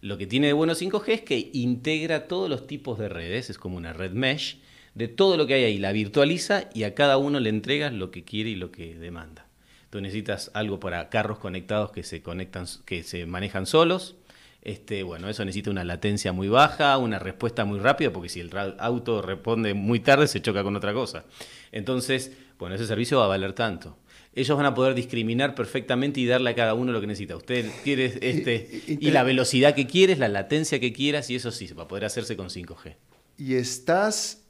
Lo 0.00 0.18
que 0.18 0.26
tiene 0.26 0.48
de 0.48 0.52
bueno 0.52 0.74
5G 0.74 1.08
es 1.08 1.20
que 1.22 1.50
integra 1.52 2.26
todos 2.26 2.50
los 2.50 2.66
tipos 2.66 2.98
de 2.98 3.08
redes, 3.08 3.50
es 3.50 3.58
como 3.58 3.76
una 3.76 3.92
red 3.92 4.12
mesh, 4.12 4.58
de 4.94 5.08
todo 5.08 5.36
lo 5.36 5.46
que 5.46 5.54
hay 5.54 5.64
ahí, 5.64 5.78
la 5.78 5.92
virtualiza 5.92 6.68
y 6.74 6.82
a 6.82 6.94
cada 6.94 7.16
uno 7.16 7.40
le 7.40 7.48
entregas 7.48 7.92
lo 7.92 8.10
que 8.10 8.24
quiere 8.24 8.50
y 8.50 8.56
lo 8.56 8.70
que 8.72 8.94
demanda. 8.96 9.46
Tú 9.90 10.00
necesitas 10.00 10.50
algo 10.54 10.80
para 10.80 11.10
carros 11.10 11.38
conectados 11.38 11.92
que 11.92 12.02
se 12.02 12.22
conectan, 12.22 12.64
que 12.86 13.02
se 13.02 13.26
manejan 13.26 13.66
solos. 13.66 14.16
Este, 14.62 15.02
bueno, 15.02 15.28
eso 15.28 15.44
necesita 15.44 15.70
una 15.70 15.84
latencia 15.84 16.32
muy 16.32 16.48
baja, 16.48 16.96
una 16.98 17.18
respuesta 17.18 17.64
muy 17.64 17.80
rápida, 17.80 18.12
porque 18.12 18.28
si 18.28 18.40
el 18.40 18.50
auto 18.78 19.20
responde 19.20 19.74
muy 19.74 20.00
tarde 20.00 20.28
se 20.28 20.40
choca 20.40 20.62
con 20.62 20.76
otra 20.76 20.92
cosa. 20.92 21.24
Entonces, 21.72 22.32
bueno, 22.58 22.76
ese 22.76 22.86
servicio 22.86 23.18
va 23.18 23.24
a 23.24 23.28
valer 23.28 23.52
tanto 23.52 23.98
ellos 24.34 24.56
van 24.56 24.66
a 24.66 24.74
poder 24.74 24.94
discriminar 24.94 25.54
perfectamente 25.54 26.20
y 26.20 26.26
darle 26.26 26.50
a 26.50 26.54
cada 26.54 26.74
uno 26.74 26.92
lo 26.92 27.00
que 27.00 27.06
necesita. 27.06 27.36
Usted 27.36 27.70
quiere 27.84 28.06
este 28.22 28.82
y, 28.86 29.10
la 29.10 29.22
velocidad 29.22 29.74
que 29.74 29.86
quieres, 29.86 30.18
la 30.18 30.28
latencia 30.28 30.80
que 30.80 30.92
quieras 30.92 31.28
y 31.30 31.36
eso 31.36 31.50
sí, 31.50 31.66
va 31.74 31.84
a 31.84 31.88
poder 31.88 32.04
hacerse 32.04 32.36
con 32.36 32.48
5G. 32.48 32.96
Y 33.36 33.54
estás, 33.54 34.42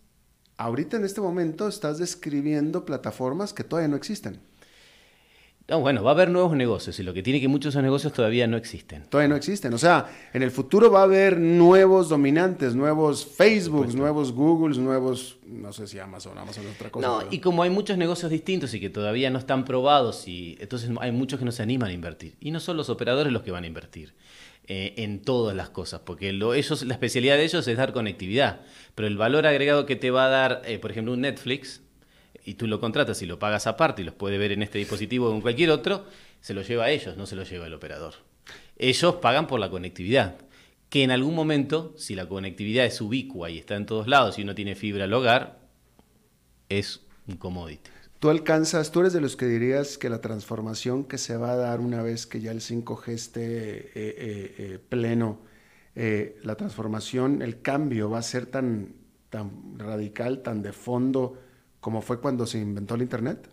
ahorita 0.57 0.97
en 0.97 1.05
este 1.05 1.21
momento, 1.21 1.67
estás 1.69 1.99
describiendo 1.99 2.85
plataformas 2.85 3.53
que 3.53 3.65
todavía 3.65 3.89
no 3.89 3.97
existen. 3.97 4.41
No, 5.73 5.81
bueno, 5.81 6.05
va 6.05 6.11
a 6.11 6.13
haber 6.13 6.29
nuevos 6.29 6.55
negocios 6.55 7.01
y 7.01 7.03
lo 7.03 7.15
que 7.15 7.23
tiene 7.23 7.41
que 7.41 7.49
muchos 7.49 7.73
de 7.73 7.79
esos 7.79 7.83
negocios 7.83 8.13
todavía 8.13 8.47
no 8.47 8.59
existen. 8.59 9.05
Todavía 9.09 9.29
no 9.29 9.37
existen. 9.37 9.73
O 9.73 9.79
sea, 9.79 10.07
en 10.35 10.43
el 10.43 10.51
futuro 10.51 10.91
va 10.91 11.01
a 11.01 11.05
haber 11.05 11.39
nuevos 11.41 12.11
dominantes, 12.11 12.75
nuevos 12.75 13.25
Facebook, 13.25 13.95
nuevos 13.95 14.33
Googles, 14.33 14.77
nuevos, 14.77 15.39
no 15.47 15.73
sé 15.73 15.87
si 15.87 15.99
Amazon, 15.99 16.37
Amazon 16.37 16.67
es 16.67 16.75
otra 16.75 16.91
cosa. 16.91 17.07
No, 17.07 17.23
y 17.31 17.39
como 17.39 17.63
hay 17.63 17.71
muchos 17.71 17.97
negocios 17.97 18.31
distintos 18.31 18.75
y 18.75 18.81
que 18.81 18.91
todavía 18.91 19.31
no 19.31 19.39
están 19.39 19.65
probados, 19.65 20.29
y 20.29 20.59
entonces 20.61 20.91
hay 21.01 21.11
muchos 21.11 21.39
que 21.39 21.47
no 21.47 21.53
se 21.53 21.63
animan 21.63 21.89
a 21.89 21.95
invertir. 21.95 22.37
Y 22.39 22.51
no 22.51 22.61
son 22.61 22.77
los 22.77 22.91
operadores 22.91 23.33
los 23.33 23.41
que 23.41 23.51
van 23.51 23.65
a 23.65 23.67
invertir. 23.67 24.13
Eh, 24.69 24.93
en 24.99 25.23
todas 25.23 25.57
las 25.57 25.71
cosas, 25.71 26.03
porque 26.05 26.33
lo, 26.33 26.53
ellos, 26.53 26.85
la 26.85 26.95
especialidad 26.95 27.37
de 27.37 27.45
ellos 27.45 27.67
es 27.67 27.77
dar 27.77 27.93
conectividad, 27.93 28.61
pero 28.95 29.09
el 29.09 29.17
valor 29.17 29.45
agregado 29.45 29.87
que 29.87 29.97
te 29.97 30.13
va 30.13 30.27
a 30.27 30.29
dar, 30.29 30.63
eh, 30.67 30.79
por 30.79 30.93
ejemplo, 30.93 31.13
un 31.15 31.23
Netflix, 31.23 31.81
y 32.45 32.55
tú 32.55 32.67
lo 32.67 32.81
contratas 32.81 33.23
y 33.23 33.27
lo 33.27 33.39
pagas 33.39 33.67
aparte 33.67 34.03
y 34.03 34.05
los 34.05 34.15
puede 34.15 34.39
ver 34.39 34.53
en 34.53 34.63
este 34.63 34.79
dispositivo 34.79 35.29
o 35.29 35.35
en 35.35 35.41
cualquier 35.41 35.71
otro, 35.71 36.07
se 36.41 36.55
lo 36.55 36.63
lleva 36.63 36.85
a 36.85 36.91
ellos, 36.91 37.17
no 37.17 37.27
se 37.27 37.37
lo 37.37 37.45
lleva 37.45 37.67
el 37.67 37.75
operador. 37.75 38.15
Ellos 38.77 39.17
pagan 39.17 39.47
por 39.47 39.61
la 39.61 39.71
conectividad, 39.71 40.37
que 40.89 41.05
en 41.05 41.11
algún 41.11 41.35
momento, 41.35 41.95
si 41.97 42.15
la 42.15 42.29
conectividad 42.29 42.85
es 42.85 43.01
ubicua 43.01 43.51
y 43.51 43.59
está 43.59 43.77
en 43.77 43.87
todos 43.87 44.09
lados 44.09 44.39
y 44.39 44.43
uno 44.43 44.55
tiene 44.55 44.75
fibra 44.75 45.05
al 45.05 45.13
hogar, 45.13 45.61
es 46.69 47.01
un 47.27 47.37
commodity. 47.37 47.91
Tú 48.19 48.31
alcanzas, 48.31 48.93
tú 48.93 49.01
eres 49.01 49.13
de 49.13 49.21
los 49.21 49.35
que 49.35 49.47
dirías 49.47 49.99
que 49.99 50.09
la 50.09 50.21
transformación 50.21 51.05
que 51.05 51.19
se 51.19 51.37
va 51.37 51.53
a 51.53 51.57
dar 51.57 51.81
una 51.81 52.03
vez 52.03 52.27
que 52.27 52.41
ya 52.41 52.53
el 52.53 52.61
5G 52.61 53.09
esté 53.09 53.43
eh, 53.43 53.91
eh, 53.95 54.55
eh, 54.59 54.79
pleno, 54.89 55.41
la 55.95 56.55
transformación, 56.55 57.43
el 57.43 57.61
cambio 57.61 58.09
va 58.09 58.19
a 58.19 58.23
ser 58.23 58.47
tan, 58.47 58.95
tan 59.29 59.79
radical, 59.79 60.43
tan 60.43 60.63
de 60.63 60.73
fondo, 60.73 61.37
como 61.83 62.01
fue 62.01 62.21
cuando 62.21 62.47
se 62.47 62.59
inventó 62.59 62.95
el 62.95 63.03
Internet? 63.03 63.49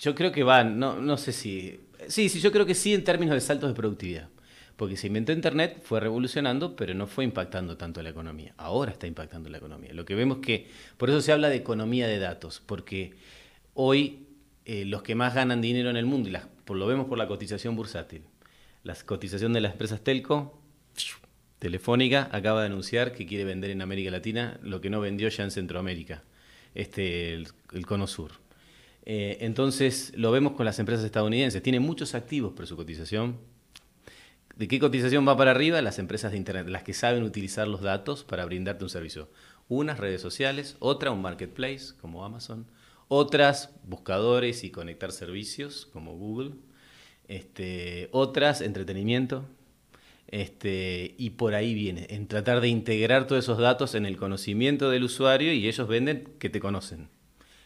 Yo 0.00 0.16
creo 0.16 0.32
que 0.32 0.42
va, 0.42 0.64
no, 0.64 1.00
no 1.00 1.16
sé 1.16 1.32
si... 1.32 1.80
Sí, 2.08 2.28
sí, 2.28 2.40
yo 2.40 2.50
creo 2.50 2.66
que 2.66 2.74
sí 2.74 2.92
en 2.92 3.04
términos 3.04 3.36
de 3.36 3.40
saltos 3.40 3.70
de 3.70 3.76
productividad. 3.76 4.28
Porque 4.74 4.96
se 4.96 5.06
inventó 5.06 5.30
Internet, 5.30 5.80
fue 5.84 6.00
revolucionando, 6.00 6.74
pero 6.74 6.94
no 6.94 7.06
fue 7.06 7.22
impactando 7.22 7.76
tanto 7.76 8.02
la 8.02 8.10
economía. 8.10 8.52
Ahora 8.56 8.90
está 8.90 9.06
impactando 9.06 9.48
la 9.48 9.58
economía. 9.58 9.92
Lo 9.92 10.04
que 10.04 10.16
vemos 10.16 10.38
que, 10.38 10.66
por 10.96 11.08
eso 11.08 11.20
se 11.20 11.30
habla 11.30 11.48
de 11.48 11.54
economía 11.54 12.08
de 12.08 12.18
datos, 12.18 12.60
porque 12.66 13.14
hoy 13.74 14.26
eh, 14.64 14.84
los 14.84 15.04
que 15.04 15.14
más 15.14 15.36
ganan 15.36 15.60
dinero 15.60 15.90
en 15.90 15.96
el 15.96 16.04
mundo, 16.04 16.28
y 16.28 16.32
las, 16.32 16.48
lo 16.66 16.86
vemos 16.88 17.06
por 17.06 17.16
la 17.16 17.28
cotización 17.28 17.76
bursátil, 17.76 18.22
la 18.82 18.96
cotización 18.96 19.52
de 19.52 19.60
las 19.60 19.72
empresas 19.72 20.00
telco, 20.00 20.60
Telefónica 21.60 22.28
acaba 22.32 22.60
de 22.60 22.66
anunciar 22.66 23.12
que 23.12 23.24
quiere 23.24 23.44
vender 23.44 23.70
en 23.70 23.82
América 23.82 24.10
Latina 24.10 24.58
lo 24.62 24.80
que 24.80 24.90
no 24.90 25.00
vendió 25.00 25.28
ya 25.28 25.44
en 25.44 25.52
Centroamérica 25.52 26.24
este, 26.74 27.34
el, 27.34 27.86
cono 27.86 28.06
sur. 28.06 28.32
Eh, 29.04 29.38
entonces 29.40 30.12
lo 30.16 30.30
vemos 30.30 30.52
con 30.52 30.66
las 30.66 30.78
empresas 30.78 31.04
estadounidenses. 31.04 31.62
Tienen 31.62 31.82
muchos 31.82 32.14
activos, 32.14 32.52
pero 32.54 32.66
su 32.66 32.76
cotización... 32.76 33.38
¿De 34.56 34.66
qué 34.66 34.80
cotización 34.80 35.26
va 35.26 35.36
para 35.36 35.52
arriba? 35.52 35.80
Las 35.82 36.00
empresas 36.00 36.32
de 36.32 36.36
Internet, 36.36 36.66
las 36.66 36.82
que 36.82 36.92
saben 36.92 37.22
utilizar 37.22 37.68
los 37.68 37.80
datos 37.80 38.24
para 38.24 38.44
brindarte 38.44 38.82
un 38.82 38.90
servicio. 38.90 39.30
Unas 39.68 40.00
redes 40.00 40.20
sociales, 40.20 40.76
otra 40.80 41.12
un 41.12 41.22
marketplace 41.22 41.94
como 42.00 42.24
Amazon, 42.24 42.66
otras 43.06 43.70
buscadores 43.84 44.64
y 44.64 44.70
conectar 44.70 45.12
servicios 45.12 45.86
como 45.92 46.16
Google, 46.16 46.54
este, 47.28 48.08
otras 48.10 48.60
entretenimiento, 48.60 49.44
este, 50.28 51.14
y 51.16 51.30
por 51.30 51.54
ahí 51.54 51.74
viene, 51.74 52.06
en 52.10 52.28
tratar 52.28 52.60
de 52.60 52.68
integrar 52.68 53.26
todos 53.26 53.44
esos 53.44 53.58
datos 53.58 53.94
en 53.94 54.06
el 54.06 54.16
conocimiento 54.16 54.90
del 54.90 55.04
usuario 55.04 55.52
y 55.52 55.66
ellos 55.66 55.88
venden 55.88 56.28
que 56.38 56.50
te 56.50 56.60
conocen. 56.60 57.08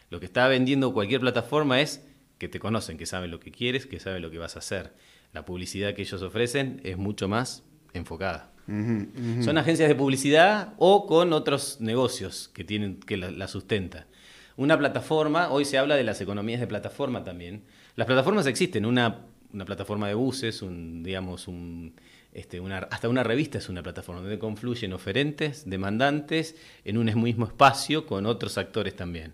Lo 0.09 0.19
que 0.19 0.25
está 0.25 0.47
vendiendo 0.47 0.93
cualquier 0.93 1.21
plataforma 1.21 1.81
es 1.81 2.05
que 2.37 2.47
te 2.47 2.59
conocen, 2.59 2.97
que 2.97 3.05
saben 3.05 3.31
lo 3.31 3.39
que 3.39 3.51
quieres, 3.51 3.85
que 3.85 3.99
saben 3.99 4.21
lo 4.21 4.31
que 4.31 4.37
vas 4.37 4.55
a 4.55 4.59
hacer. 4.59 4.93
La 5.33 5.45
publicidad 5.45 5.93
que 5.93 6.03
ellos 6.03 6.21
ofrecen 6.21 6.79
es 6.83 6.97
mucho 6.97 7.27
más 7.27 7.63
enfocada. 7.93 8.51
Son 8.65 9.57
agencias 9.57 9.89
de 9.89 9.95
publicidad 9.95 10.73
o 10.77 11.05
con 11.05 11.33
otros 11.33 11.81
negocios 11.81 12.49
que, 12.53 12.63
tienen, 12.63 12.97
que 12.97 13.17
la, 13.17 13.29
la 13.29 13.49
sustenta. 13.49 14.07
Una 14.55 14.77
plataforma, 14.77 15.49
hoy 15.49 15.65
se 15.65 15.77
habla 15.77 15.95
de 15.95 16.05
las 16.05 16.21
economías 16.21 16.61
de 16.61 16.67
plataforma 16.67 17.25
también. 17.25 17.63
Las 17.97 18.07
plataformas 18.07 18.45
existen, 18.45 18.85
una, 18.85 19.25
una 19.51 19.65
plataforma 19.65 20.07
de 20.07 20.13
buses, 20.13 20.61
un, 20.61 21.03
digamos, 21.03 21.47
un, 21.47 21.95
este, 22.33 22.61
hasta 22.89 23.09
una 23.09 23.23
revista 23.23 23.59
es 23.59 23.69
una 23.69 23.83
plataforma 23.83 24.21
donde 24.21 24.39
confluyen 24.39 24.93
oferentes, 24.93 25.69
demandantes, 25.69 26.55
en 26.83 26.97
un 26.97 27.05
mismo 27.21 27.45
espacio 27.45 28.05
con 28.05 28.25
otros 28.25 28.57
actores 28.57 28.95
también. 28.95 29.33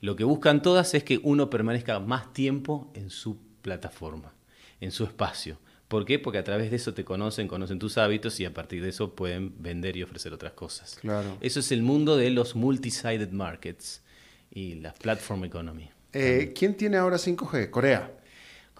Lo 0.00 0.16
que 0.16 0.24
buscan 0.24 0.62
todas 0.62 0.94
es 0.94 1.04
que 1.04 1.20
uno 1.22 1.50
permanezca 1.50 2.00
más 2.00 2.32
tiempo 2.32 2.90
en 2.94 3.10
su 3.10 3.38
plataforma, 3.60 4.32
en 4.80 4.90
su 4.90 5.04
espacio. 5.04 5.58
¿Por 5.88 6.06
qué? 6.06 6.18
Porque 6.18 6.38
a 6.38 6.44
través 6.44 6.70
de 6.70 6.76
eso 6.76 6.94
te 6.94 7.04
conocen, 7.04 7.48
conocen 7.48 7.78
tus 7.78 7.98
hábitos 7.98 8.40
y 8.40 8.46
a 8.46 8.54
partir 8.54 8.82
de 8.82 8.88
eso 8.88 9.14
pueden 9.14 9.60
vender 9.60 9.96
y 9.96 10.02
ofrecer 10.02 10.32
otras 10.32 10.52
cosas. 10.52 10.96
Claro. 11.00 11.36
Eso 11.40 11.60
es 11.60 11.72
el 11.72 11.82
mundo 11.82 12.16
de 12.16 12.30
los 12.30 12.54
multi-sided 12.54 13.32
markets 13.32 14.02
y 14.50 14.76
la 14.76 14.94
platform 14.94 15.44
economy. 15.44 15.90
Eh, 16.12 16.52
¿Quién 16.56 16.76
tiene 16.76 16.96
ahora 16.96 17.16
5G? 17.16 17.70
Corea. 17.70 18.12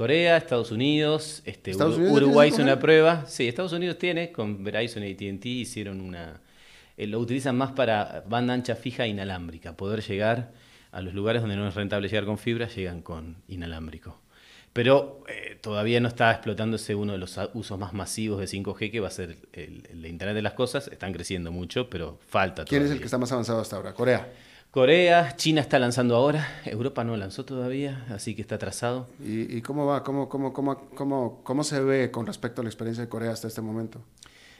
Corea, 0.00 0.38
Estados 0.38 0.70
Unidos, 0.70 1.42
este, 1.44 1.76
Uruguay 1.76 2.48
hizo 2.48 2.62
una 2.62 2.78
prueba. 2.78 3.26
Sí, 3.26 3.46
Estados 3.46 3.74
Unidos 3.74 3.98
tiene, 3.98 4.32
con 4.32 4.64
Verizon 4.64 5.04
y 5.04 5.12
ATT 5.12 5.44
hicieron 5.44 6.00
una... 6.00 6.40
Eh, 6.96 7.06
lo 7.06 7.18
utilizan 7.18 7.54
más 7.54 7.72
para 7.72 8.24
banda 8.26 8.54
ancha 8.54 8.76
fija 8.76 9.06
inalámbrica, 9.06 9.76
poder 9.76 10.00
llegar 10.00 10.52
a 10.90 11.02
los 11.02 11.12
lugares 11.12 11.42
donde 11.42 11.56
no 11.56 11.68
es 11.68 11.74
rentable 11.74 12.08
llegar 12.08 12.24
con 12.24 12.38
fibra, 12.38 12.66
llegan 12.68 13.02
con 13.02 13.42
inalámbrico. 13.46 14.18
Pero 14.72 15.22
eh, 15.28 15.58
todavía 15.60 16.00
no 16.00 16.08
está 16.08 16.30
explotándose 16.30 16.94
uno 16.94 17.12
de 17.12 17.18
los 17.18 17.38
usos 17.52 17.78
más 17.78 17.92
masivos 17.92 18.40
de 18.40 18.46
5G, 18.46 18.90
que 18.90 19.00
va 19.00 19.08
a 19.08 19.10
ser 19.10 19.36
el, 19.52 19.86
el, 19.92 20.06
Internet 20.06 20.34
de 20.34 20.40
las 20.40 20.54
Cosas. 20.54 20.88
Están 20.88 21.12
creciendo 21.12 21.52
mucho, 21.52 21.90
pero 21.90 22.18
falta 22.26 22.64
¿Quién 22.64 22.84
es 22.84 22.90
el 22.90 23.00
que 23.00 23.04
está 23.04 23.18
más 23.18 23.32
avanzado 23.32 23.60
hasta 23.60 23.76
ahora? 23.76 23.92
¿Corea? 23.92 24.32
Corea, 24.70 25.34
China 25.36 25.60
está 25.60 25.80
lanzando 25.80 26.14
ahora, 26.14 26.62
Europa 26.64 27.02
no 27.02 27.16
lanzó 27.16 27.44
todavía, 27.44 28.06
así 28.08 28.36
que 28.36 28.42
está 28.42 28.54
atrasado. 28.54 29.08
¿Y, 29.18 29.60
cómo 29.62 29.86
va? 29.86 30.04
¿Cómo, 30.04 30.28
cómo, 30.28 30.52
cómo, 30.52 30.90
cómo, 30.90 31.40
cómo 31.42 31.64
se 31.64 31.80
ve 31.80 32.12
con 32.12 32.24
respecto 32.24 32.60
a 32.60 32.64
la 32.64 32.70
experiencia 32.70 33.02
de 33.02 33.08
Corea 33.08 33.32
hasta 33.32 33.48
este 33.48 33.62
momento? 33.62 34.00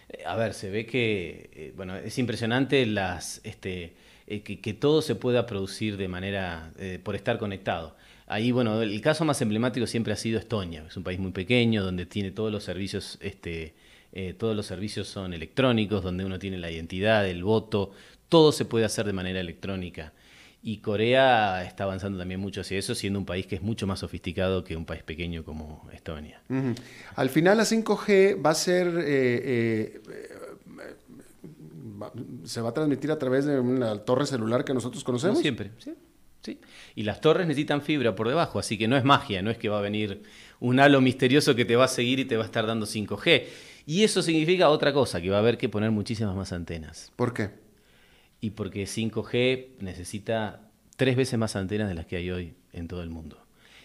Eh, 0.09 0.25
a 0.27 0.35
ver, 0.35 0.55
se 0.55 0.69
ve 0.69 0.85
que, 0.85 1.51
eh, 1.53 1.73
bueno, 1.77 1.95
es 1.95 2.19
impresionante 2.19 2.85
las, 2.87 3.41
este, 3.45 3.95
eh, 4.27 4.43
que, 4.43 4.75
todo 4.75 5.01
se 5.01 5.15
pueda 5.15 5.47
producir 5.47 5.97
de 5.97 6.09
manera, 6.09 6.73
por 7.05 7.15
estar 7.15 7.39
conectado. 7.39 7.95
Ahí, 8.27 8.51
bueno, 8.51 8.83
el 8.83 9.01
caso 9.01 9.25
más 9.25 9.41
emblemático 9.43 9.87
siempre 9.87 10.13
ha 10.13 10.17
sido 10.17 10.41
Estonia, 10.41 10.85
es 10.89 10.97
un 10.97 11.05
país 11.05 11.21
muy 11.21 11.31
pequeño 11.31 11.85
donde 11.85 12.05
tiene 12.07 12.33
todos 12.33 12.51
los 12.51 12.65
servicios, 12.65 13.17
este, 13.21 13.75
todos 14.39 14.57
los 14.57 14.67
servicios 14.67 15.07
son 15.07 15.35
electrónicos, 15.35 16.03
donde 16.03 16.25
uno 16.25 16.41
tiene 16.41 16.59
la 16.59 16.71
identidad, 16.71 17.29
el 17.29 17.45
voto, 17.45 17.93
todo 18.31 18.53
se 18.53 18.65
puede 18.65 18.87
hacer 18.87 19.05
de 19.05 19.13
manera 19.13 19.41
electrónica. 19.41 20.15
Y 20.63 20.79
Corea 20.79 21.65
está 21.65 21.85
avanzando 21.85 22.19
también 22.19 22.41
mucho 22.41 22.61
hacia 22.61 22.79
eso, 22.79 22.95
siendo 22.95 23.19
un 23.19 23.25
país 23.25 23.47
que 23.47 23.57
es 23.57 23.63
mucho 23.63 23.87
más 23.87 23.99
sofisticado 23.99 24.63
que 24.63 24.77
un 24.77 24.85
país 24.85 25.03
pequeño 25.03 25.43
como 25.43 25.89
Estonia. 25.93 26.43
Al 27.17 27.31
final 27.31 27.59
la 27.59 27.65
5G 27.65 28.45
va 28.45 28.51
a 28.51 28.55
ser... 28.55 28.89
Eh, 28.89 29.03
eh, 29.05 30.01
se 32.45 32.61
va 32.63 32.71
a 32.71 32.73
transmitir 32.73 33.11
a 33.11 33.19
través 33.19 33.45
de 33.45 33.61
una 33.61 33.99
torre 33.99 34.25
celular 34.25 34.65
que 34.65 34.73
nosotros 34.73 35.05
conocemos. 35.05 35.39
siempre, 35.39 35.71
sí, 35.79 35.93
sí. 36.43 36.59
Y 36.95 37.03
las 37.03 37.21
torres 37.21 37.47
necesitan 37.47 37.83
fibra 37.83 38.15
por 38.15 38.27
debajo, 38.29 38.59
así 38.59 38.79
que 38.79 38.89
no 38.89 38.97
es 38.97 39.05
magia, 39.05 39.43
no 39.43 39.51
es 39.51 39.59
que 39.59 39.69
va 39.69 39.79
a 39.79 39.83
venir 39.83 40.23
un 40.61 40.81
halo 40.81 41.03
misterioso 41.03 41.55
que 41.55 41.67
te 41.67 41.77
va 41.77 41.85
a 41.85 41.89
seguir 41.89 42.19
y 42.19 42.25
te 42.25 42.37
va 42.37 42.43
a 42.43 42.47
estar 42.47 42.67
dando 42.67 42.87
5G. 42.87 43.45
Y 43.87 44.05
eso 44.05 44.23
significa 44.23 44.71
otra 44.71 44.93
cosa, 44.93 45.21
que 45.21 45.31
va 45.31 45.37
a 45.37 45.41
haber 45.41 45.59
que 45.59 45.69
poner 45.69 45.91
muchísimas 45.91 46.35
más 46.35 46.53
antenas. 46.53 47.13
¿Por 47.17 47.35
qué? 47.35 47.51
Y 48.41 48.51
porque 48.51 48.85
5G 48.85 49.79
necesita 49.81 50.71
tres 50.97 51.17
veces 51.17 51.39
más 51.39 51.57
antenas 51.57 51.89
de 51.89 51.95
las 51.95 52.07
que 52.07 52.17
hay 52.17 52.31
hoy 52.31 52.55
en 52.73 52.89
todo 52.89 53.03
el 53.03 53.11
mundo. 53.11 53.39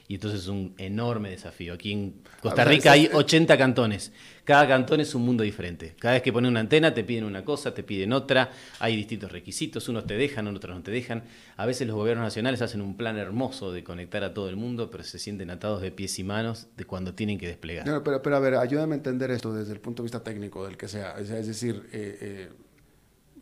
Y 0.08 0.16
entonces 0.16 0.42
es 0.42 0.48
un 0.48 0.76
enorme 0.78 1.32
desafío. 1.32 1.74
Aquí 1.74 1.92
en 1.92 2.22
Costa 2.40 2.64
Rica 2.64 2.92
hay 2.92 3.10
80 3.12 3.58
cantones. 3.58 4.12
Cada 4.44 4.68
cantón 4.68 5.00
es 5.00 5.16
un 5.16 5.24
mundo 5.24 5.44
diferente. 5.44 5.96
Cada 5.98 6.14
vez 6.14 6.22
que 6.22 6.32
pones 6.32 6.52
una 6.52 6.60
antena 6.60 6.94
te 6.94 7.04
piden 7.04 7.24
una 7.24 7.44
cosa, 7.44 7.74
te 7.74 7.82
piden 7.82 8.14
otra. 8.14 8.52
Hay 8.80 8.96
distintos 8.96 9.32
requisitos. 9.32 9.90
Unos 9.90 10.06
te 10.06 10.16
dejan, 10.16 10.46
otros 10.48 10.76
no 10.76 10.84
te 10.84 10.92
dejan. 10.92 11.24
A 11.58 11.66
veces 11.66 11.88
los 11.88 11.96
gobiernos 11.96 12.24
nacionales 12.24 12.62
hacen 12.62 12.82
un 12.82 12.98
plan 12.98 13.18
hermoso 13.18 13.72
de 13.72 13.84
conectar 13.84 14.24
a 14.24 14.36
todo 14.36 14.48
el 14.48 14.58
mundo, 14.58 14.92
pero 14.92 15.04
se 15.04 15.18
sienten 15.18 15.50
atados 15.50 15.82
de 15.82 15.92
pies 15.92 16.20
y 16.20 16.24
manos 16.24 16.68
de 16.78 16.86
cuando 16.86 17.16
tienen 17.16 17.40
que 17.40 17.48
desplegar. 17.48 17.86
pero, 18.04 18.22
pero 18.22 18.36
a 18.36 18.40
ver, 18.40 18.56
ayúdame 18.56 18.94
a 18.94 18.98
entender 18.98 19.32
esto 19.32 19.54
desde 19.54 19.74
el 19.74 19.80
punto 19.80 20.04
de 20.04 20.06
vista 20.06 20.24
técnico, 20.24 20.66
del 20.68 20.78
que 20.78 20.88
sea. 20.88 21.16
Es, 21.18 21.30
decir, 21.30 21.90
eh, 21.92 22.18
eh, 22.22 22.50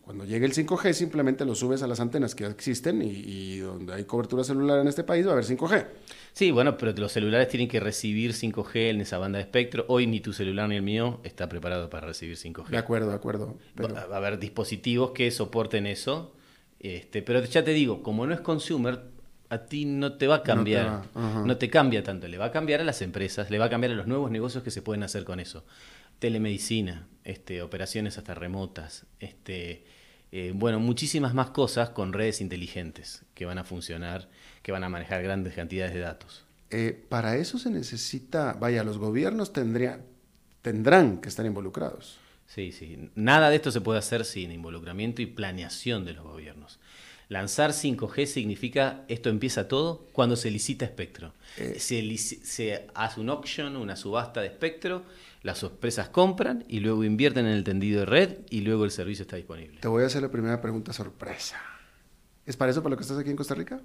cuando 0.03 0.25
llegue 0.25 0.45
el 0.45 0.53
5G 0.53 0.91
simplemente 0.91 1.45
lo 1.45 1.55
subes 1.55 1.81
a 1.81 1.87
las 1.87 2.01
antenas 2.01 2.35
que 2.35 2.45
existen 2.45 3.01
y, 3.01 3.59
donde 3.59 3.93
hay 3.93 4.03
cobertura 4.03 4.43
celular 4.43 4.79
en 4.79 4.87
este 4.89 5.03
país 5.03 5.25
va 5.25 5.29
a 5.29 5.33
haber 5.33 5.45
5G. 5.45 5.85
Sí, 6.33 6.51
bueno, 6.51 6.77
pero 6.77 6.91
los 6.97 7.11
celulares 7.11 7.47
tienen 7.47 7.69
que 7.69 7.79
recibir 7.79 8.33
5G 8.33 8.89
en 8.89 9.01
esa 9.01 9.17
banda 9.17 9.37
de 9.37 9.43
espectro. 9.43 9.85
Hoy 9.87 10.05
ni 10.07 10.19
tu 10.19 10.33
celular 10.33 10.67
ni 10.67 10.75
el 10.75 10.81
mío 10.81 11.21
está 11.23 11.47
preparado 11.47 11.89
para 11.89 12.07
recibir 12.07 12.35
5G. 12.35 12.67
De 12.67 12.77
acuerdo, 12.77 13.09
de 13.09 13.15
acuerdo. 13.15 13.55
Va, 13.79 14.01
a 14.01 14.17
haber 14.17 14.39
dispositivos 14.39 15.11
que 15.11 15.31
soporten 15.31 15.87
eso. 15.87 16.33
Este, 16.81 17.21
pero 17.21 17.41
ya 17.45 17.63
te 17.63 17.71
digo, 17.71 18.03
como 18.03 18.27
no 18.27 18.33
es 18.33 18.41
consumer, 18.41 18.99
a 19.47 19.59
ti 19.59 19.85
no 19.85 20.17
te 20.17 20.27
va 20.27 20.35
a 20.35 20.43
cambiar. 20.43 21.03
no 21.15 21.55
te 21.55 21.69
cambia 21.69 22.03
tanto. 22.03 22.27
Le 22.27 22.37
va 22.37 22.45
a 22.45 22.51
cambiar 22.51 22.81
a 22.81 22.83
las 22.83 23.01
empresas, 23.01 23.49
le 23.49 23.57
va 23.57 23.65
a 23.65 23.69
cambiar 23.69 23.93
a 23.93 23.95
los 23.95 24.07
nuevos 24.07 24.29
negocios 24.31 24.63
que 24.63 24.71
se 24.71 24.81
pueden 24.81 25.03
hacer 25.03 25.23
con 25.23 25.39
eso 25.39 25.63
telemedicina, 26.19 27.07
este, 27.23 27.61
operaciones 27.61 28.17
hasta 28.17 28.33
remotas, 28.33 29.05
este, 29.19 29.85
eh, 30.31 30.51
bueno, 30.55 30.79
muchísimas 30.79 31.33
más 31.33 31.51
cosas 31.51 31.89
con 31.89 32.13
redes 32.13 32.41
inteligentes 32.41 33.23
que 33.33 33.45
van 33.45 33.57
a 33.57 33.63
funcionar, 33.63 34.29
que 34.61 34.71
van 34.71 34.83
a 34.83 34.89
manejar 34.89 35.21
grandes 35.21 35.53
cantidades 35.53 35.93
de 35.93 35.99
datos. 35.99 36.45
Eh, 36.71 37.05
para 37.07 37.37
eso 37.37 37.59
se 37.59 37.69
necesita, 37.69 38.53
vaya, 38.53 38.83
los 38.83 38.97
gobiernos 38.97 39.53
tendrán 39.53 41.21
que 41.21 41.29
estar 41.29 41.45
involucrados. 41.45 42.17
Sí, 42.47 42.71
sí. 42.71 43.09
Nada 43.15 43.49
de 43.49 43.57
esto 43.57 43.71
se 43.71 43.81
puede 43.81 43.99
hacer 43.99 44.25
sin 44.25 44.51
involucramiento 44.51 45.21
y 45.21 45.27
planeación 45.27 46.05
de 46.05 46.13
los 46.13 46.23
gobiernos. 46.23 46.79
Lanzar 47.29 47.71
5G 47.71 48.25
significa, 48.25 49.05
esto 49.07 49.29
empieza 49.29 49.67
todo 49.67 50.07
cuando 50.13 50.35
se 50.35 50.51
licita 50.51 50.85
espectro. 50.85 51.33
Eh. 51.57 51.75
se, 51.79 52.17
se, 52.17 52.87
hace 52.93 53.19
un 53.21 53.29
auction, 53.29 53.75
una 53.75 53.95
subasta 53.95 54.41
de 54.41 54.47
espectro, 54.47 55.03
las 55.43 55.61
empresas 55.61 56.09
compran 56.09 56.63
y 56.67 56.79
luego 56.79 57.03
invierten 57.03 57.45
en 57.45 57.51
el 57.51 57.63
tendido 57.63 57.99
de 57.99 58.05
red 58.05 58.37
y 58.49 58.61
luego 58.61 58.85
el 58.85 58.91
servicio 58.91 59.23
está 59.23 59.35
disponible. 59.35 59.79
Te 59.81 59.89
voy 59.89 60.03
a 60.03 60.07
hacer 60.07 60.21
la 60.21 60.31
primera 60.31 60.61
pregunta 60.61 60.93
sorpresa. 60.93 61.61
¿Es 62.45 62.57
para 62.57 62.71
eso 62.71 62.81
para 62.81 62.91
lo 62.91 62.97
que 62.97 63.03
estás 63.03 63.17
aquí 63.17 63.29
en 63.29 63.35
Costa 63.35 63.53
Rica? 63.53 63.81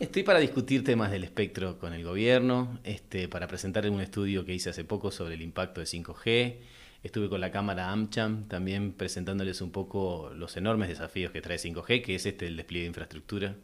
Estoy 0.00 0.24
para 0.24 0.40
discutir 0.40 0.82
temas 0.82 1.10
del 1.10 1.24
espectro 1.24 1.78
con 1.78 1.92
el 1.92 2.02
gobierno, 2.02 2.80
este, 2.84 3.28
para 3.28 3.46
presentar 3.46 3.88
un 3.88 4.00
estudio 4.00 4.44
que 4.44 4.54
hice 4.54 4.70
hace 4.70 4.84
poco 4.84 5.10
sobre 5.10 5.34
el 5.34 5.42
impacto 5.42 5.80
de 5.80 5.86
5G. 5.86 6.56
Estuve 7.04 7.28
con 7.28 7.40
la 7.40 7.52
cámara 7.52 7.90
AmCham 7.90 8.48
también 8.48 8.92
presentándoles 8.92 9.60
un 9.60 9.70
poco 9.70 10.32
los 10.34 10.56
enormes 10.56 10.88
desafíos 10.88 11.32
que 11.32 11.40
trae 11.40 11.58
5G, 11.58 12.02
que 12.02 12.14
es 12.16 12.26
este 12.26 12.46
el 12.46 12.56
despliegue 12.56 12.84
de 12.84 12.88
infraestructura, 12.88 13.56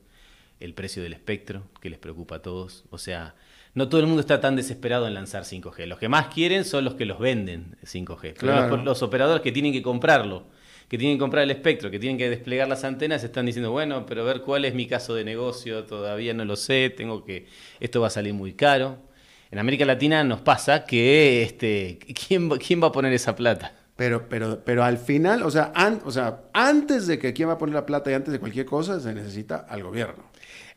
el 0.61 0.75
precio 0.75 1.03
del 1.03 1.13
espectro, 1.13 1.65
que 1.81 1.91
les 1.91 1.99
preocupa 1.99 2.37
a 2.37 2.43
todos. 2.43 2.85
O 2.91 2.99
sea, 2.99 3.35
no 3.77 3.91
todo 3.91 4.01
el 4.01 4.07
mundo 4.07 4.21
está 4.21 4.41
tan 4.41 4.57
desesperado 4.57 5.07
en 5.07 5.13
lanzar 5.13 5.45
5G. 5.45 5.85
Los 5.85 5.99
que 5.99 6.09
más 6.09 6.29
quieren 6.29 6.65
son 6.65 6.83
los 6.83 6.95
que 6.95 7.05
los 7.05 7.19
venden 7.19 7.77
5G. 7.85 8.35
Pero 8.41 8.77
los, 8.79 9.03
operadores 9.03 9.43
que 9.43 9.53
tienen 9.53 9.71
que 9.71 9.83
comprarlo, 9.83 10.45
que 10.89 10.97
tienen 10.97 11.19
que 11.19 11.21
comprar 11.21 11.45
el 11.45 11.51
espectro, 11.51 11.91
que 11.91 11.99
tienen 11.99 12.17
que 12.17 12.31
desplegar 12.31 12.69
las 12.69 12.85
antenas, 12.85 13.23
están 13.23 13.45
diciendo, 13.45 13.71
bueno, 13.71 14.07
pero 14.07 14.23
a 14.23 14.25
ver 14.25 14.41
cuál 14.41 14.65
es 14.65 14.73
mi 14.73 14.87
caso 14.87 15.15
de 15.15 15.25
negocio, 15.25 15.85
todavía 15.85 16.33
no 16.33 16.47
lo 16.47 16.57
sé, 16.57 16.89
tengo 16.89 17.23
que, 17.23 17.49
esto 17.79 18.01
va 18.01 18.07
a 18.07 18.11
salir 18.11 18.33
muy 18.33 18.55
caro. 18.55 18.97
En 19.51 19.59
América 19.59 19.85
Latina 19.85 20.25
nos 20.25 20.41
pasa 20.41 20.87
que, 20.87 21.43
este, 21.43 21.99
¿quién, 22.27 22.49
quién 22.49 22.83
va 22.83 22.87
a 22.87 22.93
poner 22.93 23.13
esa 23.13 23.37
plata? 23.37 23.75
Pero, 23.95 24.27
pero, 24.31 24.65
pero 24.65 24.85
al 24.85 24.97
final, 24.97 25.43
o 25.43 25.51
sea, 25.51 25.75
o 26.03 26.11
sea, 26.11 26.45
antes 26.55 27.07
de 27.07 27.19
que 27.19 27.35
quién 27.35 27.51
va 27.51 27.55
a 27.55 27.59
poner 27.59 27.75
la 27.75 27.85
plata 27.85 28.11
y 28.11 28.15
antes 28.15 28.33
de 28.33 28.41
cualquier 28.41 28.65
cosa, 28.65 29.01
se 29.01 29.13
necesita 29.13 29.67
al 29.69 29.83
gobierno. 29.83 30.25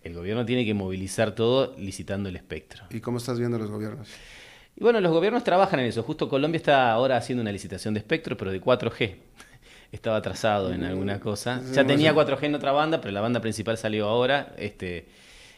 El 0.03 0.13
gobierno 0.13 0.45
tiene 0.45 0.65
que 0.65 0.73
movilizar 0.73 1.35
todo 1.35 1.75
licitando 1.77 2.29
el 2.29 2.35
espectro. 2.35 2.85
¿Y 2.89 3.01
cómo 3.01 3.17
estás 3.17 3.37
viendo 3.37 3.57
los 3.57 3.69
gobiernos? 3.69 4.07
Y 4.75 4.83
bueno, 4.83 5.01
los 5.01 5.11
gobiernos 5.11 5.43
trabajan 5.43 5.81
en 5.81 5.87
eso. 5.87 6.03
Justo 6.03 6.29
Colombia 6.29 6.57
está 6.57 6.91
ahora 6.91 7.17
haciendo 7.17 7.41
una 7.41 7.51
licitación 7.51 7.93
de 7.93 7.99
espectro, 7.99 8.37
pero 8.37 8.51
de 8.51 8.61
4G. 8.61 9.15
Estaba 9.91 10.17
atrasado 10.17 10.71
en 10.71 10.83
alguna 10.83 11.17
mm, 11.17 11.19
cosa. 11.19 11.61
Ya 11.73 11.85
tenía 11.85 12.13
4G 12.13 12.43
en 12.43 12.55
otra 12.55 12.71
banda, 12.71 13.01
pero 13.01 13.11
la 13.11 13.21
banda 13.21 13.41
principal 13.41 13.77
salió 13.77 14.07
ahora. 14.07 14.53
Este, 14.57 15.07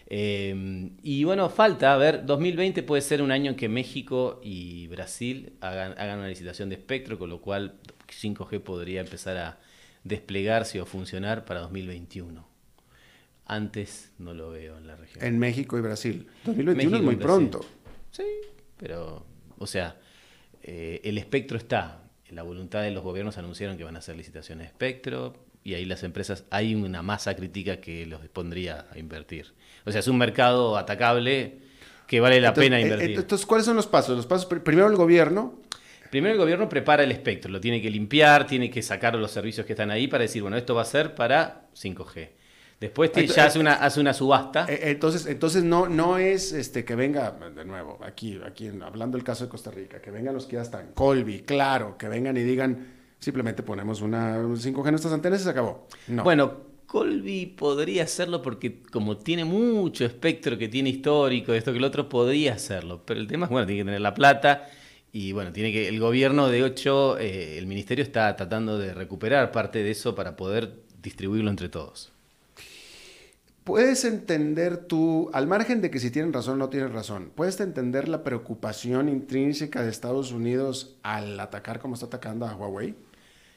eh, 0.08 0.90
y 1.04 1.24
bueno, 1.24 1.50
falta, 1.50 1.94
a 1.94 1.98
ver, 1.98 2.26
2020 2.26 2.82
puede 2.84 3.02
ser 3.02 3.22
un 3.22 3.32
año 3.32 3.52
en 3.52 3.58
que 3.58 3.70
México 3.70 4.40
y 4.44 4.88
Brasil 4.88 5.54
hagan, 5.62 5.94
hagan 5.98 6.20
una 6.20 6.28
licitación 6.28 6.70
de 6.70 6.76
espectro, 6.76 7.20
con 7.20 7.30
lo 7.30 7.42
cual 7.42 7.76
5G 8.08 8.62
podría 8.62 9.02
empezar 9.02 9.38
a 9.38 9.60
desplegarse 10.04 10.82
o 10.82 10.86
funcionar 10.86 11.46
para 11.46 11.60
2021. 11.60 12.51
Antes 13.46 14.12
no 14.18 14.34
lo 14.34 14.52
veo 14.52 14.78
en 14.78 14.88
la 14.88 14.96
región. 14.96 15.24
En 15.24 15.40
México 15.40 15.78
y 15.78 15.82
Brasil. 15.82 16.28
2021 16.46 16.98
es 16.98 17.04
muy 17.04 17.16
pronto. 17.16 17.66
Sí, 18.12 18.24
pero, 18.78 19.26
o 19.58 19.68
sea, 19.68 19.98
eh, 20.64 21.02
el 21.04 21.18
espectro 21.18 21.58
está. 21.58 22.04
La 22.30 22.44
voluntad 22.44 22.82
de 22.82 22.92
los 22.92 23.04
gobiernos 23.04 23.38
anunciaron 23.38 23.78
que 23.78 23.84
van 23.84 23.96
a 23.96 24.00
hacer 24.00 24.16
licitaciones 24.16 24.66
de 24.66 24.68
espectro 24.68 25.34
y 25.64 25.74
ahí 25.76 25.86
las 25.86 26.04
empresas, 26.04 26.46
hay 26.50 26.76
una 26.76 27.02
masa 27.02 27.36
crítica 27.36 27.78
que 27.78 28.06
los 28.06 28.22
pondría 28.30 28.88
a 28.92 28.98
invertir. 28.98 29.54
O 29.86 29.92
sea, 29.92 30.00
es 30.00 30.08
un 30.08 30.18
mercado 30.18 30.78
atacable 30.78 31.60
que 32.08 32.20
vale 32.20 32.42
la 32.42 32.54
pena 32.54 32.80
eh, 32.80 32.84
invertir. 32.84 33.20
Entonces, 33.20 33.46
¿cuáles 33.46 33.66
son 33.66 33.76
los 33.76 33.88
pasos? 33.88 34.16
Los 34.16 34.26
pasos, 34.26 34.46
primero 34.46 34.88
el 34.88 34.96
gobierno. 34.96 35.60
Primero 36.10 36.34
el 36.34 36.40
gobierno 36.40 36.68
prepara 36.68 37.04
el 37.04 37.12
espectro, 37.12 37.50
lo 37.50 37.62
tiene 37.62 37.82
que 37.82 37.90
limpiar, 37.90 38.46
tiene 38.46 38.70
que 38.70 38.82
sacar 38.82 39.16
los 39.16 39.32
servicios 39.32 39.66
que 39.66 39.72
están 39.72 39.92
ahí 39.92 40.10
para 40.10 40.24
decir, 40.24 40.42
bueno, 40.42 40.58
esto 40.58 40.76
va 40.76 40.82
a 40.82 40.86
ser 40.86 41.16
para 41.16 41.70
5G. 41.74 42.32
Después 42.82 43.12
ya 43.14 43.46
hace 43.46 43.60
una, 43.60 43.76
hace 43.76 44.00
una 44.00 44.12
subasta. 44.12 44.66
Eh, 44.68 44.90
entonces, 44.90 45.28
entonces 45.28 45.64
no, 45.64 45.88
no 45.88 46.18
es 46.18 46.52
este 46.52 46.84
que 46.84 46.96
venga, 46.96 47.30
de 47.30 47.64
nuevo, 47.64 48.00
aquí, 48.04 48.42
aquí 48.44 48.72
hablando 48.84 49.18
del 49.20 49.24
caso 49.24 49.44
de 49.44 49.52
Costa 49.52 49.70
Rica, 49.70 50.02
que 50.02 50.10
vengan 50.10 50.34
los 50.34 50.48
que 50.48 50.56
ya 50.56 50.64
están, 50.64 50.94
Colby, 50.96 51.42
claro, 51.42 51.96
que 51.96 52.08
vengan 52.08 52.36
y 52.38 52.42
digan, 52.42 52.88
simplemente 53.20 53.62
ponemos 53.62 54.02
una 54.02 54.42
5G 54.42 54.84
en 54.86 54.92
nuestras 54.92 55.14
antenas 55.14 55.42
y 55.42 55.44
se 55.44 55.52
acabó. 55.52 55.88
No. 56.08 56.24
Bueno, 56.24 56.72
Colby 56.88 57.46
podría 57.46 58.02
hacerlo 58.02 58.42
porque 58.42 58.82
como 58.82 59.16
tiene 59.16 59.46
mucho 59.46 60.04
espectro 60.04 60.58
que 60.58 60.68
tiene 60.68 60.90
histórico, 60.90 61.54
esto 61.54 61.72
que 61.74 61.78
el 61.78 61.84
otro, 61.84 62.10
podría 62.10 62.54
hacerlo. 62.56 63.04
Pero 63.06 63.20
el 63.20 63.28
tema 63.28 63.46
es, 63.46 63.52
bueno, 63.52 63.68
tiene 63.68 63.82
que 63.82 63.86
tener 63.86 64.02
la 64.02 64.16
plata 64.16 64.68
y 65.12 65.34
bueno, 65.34 65.54
tiene 65.54 65.72
que 65.72 65.88
el 65.88 66.00
gobierno, 66.00 66.48
de 66.48 66.66
hecho, 66.66 67.20
eh, 67.20 67.60
el 67.60 67.68
ministerio 67.68 68.04
está 68.04 68.36
tratando 68.36 68.80
de 68.80 68.96
recuperar 68.96 69.52
parte 69.52 69.84
de 69.84 69.92
eso 69.92 70.16
para 70.16 70.36
poder 70.36 70.82
distribuirlo 71.00 71.52
entre 71.52 71.70
todos. 71.70 72.12
¿Puedes 73.64 74.06
entender 74.06 74.88
tú, 74.88 75.30
al 75.34 75.46
margen 75.46 75.82
de 75.82 75.92
que 75.92 76.00
si 76.00 76.10
tienen 76.10 76.34
razón 76.34 76.56
o 76.56 76.58
no 76.58 76.70
tienen 76.70 76.92
razón, 76.92 77.32
puedes 77.36 77.60
entender 77.60 78.10
la 78.10 78.24
preocupación 78.24 79.08
intrínseca 79.08 79.84
de 79.84 79.90
Estados 79.92 80.32
Unidos 80.32 80.98
al 81.04 81.40
atacar 81.40 81.80
como 81.80 81.94
está 81.94 82.08
atacando 82.08 82.48
a 82.48 82.56
Huawei? 82.56 82.96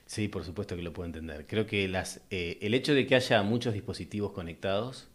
Sí, 0.05 0.29
por 0.29 0.45
supuesto 0.45 0.77
que 0.77 0.83
lo 0.83 0.93
puedo 0.93 1.07
entender. 1.07 1.47
Creo 1.47 1.67
que 1.67 1.89
las, 1.89 2.21
eh, 2.31 2.59
el 2.61 2.75
hecho 2.75 2.93
de 2.93 3.07
que 3.07 3.15
haya 3.15 3.43
muchos 3.43 3.73
dispositivos 3.73 4.33
conectados 4.33 5.09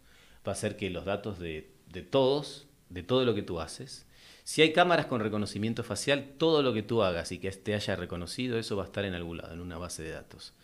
va 0.46 0.52
a 0.52 0.54
hacer 0.54 0.76
que 0.76 0.90
los 0.90 1.04
datos 1.04 1.38
de, 1.38 1.70
de 1.88 2.02
todos, 2.02 2.66
de 2.88 3.04
todo 3.04 3.24
lo 3.24 3.36
que 3.36 3.42
tú 3.42 3.60
haces, 3.60 4.06
si 4.42 4.62
hay 4.62 4.72
cámaras 4.72 5.06
con 5.06 5.20
reconocimiento 5.20 5.84
facial, 5.84 6.32
todo 6.36 6.62
lo 6.62 6.72
que 6.72 6.82
tú 6.82 7.04
hagas 7.04 7.30
y 7.30 7.38
que 7.38 7.52
te 7.52 7.74
haya 7.74 7.94
reconocido, 7.94 8.58
eso 8.58 8.76
va 8.76 8.82
a 8.82 8.86
estar 8.86 9.04
en 9.04 9.14
algún 9.14 9.36
lado, 9.36 9.54
en 9.54 9.60
una 9.60 9.78
base 9.78 10.02
de 10.02 10.10
datos. 10.10 10.54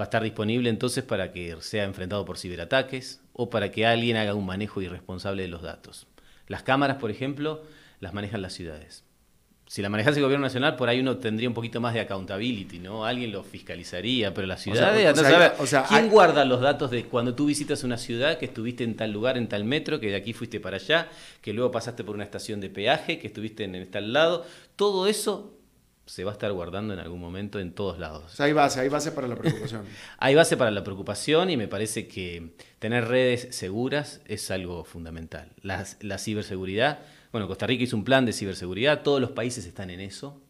Va 0.00 0.04
a 0.04 0.06
estar 0.06 0.22
disponible 0.22 0.70
entonces 0.70 1.04
para 1.04 1.30
que 1.30 1.54
sea 1.60 1.84
enfrentado 1.84 2.24
por 2.24 2.38
ciberataques 2.38 3.20
o 3.34 3.50
para 3.50 3.70
que 3.70 3.84
alguien 3.84 4.16
haga 4.16 4.34
un 4.34 4.46
manejo 4.46 4.80
irresponsable 4.80 5.42
de 5.42 5.48
los 5.48 5.60
datos. 5.60 6.06
Las 6.46 6.62
cámaras, 6.62 6.96
por 6.96 7.10
ejemplo, 7.10 7.62
las 8.00 8.14
manejan 8.14 8.40
las 8.40 8.54
ciudades 8.54 9.04
si 9.70 9.82
la 9.82 9.88
manejase 9.88 10.18
el 10.18 10.24
gobierno 10.24 10.46
nacional, 10.46 10.74
por 10.74 10.88
ahí 10.88 10.98
uno 10.98 11.18
tendría 11.18 11.48
un 11.48 11.54
poquito 11.54 11.80
más 11.80 11.94
de 11.94 12.00
accountability, 12.00 12.80
¿no? 12.80 13.04
Alguien 13.04 13.30
lo 13.30 13.44
fiscalizaría, 13.44 14.34
pero 14.34 14.48
la 14.48 14.56
ciudad... 14.56 14.92
O 15.60 15.66
sea, 15.66 15.84
¿Quién 15.88 16.08
guarda 16.08 16.44
los 16.44 16.60
datos 16.60 16.90
de 16.90 17.04
cuando 17.04 17.36
tú 17.36 17.46
visitas 17.46 17.84
una 17.84 17.96
ciudad, 17.96 18.36
que 18.36 18.46
estuviste 18.46 18.82
en 18.82 18.96
tal 18.96 19.12
lugar, 19.12 19.38
en 19.38 19.48
tal 19.48 19.62
metro, 19.62 20.00
que 20.00 20.08
de 20.08 20.16
aquí 20.16 20.32
fuiste 20.32 20.58
para 20.58 20.78
allá, 20.78 21.06
que 21.40 21.52
luego 21.52 21.70
pasaste 21.70 22.02
por 22.02 22.16
una 22.16 22.24
estación 22.24 22.60
de 22.60 22.68
peaje, 22.68 23.20
que 23.20 23.28
estuviste 23.28 23.62
en, 23.62 23.88
tal 23.92 24.12
lado? 24.12 24.44
Todo 24.74 25.06
eso 25.06 25.54
se 26.10 26.24
va 26.24 26.32
a 26.32 26.34
estar 26.34 26.52
guardando 26.52 26.92
en 26.94 27.00
algún 27.00 27.20
momento 27.20 27.60
en 27.60 27.72
todos 27.72 27.98
lados. 27.98 28.24
O 28.24 28.36
sea, 28.36 28.46
hay 28.46 28.52
base, 28.52 28.80
hay 28.80 28.88
base 28.88 29.12
para 29.12 29.28
la 29.28 29.36
preocupación. 29.36 29.84
hay 30.18 30.34
base 30.34 30.56
para 30.56 30.70
la 30.70 30.84
preocupación 30.84 31.50
y 31.50 31.56
me 31.56 31.68
parece 31.68 32.08
que 32.08 32.54
tener 32.78 33.08
redes 33.08 33.48
seguras 33.54 34.20
es 34.26 34.50
algo 34.50 34.84
fundamental. 34.84 35.52
la 35.62 36.18
ciberseguridad 36.18 37.00
bueno, 37.32 37.46
Costa 37.46 37.66
Rica 37.66 37.84
hizo 37.84 37.96
un 37.96 38.04
plan 38.04 38.26
de 38.26 38.32
ciberseguridad, 38.32 39.02
todos 39.02 39.20
los 39.20 39.30
países 39.30 39.64
están 39.64 39.90
en 39.90 40.00
eso. 40.00 40.42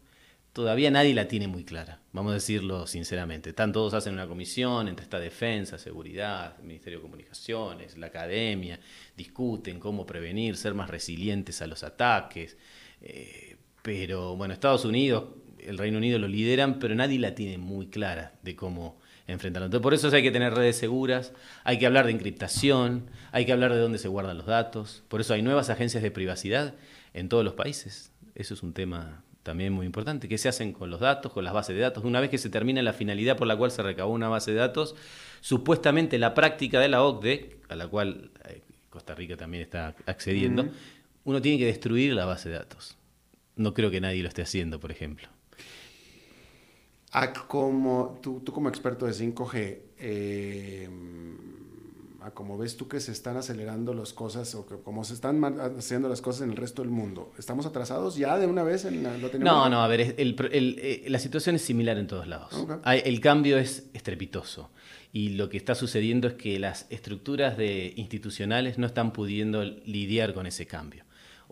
Todavía 0.51 0.91
nadie 0.91 1.13
la 1.13 1.27
tiene 1.27 1.47
muy 1.47 1.63
clara, 1.63 2.01
vamos 2.11 2.31
a 2.31 2.35
decirlo 2.35 2.85
sinceramente. 2.85 3.51
Están 3.51 3.71
todos 3.71 3.93
hacen 3.93 4.13
una 4.13 4.27
comisión 4.27 4.87
entre 4.89 5.03
esta 5.03 5.19
defensa, 5.19 5.77
seguridad, 5.77 6.57
Ministerio 6.59 6.99
de 6.99 7.03
Comunicaciones, 7.03 7.97
la 7.97 8.07
academia, 8.07 8.79
discuten 9.15 9.79
cómo 9.79 10.05
prevenir, 10.05 10.57
ser 10.57 10.73
más 10.73 10.89
resilientes 10.89 11.61
a 11.61 11.67
los 11.67 11.83
ataques. 11.83 12.57
Eh, 13.01 13.55
pero 13.81 14.35
bueno, 14.35 14.53
Estados 14.53 14.83
Unidos, 14.83 15.25
el 15.65 15.77
Reino 15.77 15.97
Unido 15.97 16.19
lo 16.19 16.27
lideran, 16.27 16.79
pero 16.79 16.95
nadie 16.95 17.19
la 17.19 17.35
tiene 17.35 17.57
muy 17.57 17.87
clara 17.87 18.33
de 18.41 18.55
cómo 18.55 18.99
enfrentarlo. 19.27 19.65
Entonces, 19.65 19.83
por 19.83 19.93
eso 19.93 20.13
hay 20.13 20.23
que 20.23 20.31
tener 20.31 20.53
redes 20.53 20.77
seguras, 20.77 21.33
hay 21.63 21.79
que 21.79 21.85
hablar 21.85 22.05
de 22.05 22.11
encriptación, 22.11 23.09
hay 23.31 23.45
que 23.45 23.51
hablar 23.51 23.73
de 23.73 23.79
dónde 23.79 23.97
se 23.97 24.07
guardan 24.07 24.37
los 24.37 24.47
datos. 24.47 25.03
Por 25.07 25.21
eso 25.21 25.33
hay 25.33 25.41
nuevas 25.41 25.69
agencias 25.69 26.03
de 26.03 26.11
privacidad 26.11 26.75
en 27.13 27.29
todos 27.29 27.43
los 27.43 27.53
países. 27.53 28.11
Eso 28.35 28.53
es 28.53 28.63
un 28.63 28.73
tema 28.73 29.23
también 29.43 29.73
muy 29.73 29.85
importante. 29.85 30.27
¿Qué 30.27 30.37
se 30.37 30.49
hacen 30.49 30.73
con 30.73 30.89
los 30.89 30.99
datos, 30.99 31.31
con 31.31 31.43
las 31.43 31.53
bases 31.53 31.75
de 31.75 31.81
datos? 31.81 32.03
Una 32.03 32.19
vez 32.19 32.29
que 32.29 32.37
se 32.37 32.49
termina 32.49 32.81
la 32.81 32.93
finalidad 32.93 33.37
por 33.37 33.47
la 33.47 33.57
cual 33.57 33.71
se 33.71 33.81
recabó 33.81 34.13
una 34.13 34.29
base 34.29 34.51
de 34.51 34.57
datos, 34.57 34.95
supuestamente 35.39 36.17
la 36.19 36.33
práctica 36.33 36.79
de 36.79 36.89
la 36.89 37.03
OCDE, 37.03 37.57
a 37.69 37.75
la 37.75 37.87
cual 37.87 38.31
eh, 38.47 38.61
Costa 38.89 39.15
Rica 39.15 39.37
también 39.37 39.63
está 39.63 39.95
accediendo, 40.05 40.67
uno 41.23 41.41
tiene 41.41 41.57
que 41.57 41.65
destruir 41.65 42.13
la 42.13 42.25
base 42.25 42.49
de 42.49 42.55
datos. 42.55 42.97
No 43.55 43.73
creo 43.73 43.91
que 43.91 44.01
nadie 44.01 44.21
lo 44.21 44.27
esté 44.27 44.41
haciendo, 44.41 44.79
por 44.79 44.91
ejemplo 44.91 45.27
a 47.11 47.33
como 47.33 48.19
tú, 48.21 48.43
como 48.45 48.69
experto 48.69 49.05
de 49.05 49.13
5G, 49.13 49.77
eh, 49.99 50.89
a 52.21 52.31
como 52.31 52.57
ves 52.57 52.77
tú 52.77 52.87
que 52.87 52.99
se 52.99 53.11
están 53.11 53.35
acelerando 53.35 53.93
las 53.93 54.13
cosas 54.13 54.53
o 54.55 54.65
que 54.65 54.75
como 54.75 55.03
se 55.03 55.15
están 55.15 55.43
haciendo 55.77 56.07
las 56.07 56.21
cosas 56.21 56.43
en 56.43 56.51
el 56.51 56.57
resto 56.57 56.83
del 56.83 56.91
mundo, 56.91 57.33
¿estamos 57.37 57.65
atrasados 57.65 58.15
ya 58.15 58.37
de 58.37 58.45
una 58.45 58.63
vez 58.63 58.85
en 58.85 59.03
la 59.03 59.17
No, 59.39 59.67
no, 59.69 59.83
a 59.83 59.87
ver, 59.87 60.15
eh, 60.17 61.05
la 61.07 61.19
situación 61.19 61.55
es 61.55 61.63
similar 61.63 61.97
en 61.97 62.07
todos 62.07 62.27
lados. 62.27 62.53
El 62.85 63.19
cambio 63.19 63.57
es 63.57 63.89
estrepitoso 63.93 64.69
y 65.11 65.29
lo 65.29 65.49
que 65.49 65.57
está 65.57 65.75
sucediendo 65.75 66.27
es 66.27 66.35
que 66.35 66.59
las 66.59 66.85
estructuras 66.89 67.57
de 67.57 67.93
institucionales 67.97 68.77
no 68.77 68.85
están 68.85 69.11
pudiendo 69.11 69.63
lidiar 69.63 70.33
con 70.33 70.45
ese 70.45 70.65
cambio 70.67 71.03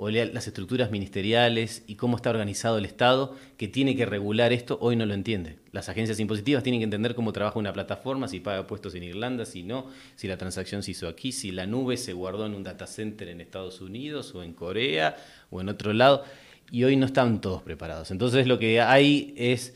o 0.02 0.10
las 0.10 0.48
estructuras 0.48 0.92
ministeriales 0.92 1.84
y 1.86 1.96
cómo 1.96 2.16
está 2.16 2.30
organizado 2.30 2.78
el 2.78 2.86
Estado 2.86 3.36
que 3.58 3.68
tiene 3.68 3.98
que 3.98 4.06
regular 4.06 4.54
esto, 4.54 4.78
hoy 4.80 4.96
no 4.96 5.06
lo 5.06 5.14
entiende. 5.14 5.58
Las 5.74 5.90
agencias 5.90 6.22
impositivas 6.22 6.64
tienen 6.64 6.80
que 6.80 6.86
entender 6.86 7.16
cómo 7.16 7.34
trabaja 7.34 7.60
una 7.60 7.74
plataforma, 7.74 8.30
si 8.30 8.40
paga 8.40 8.66
puestos 8.66 8.96
en 8.96 9.04
Irlanda, 9.04 9.46
si 9.46 9.62
no, 9.62 9.88
si 10.16 10.30
la 10.30 10.38
transacción 10.38 10.84
se 10.84 10.92
hizo 10.92 11.10
aquí, 11.10 11.34
si 11.34 11.52
la 11.52 11.68
nube 11.68 11.98
se 11.98 12.14
guardó 12.14 12.46
en 12.46 12.56
un 12.56 12.64
data 12.64 12.88
center 12.88 13.28
en 13.28 13.42
Estados 13.42 13.82
Unidos 13.82 14.34
o 14.36 14.42
en 14.42 14.54
Corea 14.54 15.18
o 15.50 15.60
en 15.60 15.68
otro 15.68 15.92
lado, 15.92 16.24
y 16.72 16.86
hoy 16.86 16.96
no 16.96 17.06
están 17.06 17.42
todos 17.42 17.62
preparados. 17.62 18.10
Entonces 18.10 18.48
lo 18.48 18.58
que 18.58 18.80
hay 18.80 19.34
es, 19.36 19.76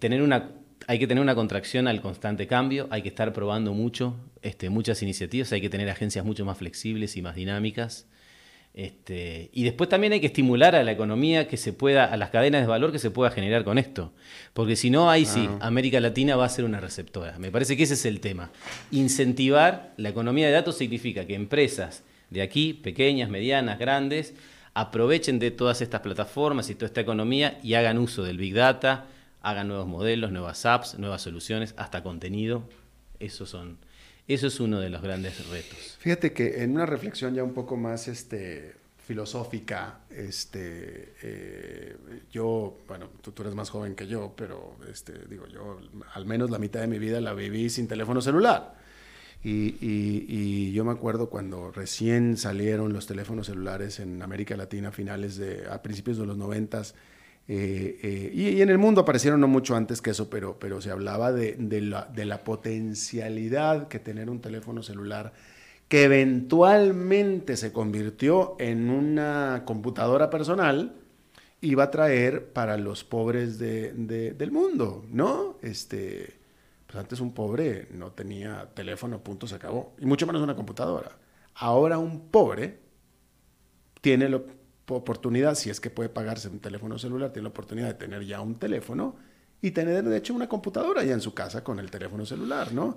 tener 0.00 0.20
una 0.20 0.50
hay 0.86 0.98
que 0.98 1.06
tener 1.06 1.22
una 1.22 1.34
contracción 1.34 1.88
al 1.88 2.02
constante 2.02 2.46
cambio, 2.46 2.88
hay 2.90 3.00
que 3.00 3.08
estar 3.08 3.32
probando 3.32 3.72
mucho, 3.72 4.16
este, 4.42 4.68
muchas 4.68 5.02
iniciativas, 5.02 5.50
hay 5.52 5.62
que 5.62 5.70
tener 5.70 5.88
agencias 5.88 6.26
mucho 6.26 6.44
más 6.44 6.58
flexibles 6.58 7.16
y 7.16 7.22
más 7.22 7.36
dinámicas. 7.36 8.06
Este, 8.74 9.50
y 9.52 9.64
después 9.64 9.90
también 9.90 10.14
hay 10.14 10.20
que 10.20 10.28
estimular 10.28 10.74
a 10.74 10.82
la 10.82 10.92
economía 10.92 11.46
que 11.46 11.58
se 11.58 11.74
pueda, 11.74 12.06
a 12.06 12.16
las 12.16 12.30
cadenas 12.30 12.62
de 12.62 12.66
valor 12.66 12.90
que 12.90 12.98
se 12.98 13.10
pueda 13.10 13.30
generar 13.30 13.64
con 13.64 13.76
esto. 13.76 14.12
Porque 14.54 14.76
si 14.76 14.88
no, 14.88 15.10
ahí 15.10 15.26
sí, 15.26 15.48
América 15.60 16.00
Latina 16.00 16.36
va 16.36 16.46
a 16.46 16.48
ser 16.48 16.64
una 16.64 16.80
receptora. 16.80 17.38
Me 17.38 17.50
parece 17.50 17.76
que 17.76 17.82
ese 17.82 17.94
es 17.94 18.06
el 18.06 18.20
tema. 18.20 18.50
Incentivar 18.90 19.92
la 19.98 20.08
economía 20.08 20.46
de 20.46 20.52
datos 20.52 20.78
significa 20.78 21.26
que 21.26 21.34
empresas 21.34 22.02
de 22.30 22.40
aquí, 22.40 22.72
pequeñas, 22.72 23.28
medianas, 23.28 23.78
grandes, 23.78 24.34
aprovechen 24.72 25.38
de 25.38 25.50
todas 25.50 25.82
estas 25.82 26.00
plataformas 26.00 26.70
y 26.70 26.74
toda 26.74 26.86
esta 26.86 27.02
economía 27.02 27.58
y 27.62 27.74
hagan 27.74 27.98
uso 27.98 28.22
del 28.22 28.38
Big 28.38 28.54
Data, 28.54 29.06
hagan 29.42 29.68
nuevos 29.68 29.86
modelos, 29.86 30.32
nuevas 30.32 30.64
apps, 30.64 30.98
nuevas 30.98 31.20
soluciones, 31.20 31.74
hasta 31.76 32.02
contenido. 32.02 32.64
Esos 33.20 33.50
son 33.50 33.76
eso 34.28 34.46
es 34.46 34.60
uno 34.60 34.80
de 34.80 34.90
los 34.90 35.02
grandes 35.02 35.48
retos. 35.48 35.96
Fíjate 35.98 36.32
que 36.32 36.62
en 36.62 36.72
una 36.72 36.86
reflexión 36.86 37.34
ya 37.34 37.42
un 37.42 37.54
poco 37.54 37.76
más 37.76 38.08
este, 38.08 38.74
filosófica, 39.06 40.00
este, 40.10 41.14
eh, 41.22 41.96
yo, 42.30 42.78
bueno, 42.86 43.08
tú, 43.20 43.34
eres 43.42 43.54
más 43.54 43.70
joven 43.70 43.94
que 43.94 44.06
yo, 44.06 44.32
pero 44.36 44.76
este, 44.90 45.12
digo, 45.28 45.46
yo 45.48 45.80
al 46.14 46.24
menos 46.24 46.50
la 46.50 46.58
mitad 46.58 46.80
de 46.80 46.86
mi 46.86 46.98
vida 46.98 47.20
la 47.20 47.34
viví 47.34 47.68
sin 47.68 47.88
teléfono 47.88 48.20
celular. 48.20 48.80
Y, 49.44 50.72
yo 50.72 50.84
me 50.84 50.92
acuerdo 50.92 51.28
cuando 51.28 51.72
recién 51.72 52.36
salieron 52.36 52.92
los 52.92 53.06
teléfonos 53.06 53.46
celulares 53.46 53.98
en 53.98 54.22
América 54.22 54.56
Latina 54.56 54.88
a 54.88 54.92
finales 54.92 55.36
de, 55.36 55.66
a 55.68 55.82
principios 55.82 56.16
de 56.18 56.26
los 56.26 56.36
noventas, 56.36 56.94
eh, 57.48 57.98
eh, 58.02 58.30
y, 58.32 58.60
en 58.60 58.70
el 58.70 58.78
mundo 58.78 59.00
aparecieron 59.00 59.40
no 59.40 59.48
mucho 59.48 59.74
antes 59.74 60.00
que 60.00 60.10
eso, 60.10 60.30
pero, 60.30 60.58
pero 60.58 60.80
se 60.80 60.90
hablaba 60.90 61.32
de, 61.32 61.56
la, 61.80 62.04
de, 62.04 62.24
la, 62.24 62.44
potencialidad 62.44 63.88
que 63.88 63.98
tener 63.98 64.30
un 64.30 64.40
teléfono 64.40 64.82
celular 64.82 65.32
que 65.88 66.04
eventualmente 66.04 67.56
se 67.56 67.72
convirtió 67.72 68.56
en 68.58 68.88
una 68.90 69.62
computadora 69.66 70.30
personal 70.30 70.94
iba 71.60 71.84
a 71.84 71.90
traer 71.90 72.52
para 72.52 72.76
los 72.76 73.04
pobres 73.04 73.58
de, 73.58 73.92
del 73.92 74.50
mundo, 74.50 75.04
¿no? 75.10 75.58
Este, 75.62 76.38
pues 76.86 76.98
antes 76.98 77.20
un 77.20 77.32
pobre 77.32 77.88
no 77.92 78.12
tenía 78.12 78.68
teléfono, 78.74 79.22
punto, 79.22 79.46
se 79.46 79.54
acabó. 79.54 79.94
Y 79.98 80.06
mucho 80.06 80.26
menos 80.26 80.42
una 80.42 80.56
computadora. 80.56 81.12
Ahora 81.54 81.98
un 81.98 82.28
pobre 82.30 82.78
tiene 84.00 84.28
lo, 84.28 84.44
oportunidad, 84.86 85.54
si 85.54 85.70
es 85.70 85.80
que 85.80 85.90
puede 85.90 86.08
pagarse 86.08 86.48
un 86.48 86.58
teléfono 86.58 86.98
celular, 86.98 87.32
tiene 87.32 87.44
la 87.44 87.50
oportunidad 87.50 87.88
de 87.88 87.94
tener 87.94 88.24
ya 88.24 88.40
un 88.40 88.56
teléfono 88.56 89.16
y 89.60 89.70
tener 89.70 90.02
de 90.04 90.16
hecho 90.16 90.34
una 90.34 90.48
computadora 90.48 91.04
ya 91.04 91.14
en 91.14 91.20
su 91.20 91.34
casa 91.34 91.62
con 91.62 91.78
el 91.78 91.90
teléfono 91.90 92.26
celular, 92.26 92.72
¿no? 92.72 92.96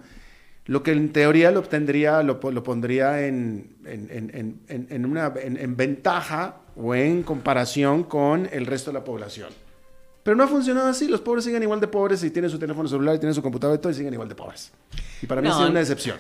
Lo 0.66 0.82
que 0.82 0.94
en 0.94 1.14
teoría 1.14 1.52
lo 1.52 1.60
obtendría, 1.60 2.24
lo, 2.24 2.40
lo 2.42 2.64
pondría 2.64 3.28
en, 3.28 3.78
en, 3.86 4.10
en, 4.68 4.88
en 4.90 5.06
una, 5.06 5.32
en 5.38 5.78
ventaja 5.78 6.62
o 6.76 6.96
en 6.96 7.22
comparación 7.22 8.04
con 8.04 8.50
el 8.52 8.66
resto 8.66 8.90
de 8.90 8.96
la 8.96 9.04
población. 9.04 9.50
Pero 10.26 10.36
no 10.36 10.44
ha 10.44 10.48
funcionado 10.48 10.88
así. 10.88 11.08
Los 11.08 11.22
pobres 11.22 11.44
siguen 11.44 11.62
igual 11.62 11.80
de 11.80 11.88
pobres 11.88 12.24
y 12.24 12.32
tienen 12.32 12.50
su 12.50 12.58
teléfono 12.58 12.90
celular 12.90 13.14
y 13.14 13.20
tienen 13.20 13.36
su 13.36 13.44
computadora 13.44 13.78
y 13.78 13.80
todo 13.80 13.92
y 13.92 13.94
siguen 13.94 14.12
igual 14.12 14.28
de 14.28 14.34
pobres. 14.34 14.72
Y 15.22 15.28
para 15.28 15.40
mí 15.40 15.48
es 15.48 15.56
una 15.56 15.80
decepción. 15.80 16.18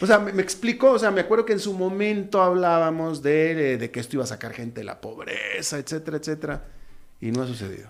O 0.00 0.06
sea, 0.06 0.18
me, 0.18 0.42
explico, 0.42 0.90
o 0.90 0.98
sea, 0.98 1.12
me 1.12 1.20
acuerdo 1.20 1.46
que 1.46 1.52
en 1.52 1.60
su 1.60 1.72
momento 1.72 2.42
hablábamos 2.42 3.22
de, 3.22 3.78
de, 3.78 3.90
que 3.92 4.00
esto 4.00 4.16
iba 4.16 4.24
a 4.24 4.26
sacar 4.26 4.52
gente 4.52 4.80
de 4.80 4.84
la 4.84 5.00
pobreza, 5.00 5.78
etcétera, 5.78 6.16
etcétera. 6.16 6.64
Y 7.20 7.30
no 7.30 7.42
ha 7.42 7.46
sucedido. 7.46 7.88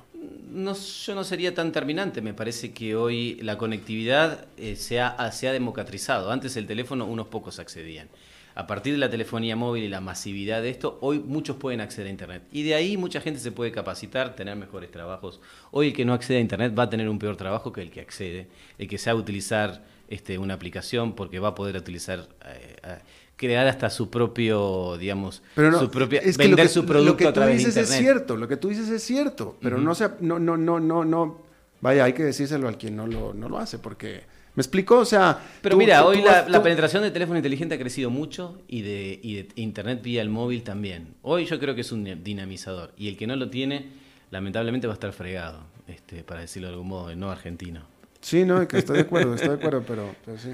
No, 0.50 0.74
yo 0.74 1.14
no 1.14 1.24
sería 1.24 1.54
tan 1.54 1.72
terminante. 1.72 2.20
Me 2.20 2.34
parece 2.34 2.74
que 2.74 2.94
hoy 2.94 3.36
la 3.36 3.57
conectividad 3.57 4.44
eh, 4.59 4.76
se, 4.76 5.00
ha, 5.00 5.32
se 5.32 5.48
ha 5.48 5.52
democratizado. 5.52 6.30
Antes 6.30 6.59
el 6.59 6.66
teléfono 6.66 7.07
unos 7.07 7.28
pocos 7.28 7.59
accedían 7.61 8.11
a 8.57 8.66
partir 8.66 8.94
de 8.94 8.98
la 8.98 9.11
telefonía 9.11 9.54
móvil 9.54 9.84
y 9.84 9.88
la 9.88 10.00
masividad 10.00 10.62
de 10.62 10.70
esto, 10.70 10.96
hoy 11.02 11.18
muchos 11.18 11.57
pueden 11.57 11.82
acceder 11.82 12.07
a 12.07 12.11
Internet. 12.11 12.42
Y 12.50 12.62
de 12.62 12.74
ahí 12.74 12.96
mucha 12.96 13.20
gente 13.20 13.38
se 13.38 13.52
puede 13.52 13.70
capacitar, 13.70 14.34
tener 14.34 14.57
mejores 14.57 14.90
trabajos. 14.90 15.42
Hoy 15.72 15.88
el 15.88 15.92
que 15.92 16.07
no 16.07 16.14
accede 16.14 16.38
a 16.38 16.40
Internet 16.40 16.74
va 16.76 16.84
a 16.84 16.90
tener 16.90 17.07
un 17.11 17.18
peor 17.18 17.36
trabajo 17.36 17.70
que 17.70 17.82
el 17.82 17.90
que 17.90 18.00
accede. 18.00 18.48
El 18.78 18.88
que 18.88 18.96
sabe 18.96 19.20
utilizar 19.20 19.84
este, 20.09 20.38
una 20.38 20.54
aplicación 20.54 21.14
porque 21.14 21.38
va 21.38 21.48
a 21.48 21.54
poder 21.54 21.76
utilizar, 21.76 22.28
eh, 22.46 22.98
crear 23.36 23.66
hasta 23.66 23.90
su 23.90 24.09
propio, 24.09 24.96
digamos, 24.96 25.42
su 25.54 25.90
propia, 25.90 26.20
es 26.20 26.38
vender 26.38 26.70
su 26.70 26.86
producto 26.86 27.24
lo 27.24 27.32
que 27.34 27.40
tú 27.40 27.46
dices 27.48 27.76
Es 27.76 27.90
cierto, 27.90 28.36
lo 28.38 28.48
que 28.48 28.57
tú 28.57 28.68
dices 28.70 28.88
es 28.88 29.02
cierto, 29.02 29.59
pero 29.61 29.76
no, 29.76 29.94
sea, 29.94 30.16
no, 30.20 30.38
no, 30.38 30.57
no, 30.57 30.80
no, 30.80 31.04
no, 31.04 31.42
vaya, 31.82 32.04
hay 32.04 32.14
que 32.14 32.24
decírselo 32.24 32.68
al 32.68 32.78
quien 32.78 32.96
no 32.96 33.07
lo, 33.07 33.34
no 33.34 33.50
lo 33.50 33.59
hace 33.59 33.78
porque... 33.78 34.34
¿Me 34.57 34.62
explico? 34.62 34.98
O 34.98 35.04
sea. 35.04 35.38
Pero 35.61 35.76
mira, 35.76 36.04
hoy 36.04 36.22
la, 36.22 36.62
penetración 36.62 37.02
de 37.02 37.11
teléfono 37.11 37.36
inteligente 37.38 37.74
ha 37.74 37.78
crecido 37.78 38.09
mucho 38.09 38.59
y 38.66 38.80
de, 38.80 39.20
y 39.22 39.34
de, 39.34 39.48
internet 39.57 40.02
vía 40.02 40.22
el 40.22 40.30
móvil 40.30 40.62
también. 40.62 41.14
Hoy 41.22 41.44
yo 41.44 41.61
creo 41.61 41.74
que 41.74 41.82
es 41.82 41.92
un 41.92 42.24
dinamizador. 42.24 42.92
Y 42.96 43.09
el 43.09 43.18
que 43.18 43.26
no 43.26 43.36
lo 43.36 43.50
tiene, 43.50 43.90
lamentablemente 44.30 44.86
va 44.86 44.94
a 44.94 44.96
estar 44.96 45.12
fregado, 45.12 45.61
este, 45.86 46.24
para 46.24 46.40
decirlo 46.40 46.68
de 46.68 46.74
algún 46.74 46.88
modo, 46.88 47.14
no 47.14 47.30
argentino. 47.30 47.82
Sí, 48.22 48.44
no, 48.44 48.66
que 48.66 48.78
estoy 48.78 48.96
de 48.96 49.02
acuerdo, 49.02 49.34
estoy 49.34 49.50
de 49.50 49.54
acuerdo, 49.54 49.84
pero, 49.86 50.12
sí, 50.38 50.48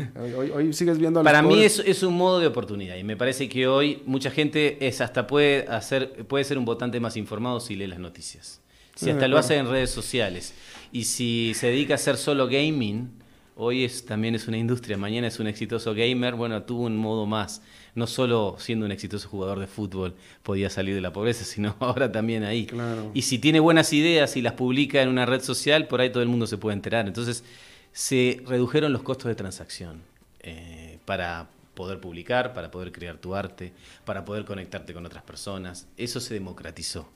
hoy, 0.53 0.73
sigues 0.75 0.99
viendo 0.99 1.21
a 1.21 1.23
Para 1.23 1.41
mí 1.41 1.63
es, 1.63 1.79
es, 1.79 2.03
un 2.03 2.15
modo 2.15 2.41
de 2.41 2.49
oportunidad 2.49 2.97
y 2.97 3.05
me 3.05 3.17
parece 3.17 3.49
que 3.49 3.67
hoy 3.67 4.03
mucha 4.05 4.31
gente 4.31 4.87
es 4.87 5.01
hasta 5.01 5.27
puede 5.27 5.67
hacer 5.69 6.27
puede 6.27 6.45
ser 6.45 6.59
un 6.59 6.67
votante 6.67 7.01
más 7.01 7.17
informado 7.17 7.61
si 7.61 7.77
lee 7.77 7.87
las 7.87 7.99
noticias. 7.99 8.61
Si 8.95 9.09
hasta 9.09 9.27
lo 9.27 9.39
hace 9.39 9.57
en 9.57 9.71
redes 9.71 9.91
sociales 9.91 10.53
y 10.93 11.05
si 11.05 11.55
se 11.55 11.69
dedica 11.69 11.95
a 11.95 11.97
hacer 11.97 12.19
solo 12.19 12.47
gaming, 12.47 13.22
hoy 13.57 13.85
es 13.85 14.05
también 14.05 14.35
es 14.35 14.49
una 14.49 14.59
industria, 14.59 14.97
mañana 14.97 15.27
es 15.27 15.39
un 15.41 15.47
exitoso 15.47 15.95
gamer, 15.95 16.35
bueno, 16.35 16.63
tuvo 16.63 16.85
un 16.85 16.97
modo 16.97 17.27
más 17.27 17.63
no 17.95 18.07
solo 18.07 18.57
siendo 18.59 18.87
un 18.87 18.93
exitoso 18.93 19.29
jugador 19.29 19.59
de 19.59 19.67
fútbol 19.67 20.15
podía 20.43 20.71
salir 20.71 20.95
de 20.95 21.01
la 21.01 21.13
pobreza, 21.13 21.45
sino 21.45 21.77
ahora 21.81 22.11
también 22.11 22.45
ahí. 22.45 22.69
Y 23.15 23.23
si 23.23 23.39
tiene 23.39 23.61
buenas 23.61 23.93
ideas 23.93 24.37
y 24.37 24.43
las 24.43 24.55
publica 24.55 25.03
en 25.03 25.09
una 25.09 25.27
red 25.27 25.43
social, 25.43 25.87
por 25.87 26.01
ahí 26.01 26.11
todo 26.11 26.23
el 26.23 26.29
mundo 26.29 26.47
se 26.47 26.59
puede 26.59 26.75
enterar. 26.75 27.07
Entonces 27.07 27.45
se 27.93 28.43
redujeron 28.47 28.93
los 28.93 29.03
costos 29.03 29.27
de 29.27 29.35
transacción 29.35 30.03
eh, 30.41 30.99
para 31.05 31.49
poder 31.75 32.01
publicar, 32.01 32.53
para 32.53 32.71
poder 32.71 32.93
crear 32.93 33.17
tu 33.17 33.35
arte, 33.35 33.73
para 34.05 34.25
poder 34.25 34.45
conectarte 34.45 34.95
con 34.95 35.05
otras 35.05 35.23
personas. 35.23 35.87
Eso 35.97 36.21
se 36.21 36.35
democratizó. 36.35 37.09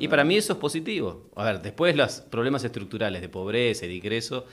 Y 0.00 0.08
para 0.08 0.24
mí 0.24 0.36
eso 0.36 0.54
es 0.54 0.58
positivo. 0.58 1.28
A 1.36 1.44
ver, 1.44 1.62
después 1.62 1.94
los 1.94 2.20
problemas 2.22 2.64
estructurales 2.64 3.20
de 3.20 3.28
pobreza 3.28 3.84
y 3.84 3.88
de 3.88 3.94
ingreso 3.94 4.44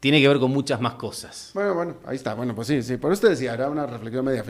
tiene 0.00 0.20
que 0.20 0.28
ver 0.28 0.38
con 0.38 0.50
muchas 0.50 0.80
más 0.80 0.94
cosas. 0.94 1.50
Bueno, 1.52 1.74
bueno, 1.74 1.94
ahí 2.06 2.16
está. 2.16 2.34
Bueno, 2.34 2.54
pues 2.54 2.68
sí, 2.68 2.82
sí. 2.82 2.96
Por 2.96 3.12
eso 3.12 3.22
te 3.22 3.28
decía, 3.28 3.52
era 3.52 3.68
una 3.68 3.86
reflexión 3.86 4.24
media, 4.24 4.42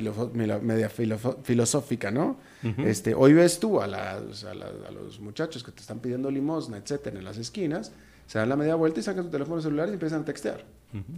media 0.60 0.88
filosófica, 0.88 2.10
¿no? 2.10 2.38
este, 2.78 3.14
hoy 3.14 3.32
ves 3.32 3.58
tú 3.58 3.80
a, 3.80 3.86
los 3.86 5.18
muchachos 5.20 5.64
que 5.64 5.72
te 5.72 5.80
están 5.80 5.98
pidiendo 5.98 6.30
limosna, 6.30 6.76
etcétera, 6.76 7.18
en 7.18 7.24
las 7.24 7.36
esquinas, 7.36 7.92
se 8.26 8.38
dan 8.38 8.48
la 8.48 8.56
media 8.56 8.76
vuelta 8.76 9.00
y 9.00 9.02
sacan 9.02 9.24
su 9.24 9.30
teléfono 9.30 9.60
celular 9.60 9.88
y 9.88 9.94
empiezan 9.94 10.22
a 10.22 10.24
textear, 10.24 10.64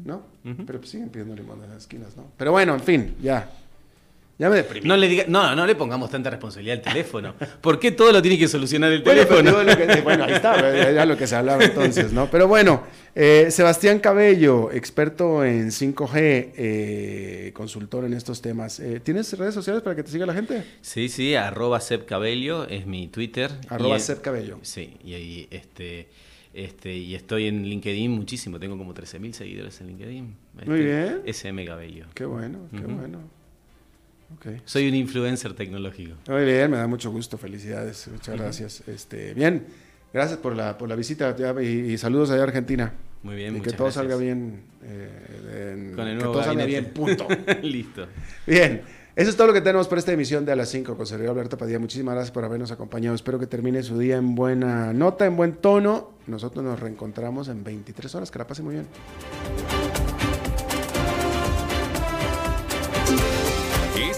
¿no? 0.04 0.22
Pero 0.42 0.78
pues 0.78 0.90
siguen 0.90 1.10
pidiendo 1.10 1.34
limosna 1.34 1.64
en 1.64 1.70
las 1.70 1.82
esquinas, 1.82 2.16
¿no? 2.16 2.24
Pero 2.38 2.52
bueno, 2.52 2.74
en 2.74 2.80
fin, 2.80 3.16
ya. 3.20 3.50
Ya 4.38 4.48
me 4.48 4.56
deprimí. 4.56 4.88
No 4.88 4.96
le, 4.96 5.08
diga, 5.08 5.24
no, 5.28 5.54
no 5.54 5.66
le 5.66 5.74
pongamos 5.74 6.10
tanta 6.10 6.30
responsabilidad 6.30 6.78
al 6.78 6.82
teléfono. 6.82 7.34
¿Por 7.60 7.78
qué 7.78 7.92
todo 7.92 8.12
lo 8.12 8.22
tiene 8.22 8.38
que 8.38 8.48
solucionar 8.48 8.90
el 8.92 9.02
teléfono? 9.02 9.52
Bueno, 10.02 10.24
ahí 10.24 10.32
está, 10.32 10.92
ya 10.92 11.04
lo 11.06 11.16
que 11.16 11.26
se 11.26 11.36
hablaba 11.36 11.62
entonces, 11.62 12.12
¿no? 12.12 12.30
Pero 12.30 12.48
bueno, 12.48 12.82
eh, 13.14 13.48
Sebastián 13.50 14.00
Cabello, 14.00 14.72
experto 14.72 15.44
en 15.44 15.70
5G, 15.70 16.52
eh, 16.56 17.50
consultor 17.54 18.04
en 18.04 18.14
estos 18.14 18.40
temas. 18.42 18.80
Eh, 18.80 19.00
¿Tienes 19.00 19.32
redes 19.38 19.54
sociales 19.54 19.82
para 19.82 19.94
que 19.94 20.02
te 20.02 20.10
siga 20.10 20.26
la 20.26 20.34
gente? 20.34 20.64
Sí, 20.80 21.08
sí, 21.08 21.34
arroba 21.34 21.80
Cabello 22.06 22.66
es 22.66 22.86
mi 22.86 23.08
Twitter. 23.08 23.50
Arroba 23.68 23.98
Cabello. 24.22 24.58
Sí, 24.62 24.96
y 25.04 25.14
ahí 25.14 25.48
este... 25.50 26.08
Este, 26.54 26.94
y 26.94 27.14
estoy 27.14 27.46
en 27.46 27.64
LinkedIn 27.64 28.10
muchísimo, 28.10 28.60
tengo 28.60 28.76
como 28.76 28.92
13.000 28.92 29.32
seguidores 29.32 29.80
en 29.80 29.86
LinkedIn. 29.86 30.36
Muy 30.66 30.80
bien. 30.80 31.22
SM 31.24 31.64
Cabello. 31.64 32.04
Qué 32.12 32.26
bueno, 32.26 32.68
qué 32.70 32.82
bueno. 32.82 33.20
Soy 34.64 34.88
un 34.88 34.94
influencer 34.94 35.54
tecnológico. 35.54 36.16
Muy 36.28 36.44
bien, 36.44 36.70
me 36.70 36.76
da 36.76 36.86
mucho 36.86 37.10
gusto, 37.10 37.38
felicidades, 37.38 38.08
muchas 38.08 38.36
gracias. 38.38 38.82
Este, 38.88 39.34
bien, 39.34 39.66
gracias 40.12 40.38
por 40.38 40.56
la, 40.56 40.78
por 40.78 40.88
la 40.88 40.96
visita 40.96 41.34
y, 41.62 41.96
saludos 41.98 42.30
allá 42.30 42.42
a 42.42 42.44
Argentina. 42.44 42.92
Muy 43.22 43.36
bien, 43.36 43.56
y 43.56 43.60
que 43.60 43.72
todo 43.72 43.90
salga 43.90 44.16
bien. 44.16 44.62
Eh, 44.82 45.92
Con 45.94 46.08
el 46.08 46.16
nuevo 46.16 46.32
que 46.32 46.38
todo 46.38 46.44
salga 46.44 46.64
bien, 46.64 46.86
punto. 46.86 47.28
Listo. 47.62 48.06
Bien, 48.46 48.82
eso 49.14 49.28
es 49.28 49.36
todo 49.36 49.48
lo 49.48 49.52
que 49.52 49.60
tenemos 49.60 49.88
para 49.88 49.98
esta 49.98 50.12
emisión 50.12 50.46
de 50.46 50.52
A 50.52 50.56
las 50.56 50.70
5 50.70 50.96
con 50.96 51.06
Sergio 51.06 51.30
Alberto 51.30 51.58
Padilla. 51.58 51.78
Muchísimas 51.78 52.14
gracias 52.14 52.32
por 52.32 52.44
habernos 52.44 52.70
acompañado. 52.70 53.14
Espero 53.14 53.38
que 53.38 53.46
termine 53.46 53.82
su 53.82 53.98
día 53.98 54.16
en 54.16 54.34
buena 54.34 54.94
nota, 54.94 55.26
en 55.26 55.36
buen 55.36 55.52
tono. 55.56 56.12
Nosotros 56.26 56.64
nos 56.64 56.80
reencontramos 56.80 57.48
en 57.48 57.62
23 57.62 58.14
horas. 58.14 58.30
Que 58.30 58.38
la 58.38 58.46
pase 58.46 58.62
muy 58.62 58.74
bien. 58.76 58.86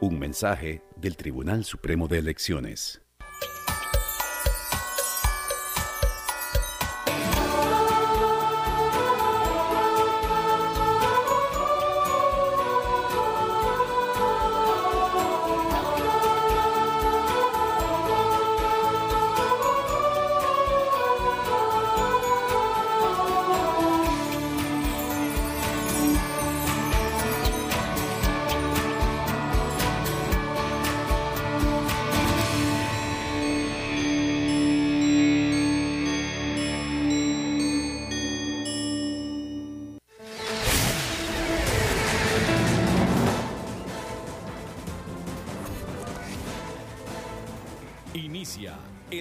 Un 0.00 0.16
mensaje 0.16 0.80
del 0.94 1.16
Tribunal 1.16 1.64
Supremo 1.64 2.06
de 2.06 2.18
Elecciones. 2.18 3.02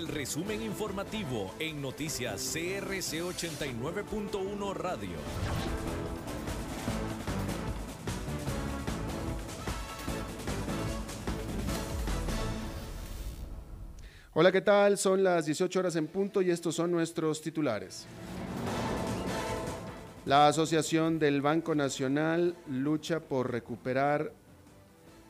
Resumen 0.08 0.62
informativo 0.64 1.54
en 1.60 1.82
noticias 1.82 2.42
CRC 2.52 3.22
89.1 3.22 4.74
Radio. 4.74 5.18
Hola, 14.34 14.52
¿qué 14.52 14.62
tal? 14.62 14.98
Son 14.98 15.24
las 15.24 15.46
18 15.46 15.80
horas 15.80 15.96
en 15.96 16.08
punto 16.08 16.42
y 16.42 16.50
estos 16.50 16.74
son 16.74 16.92
nuestros 16.92 17.42
titulares. 17.42 18.08
La 20.26 20.48
Asociación 20.48 21.20
del 21.20 21.44
Banco 21.44 21.76
Nacional 21.76 22.56
lucha 22.68 23.20
por 23.20 23.52
recuperar 23.52 24.34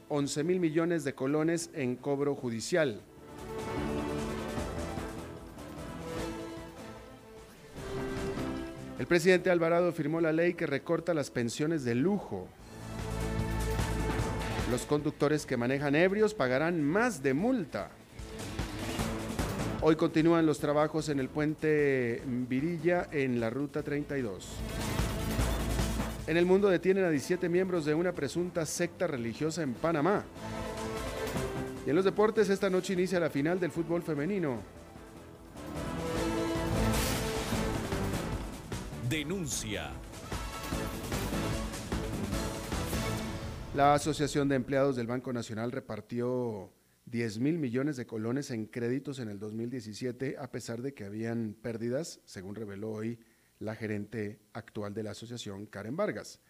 11 0.07 0.43
mil 0.45 0.59
millones 0.61 1.03
de 1.03 1.13
colones 1.13 1.69
en 1.73 1.97
cobro 1.97 2.33
judicial. 2.33 3.01
El 8.99 9.05
presidente 9.05 9.51
Alvarado 9.51 9.91
firmó 9.91 10.21
la 10.21 10.31
ley 10.31 10.55
que 10.55 10.65
recorta 10.65 11.13
las 11.13 11.29
pensiones 11.29 11.83
de 11.83 11.93
lujo. 11.93 12.47
Los 14.71 14.87
conductores 14.87 15.45
que 15.45 15.55
manejan 15.55 15.93
ebrios 15.93 16.33
pagarán 16.33 16.81
más 16.81 17.21
de 17.21 17.35
multa. 17.35 17.91
Hoy 19.81 19.95
continúan 19.95 20.47
los 20.47 20.57
trabajos 20.57 21.09
en 21.09 21.19
el 21.19 21.29
puente 21.29 22.23
Virilla 22.25 23.07
en 23.11 23.39
la 23.39 23.51
ruta 23.51 23.83
32. 23.83 24.47
En 26.25 26.35
el 26.35 26.47
mundo 26.47 26.67
detienen 26.67 27.05
a 27.05 27.11
17 27.11 27.47
miembros 27.49 27.85
de 27.85 27.93
una 27.93 28.13
presunta 28.13 28.65
secta 28.65 29.05
religiosa 29.05 29.61
en 29.61 29.75
Panamá. 29.75 30.25
Y 31.85 31.91
en 31.91 31.95
los 31.95 32.03
deportes 32.03 32.49
esta 32.49 32.71
noche 32.71 32.93
inicia 32.93 33.19
la 33.19 33.29
final 33.29 33.59
del 33.59 33.71
fútbol 33.71 34.01
femenino. 34.01 34.76
Denuncia. 39.09 39.91
La 43.73 43.93
Asociación 43.93 44.49
de 44.49 44.55
Empleados 44.55 44.97
del 44.97 45.07
Banco 45.07 45.31
Nacional 45.31 45.71
repartió 45.71 46.73
10 47.05 47.39
mil 47.39 47.57
millones 47.57 47.95
de 47.95 48.05
colones 48.05 48.51
en 48.51 48.65
créditos 48.65 49.19
en 49.19 49.29
el 49.29 49.39
2017, 49.39 50.35
a 50.37 50.51
pesar 50.51 50.81
de 50.81 50.93
que 50.93 51.05
habían 51.05 51.55
pérdidas, 51.61 52.19
según 52.25 52.55
reveló 52.55 52.91
hoy 52.91 53.17
la 53.59 53.75
gerente 53.75 54.39
actual 54.51 54.93
de 54.93 55.03
la 55.03 55.11
asociación, 55.11 55.67
Karen 55.67 55.95
Vargas. 55.95 56.41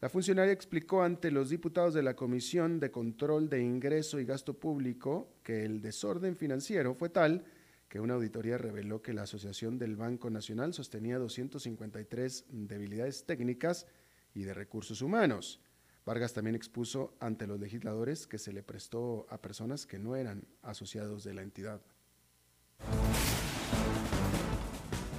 La 0.00 0.08
funcionaria 0.08 0.52
explicó 0.52 1.02
ante 1.02 1.30
los 1.30 1.50
diputados 1.50 1.92
de 1.92 2.02
la 2.02 2.16
Comisión 2.16 2.80
de 2.80 2.90
Control 2.90 3.50
de 3.50 3.60
Ingreso 3.60 4.20
y 4.20 4.24
Gasto 4.24 4.54
Público 4.54 5.36
que 5.42 5.64
el 5.64 5.82
desorden 5.82 6.36
financiero 6.36 6.94
fue 6.94 7.10
tal 7.10 7.44
que 7.88 8.00
una 8.00 8.14
auditoría 8.14 8.58
reveló 8.58 9.02
que 9.02 9.12
la 9.12 9.22
Asociación 9.22 9.78
del 9.78 9.96
Banco 9.96 10.30
Nacional 10.30 10.74
sostenía 10.74 11.18
253 11.18 12.46
debilidades 12.48 13.24
técnicas 13.24 13.86
y 14.34 14.42
de 14.42 14.54
recursos 14.54 15.02
humanos. 15.02 15.60
Vargas 16.04 16.32
también 16.32 16.54
expuso 16.54 17.16
ante 17.20 17.46
los 17.46 17.58
legisladores 17.58 18.26
que 18.26 18.38
se 18.38 18.52
le 18.52 18.62
prestó 18.62 19.26
a 19.28 19.40
personas 19.40 19.86
que 19.86 19.98
no 19.98 20.14
eran 20.14 20.46
asociados 20.62 21.24
de 21.24 21.34
la 21.34 21.42
entidad. 21.42 21.80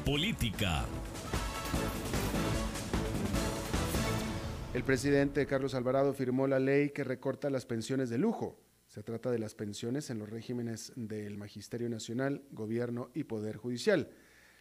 Política. 0.05 0.85
El 4.73 4.83
presidente 4.83 5.45
Carlos 5.45 5.73
Alvarado 5.73 6.13
firmó 6.13 6.47
la 6.47 6.59
ley 6.59 6.91
que 6.91 7.03
recorta 7.03 7.49
las 7.49 7.65
pensiones 7.65 8.09
de 8.09 8.17
lujo. 8.17 8.59
Se 8.97 9.03
trata 9.03 9.29
de 9.29 9.37
las 9.37 9.53
pensiones 9.53 10.09
en 10.09 10.17
los 10.17 10.27
regímenes 10.27 10.91
del 10.95 11.37
Magisterio 11.37 11.87
Nacional, 11.87 12.41
Gobierno 12.51 13.11
y 13.13 13.25
Poder 13.25 13.55
Judicial. 13.55 14.09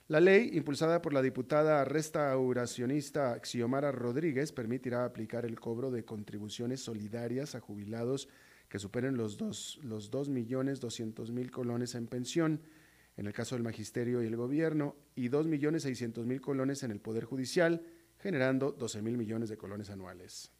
La 0.08 0.20
ley, 0.20 0.50
impulsada 0.52 1.00
por 1.00 1.14
la 1.14 1.22
diputada 1.22 1.82
restauracionista 1.86 3.40
Xiomara 3.42 3.92
Rodríguez, 3.92 4.52
permitirá 4.52 5.06
aplicar 5.06 5.46
el 5.46 5.58
cobro 5.58 5.90
de 5.90 6.04
contribuciones 6.04 6.82
solidarias 6.82 7.54
a 7.54 7.60
jubilados 7.60 8.28
que 8.68 8.78
superen 8.78 9.16
los 9.16 9.38
2 9.38 9.80
los 9.84 10.10
dos 10.10 10.28
millones 10.28 10.80
doscientos 10.80 11.30
mil 11.30 11.50
colones 11.50 11.94
en 11.94 12.06
pensión, 12.06 12.60
en 13.16 13.26
el 13.26 13.32
caso 13.32 13.54
del 13.54 13.64
Magisterio 13.64 14.22
y 14.22 14.26
el 14.26 14.36
Gobierno, 14.36 14.96
y 15.14 15.28
2 15.28 15.46
millones 15.46 15.84
seiscientos 15.84 16.26
mil 16.26 16.42
colones 16.42 16.82
en 16.82 16.90
el 16.90 17.00
Poder 17.00 17.24
Judicial, 17.24 17.86
generando 18.18 18.70
12 18.70 19.00
mil 19.00 19.16
millones 19.16 19.48
de 19.48 19.56
colones 19.56 19.88
anuales. 19.88 20.52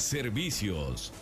Servicios. 0.00 1.12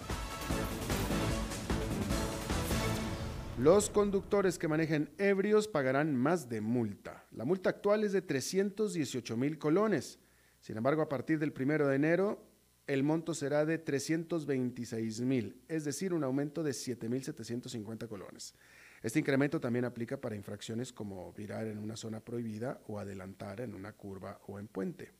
Los 3.59 3.91
conductores 3.91 4.57
que 4.57 4.69
manejen 4.69 5.11
ebrios 5.19 5.67
pagarán 5.67 6.15
más 6.15 6.49
de 6.49 6.61
multa. 6.61 7.27
La 7.33 7.45
multa 7.45 7.71
actual 7.71 8.05
es 8.05 8.13
de 8.13 8.23
318 8.23 9.37
mil 9.37 9.59
colones. 9.59 10.21
Sin 10.61 10.77
embargo, 10.77 11.03
a 11.03 11.09
partir 11.09 11.41
del 11.41 11.53
primero 11.53 11.89
de 11.89 11.97
enero, 11.97 12.47
el 12.87 13.03
monto 13.03 13.35
será 13.35 13.67
de 13.67 13.79
326 13.79 15.21
mil, 15.23 15.61
es 15.67 15.85
decir, 15.85 16.15
un 16.15 16.23
aumento 16.23 16.63
de 16.63 16.71
7.750 16.71 18.07
colones. 18.07 18.55
Este 19.03 19.19
incremento 19.19 19.61
también 19.61 19.85
aplica 19.87 20.21
para 20.21 20.37
infracciones 20.37 20.93
como 20.93 21.33
virar 21.33 21.67
en 21.67 21.79
una 21.79 21.97
zona 21.97 22.21
prohibida 22.21 22.81
o 22.87 22.99
adelantar 23.01 23.61
en 23.61 23.75
una 23.75 23.93
curva 23.93 24.41
o 24.47 24.59
en 24.59 24.69
puente. 24.69 25.11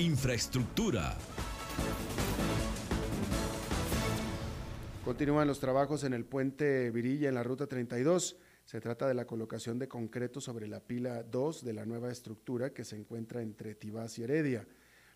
Infraestructura. 0.00 1.16
Continúan 5.04 5.48
los 5.48 5.58
trabajos 5.58 6.04
en 6.04 6.12
el 6.12 6.24
puente 6.24 6.92
Virilla 6.92 7.28
en 7.28 7.34
la 7.34 7.42
ruta 7.42 7.66
32. 7.66 8.36
Se 8.64 8.80
trata 8.80 9.08
de 9.08 9.14
la 9.14 9.26
colocación 9.26 9.80
de 9.80 9.88
concreto 9.88 10.40
sobre 10.40 10.68
la 10.68 10.78
pila 10.78 11.24
2 11.24 11.64
de 11.64 11.72
la 11.72 11.84
nueva 11.84 12.12
estructura 12.12 12.72
que 12.72 12.84
se 12.84 12.94
encuentra 12.94 13.42
entre 13.42 13.74
Tibás 13.74 14.16
y 14.20 14.22
Heredia. 14.22 14.68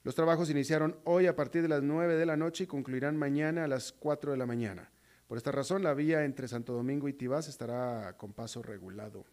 Los 0.02 0.16
trabajos 0.16 0.50
iniciaron 0.50 0.98
hoy 1.04 1.28
a 1.28 1.36
partir 1.36 1.62
de 1.62 1.68
las 1.68 1.84
9 1.84 2.16
de 2.16 2.26
la 2.26 2.36
noche 2.36 2.64
y 2.64 2.66
concluirán 2.66 3.16
mañana 3.16 3.62
a 3.62 3.68
las 3.68 3.92
4 3.92 4.32
de 4.32 4.38
la 4.38 4.46
mañana. 4.46 4.90
Por 5.28 5.38
esta 5.38 5.52
razón, 5.52 5.84
la 5.84 5.94
vía 5.94 6.24
entre 6.24 6.48
Santo 6.48 6.72
Domingo 6.72 7.08
y 7.08 7.12
Tibás 7.12 7.46
estará 7.46 8.16
con 8.16 8.32
paso 8.32 8.64
regulado. 8.64 9.26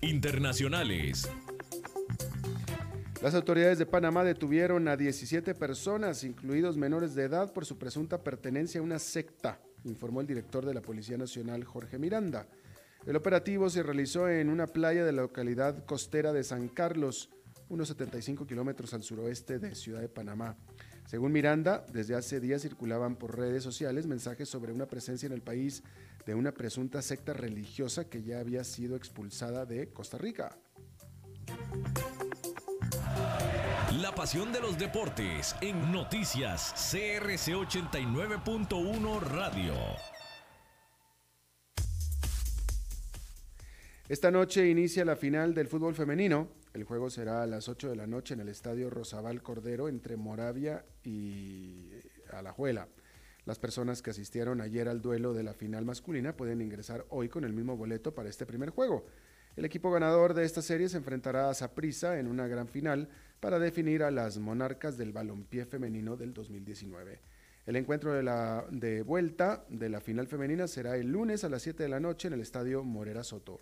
Internacionales. 0.00 1.28
Las 3.22 3.34
autoridades 3.34 3.78
de 3.78 3.86
Panamá 3.86 4.24
detuvieron 4.24 4.88
a 4.88 4.96
17 4.96 5.54
personas, 5.54 6.24
incluidos 6.24 6.76
menores 6.76 7.14
de 7.14 7.24
edad, 7.24 7.52
por 7.52 7.64
su 7.64 7.78
presunta 7.78 8.22
pertenencia 8.22 8.80
a 8.80 8.84
una 8.84 8.98
secta, 8.98 9.60
informó 9.84 10.20
el 10.20 10.26
director 10.26 10.66
de 10.66 10.74
la 10.74 10.82
Policía 10.82 11.16
Nacional, 11.16 11.62
Jorge 11.64 11.98
Miranda. 11.98 12.48
El 13.06 13.16
operativo 13.16 13.70
se 13.70 13.82
realizó 13.82 14.28
en 14.28 14.48
una 14.48 14.66
playa 14.66 15.04
de 15.04 15.12
la 15.12 15.22
localidad 15.22 15.84
costera 15.84 16.32
de 16.32 16.42
San 16.42 16.68
Carlos, 16.68 17.30
unos 17.68 17.88
75 17.88 18.46
kilómetros 18.46 18.92
al 18.92 19.02
suroeste 19.02 19.58
de 19.58 19.74
Ciudad 19.74 20.00
de 20.00 20.08
Panamá. 20.08 20.56
Según 21.06 21.32
Miranda, 21.32 21.84
desde 21.92 22.14
hace 22.14 22.40
días 22.40 22.62
circulaban 22.62 23.16
por 23.16 23.36
redes 23.36 23.62
sociales 23.62 24.06
mensajes 24.06 24.48
sobre 24.48 24.72
una 24.72 24.86
presencia 24.86 25.26
en 25.26 25.32
el 25.32 25.42
país 25.42 25.82
de 26.26 26.34
una 26.34 26.52
presunta 26.52 27.02
secta 27.02 27.32
religiosa 27.32 28.08
que 28.08 28.22
ya 28.22 28.40
había 28.40 28.64
sido 28.64 28.96
expulsada 28.96 29.66
de 29.66 29.88
Costa 29.90 30.18
Rica. 30.18 30.56
La 34.00 34.14
pasión 34.14 34.52
de 34.52 34.60
los 34.60 34.78
deportes 34.78 35.54
en 35.60 35.92
noticias 35.92 36.72
CRC 36.90 37.52
89.1 37.52 39.20
Radio. 39.20 39.74
Esta 44.08 44.30
noche 44.30 44.68
inicia 44.68 45.04
la 45.04 45.16
final 45.16 45.54
del 45.54 45.68
fútbol 45.68 45.94
femenino. 45.94 46.48
El 46.74 46.84
juego 46.84 47.10
será 47.10 47.42
a 47.42 47.46
las 47.46 47.68
8 47.68 47.90
de 47.90 47.96
la 47.96 48.06
noche 48.06 48.32
en 48.32 48.40
el 48.40 48.48
estadio 48.48 48.88
Rosabal 48.88 49.42
Cordero 49.42 49.88
entre 49.88 50.16
Moravia 50.16 50.84
y 51.04 51.90
Alajuela. 52.32 52.88
Las 53.44 53.58
personas 53.58 54.00
que 54.00 54.10
asistieron 54.10 54.60
ayer 54.62 54.88
al 54.88 55.02
duelo 55.02 55.34
de 55.34 55.42
la 55.42 55.52
final 55.52 55.84
masculina 55.84 56.34
pueden 56.34 56.62
ingresar 56.62 57.04
hoy 57.10 57.28
con 57.28 57.44
el 57.44 57.52
mismo 57.52 57.76
boleto 57.76 58.14
para 58.14 58.30
este 58.30 58.46
primer 58.46 58.70
juego. 58.70 59.04
El 59.54 59.66
equipo 59.66 59.90
ganador 59.90 60.32
de 60.32 60.44
esta 60.44 60.62
serie 60.62 60.88
se 60.88 60.96
enfrentará 60.96 61.50
a 61.50 61.54
Saprissa 61.54 62.18
en 62.18 62.26
una 62.26 62.46
gran 62.46 62.68
final 62.68 63.10
para 63.38 63.58
definir 63.58 64.02
a 64.02 64.10
las 64.10 64.38
monarcas 64.38 64.96
del 64.96 65.12
balompié 65.12 65.66
femenino 65.66 66.16
del 66.16 66.32
2019. 66.32 67.20
El 67.66 67.76
encuentro 67.76 68.14
de, 68.14 68.22
la, 68.22 68.64
de 68.70 69.02
vuelta 69.02 69.66
de 69.68 69.90
la 69.90 70.00
final 70.00 70.26
femenina 70.26 70.66
será 70.66 70.96
el 70.96 71.12
lunes 71.12 71.44
a 71.44 71.50
las 71.50 71.62
7 71.62 71.82
de 71.82 71.88
la 71.90 72.00
noche 72.00 72.28
en 72.28 72.34
el 72.34 72.40
estadio 72.40 72.82
Morera 72.82 73.24
Soto. 73.24 73.60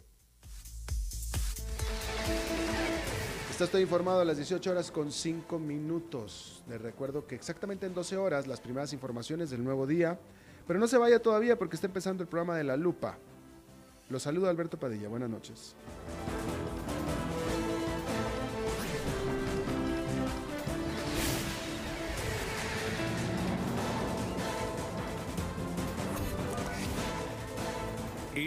Estoy 3.65 3.83
informado 3.83 4.21
a 4.21 4.25
las 4.25 4.37
18 4.37 4.71
horas 4.71 4.91
con 4.91 5.13
5 5.13 5.59
minutos. 5.59 6.63
Les 6.69 6.81
recuerdo 6.81 7.27
que 7.27 7.35
exactamente 7.35 7.87
en 7.87 7.95
12 7.95 8.17
horas 8.17 8.47
las 8.47 8.61
primeras 8.61 8.93
informaciones 8.93 9.51
del 9.51 9.65
nuevo 9.65 9.87
día. 9.87 10.19
Pero 10.67 10.79
no 10.79 10.87
se 10.87 10.99
vaya 10.99 11.21
todavía 11.21 11.59
porque 11.59 11.77
está 11.77 11.87
empezando 11.87 12.23
el 12.23 12.29
programa 12.29 12.57
de 12.57 12.65
La 12.65 12.77
Lupa. 12.77 13.19
Los 14.09 14.23
saludo 14.23 14.49
Alberto 14.49 14.79
Padilla. 14.79 15.09
Buenas 15.09 15.31
noches. 15.31 15.75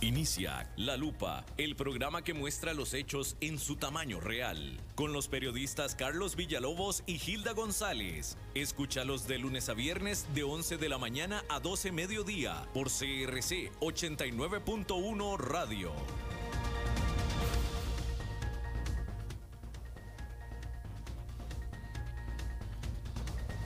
Inicia 0.00 0.68
La 0.76 0.96
Lupa, 0.96 1.44
el 1.56 1.76
programa 1.76 2.22
que 2.22 2.34
muestra 2.34 2.74
los 2.74 2.94
hechos 2.94 3.36
en 3.40 3.58
su 3.58 3.76
tamaño 3.76 4.20
real, 4.20 4.80
con 4.94 5.12
los 5.12 5.28
periodistas 5.28 5.94
Carlos 5.94 6.36
Villalobos 6.36 7.02
y 7.06 7.20
Hilda 7.24 7.52
González. 7.52 8.36
Escúchalos 8.54 9.26
de 9.28 9.38
lunes 9.38 9.68
a 9.68 9.74
viernes 9.74 10.26
de 10.34 10.42
11 10.42 10.76
de 10.78 10.88
la 10.88 10.98
mañana 10.98 11.42
a 11.48 11.60
12 11.60 11.92
mediodía 11.92 12.66
por 12.74 12.88
CRC 12.88 13.72
89.1 13.80 15.38
Radio. 15.38 15.92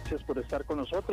Gracias 0.04 0.26
por 0.26 0.38
estar 0.38 0.64
con 0.64 0.78
nosotros. 0.78 1.04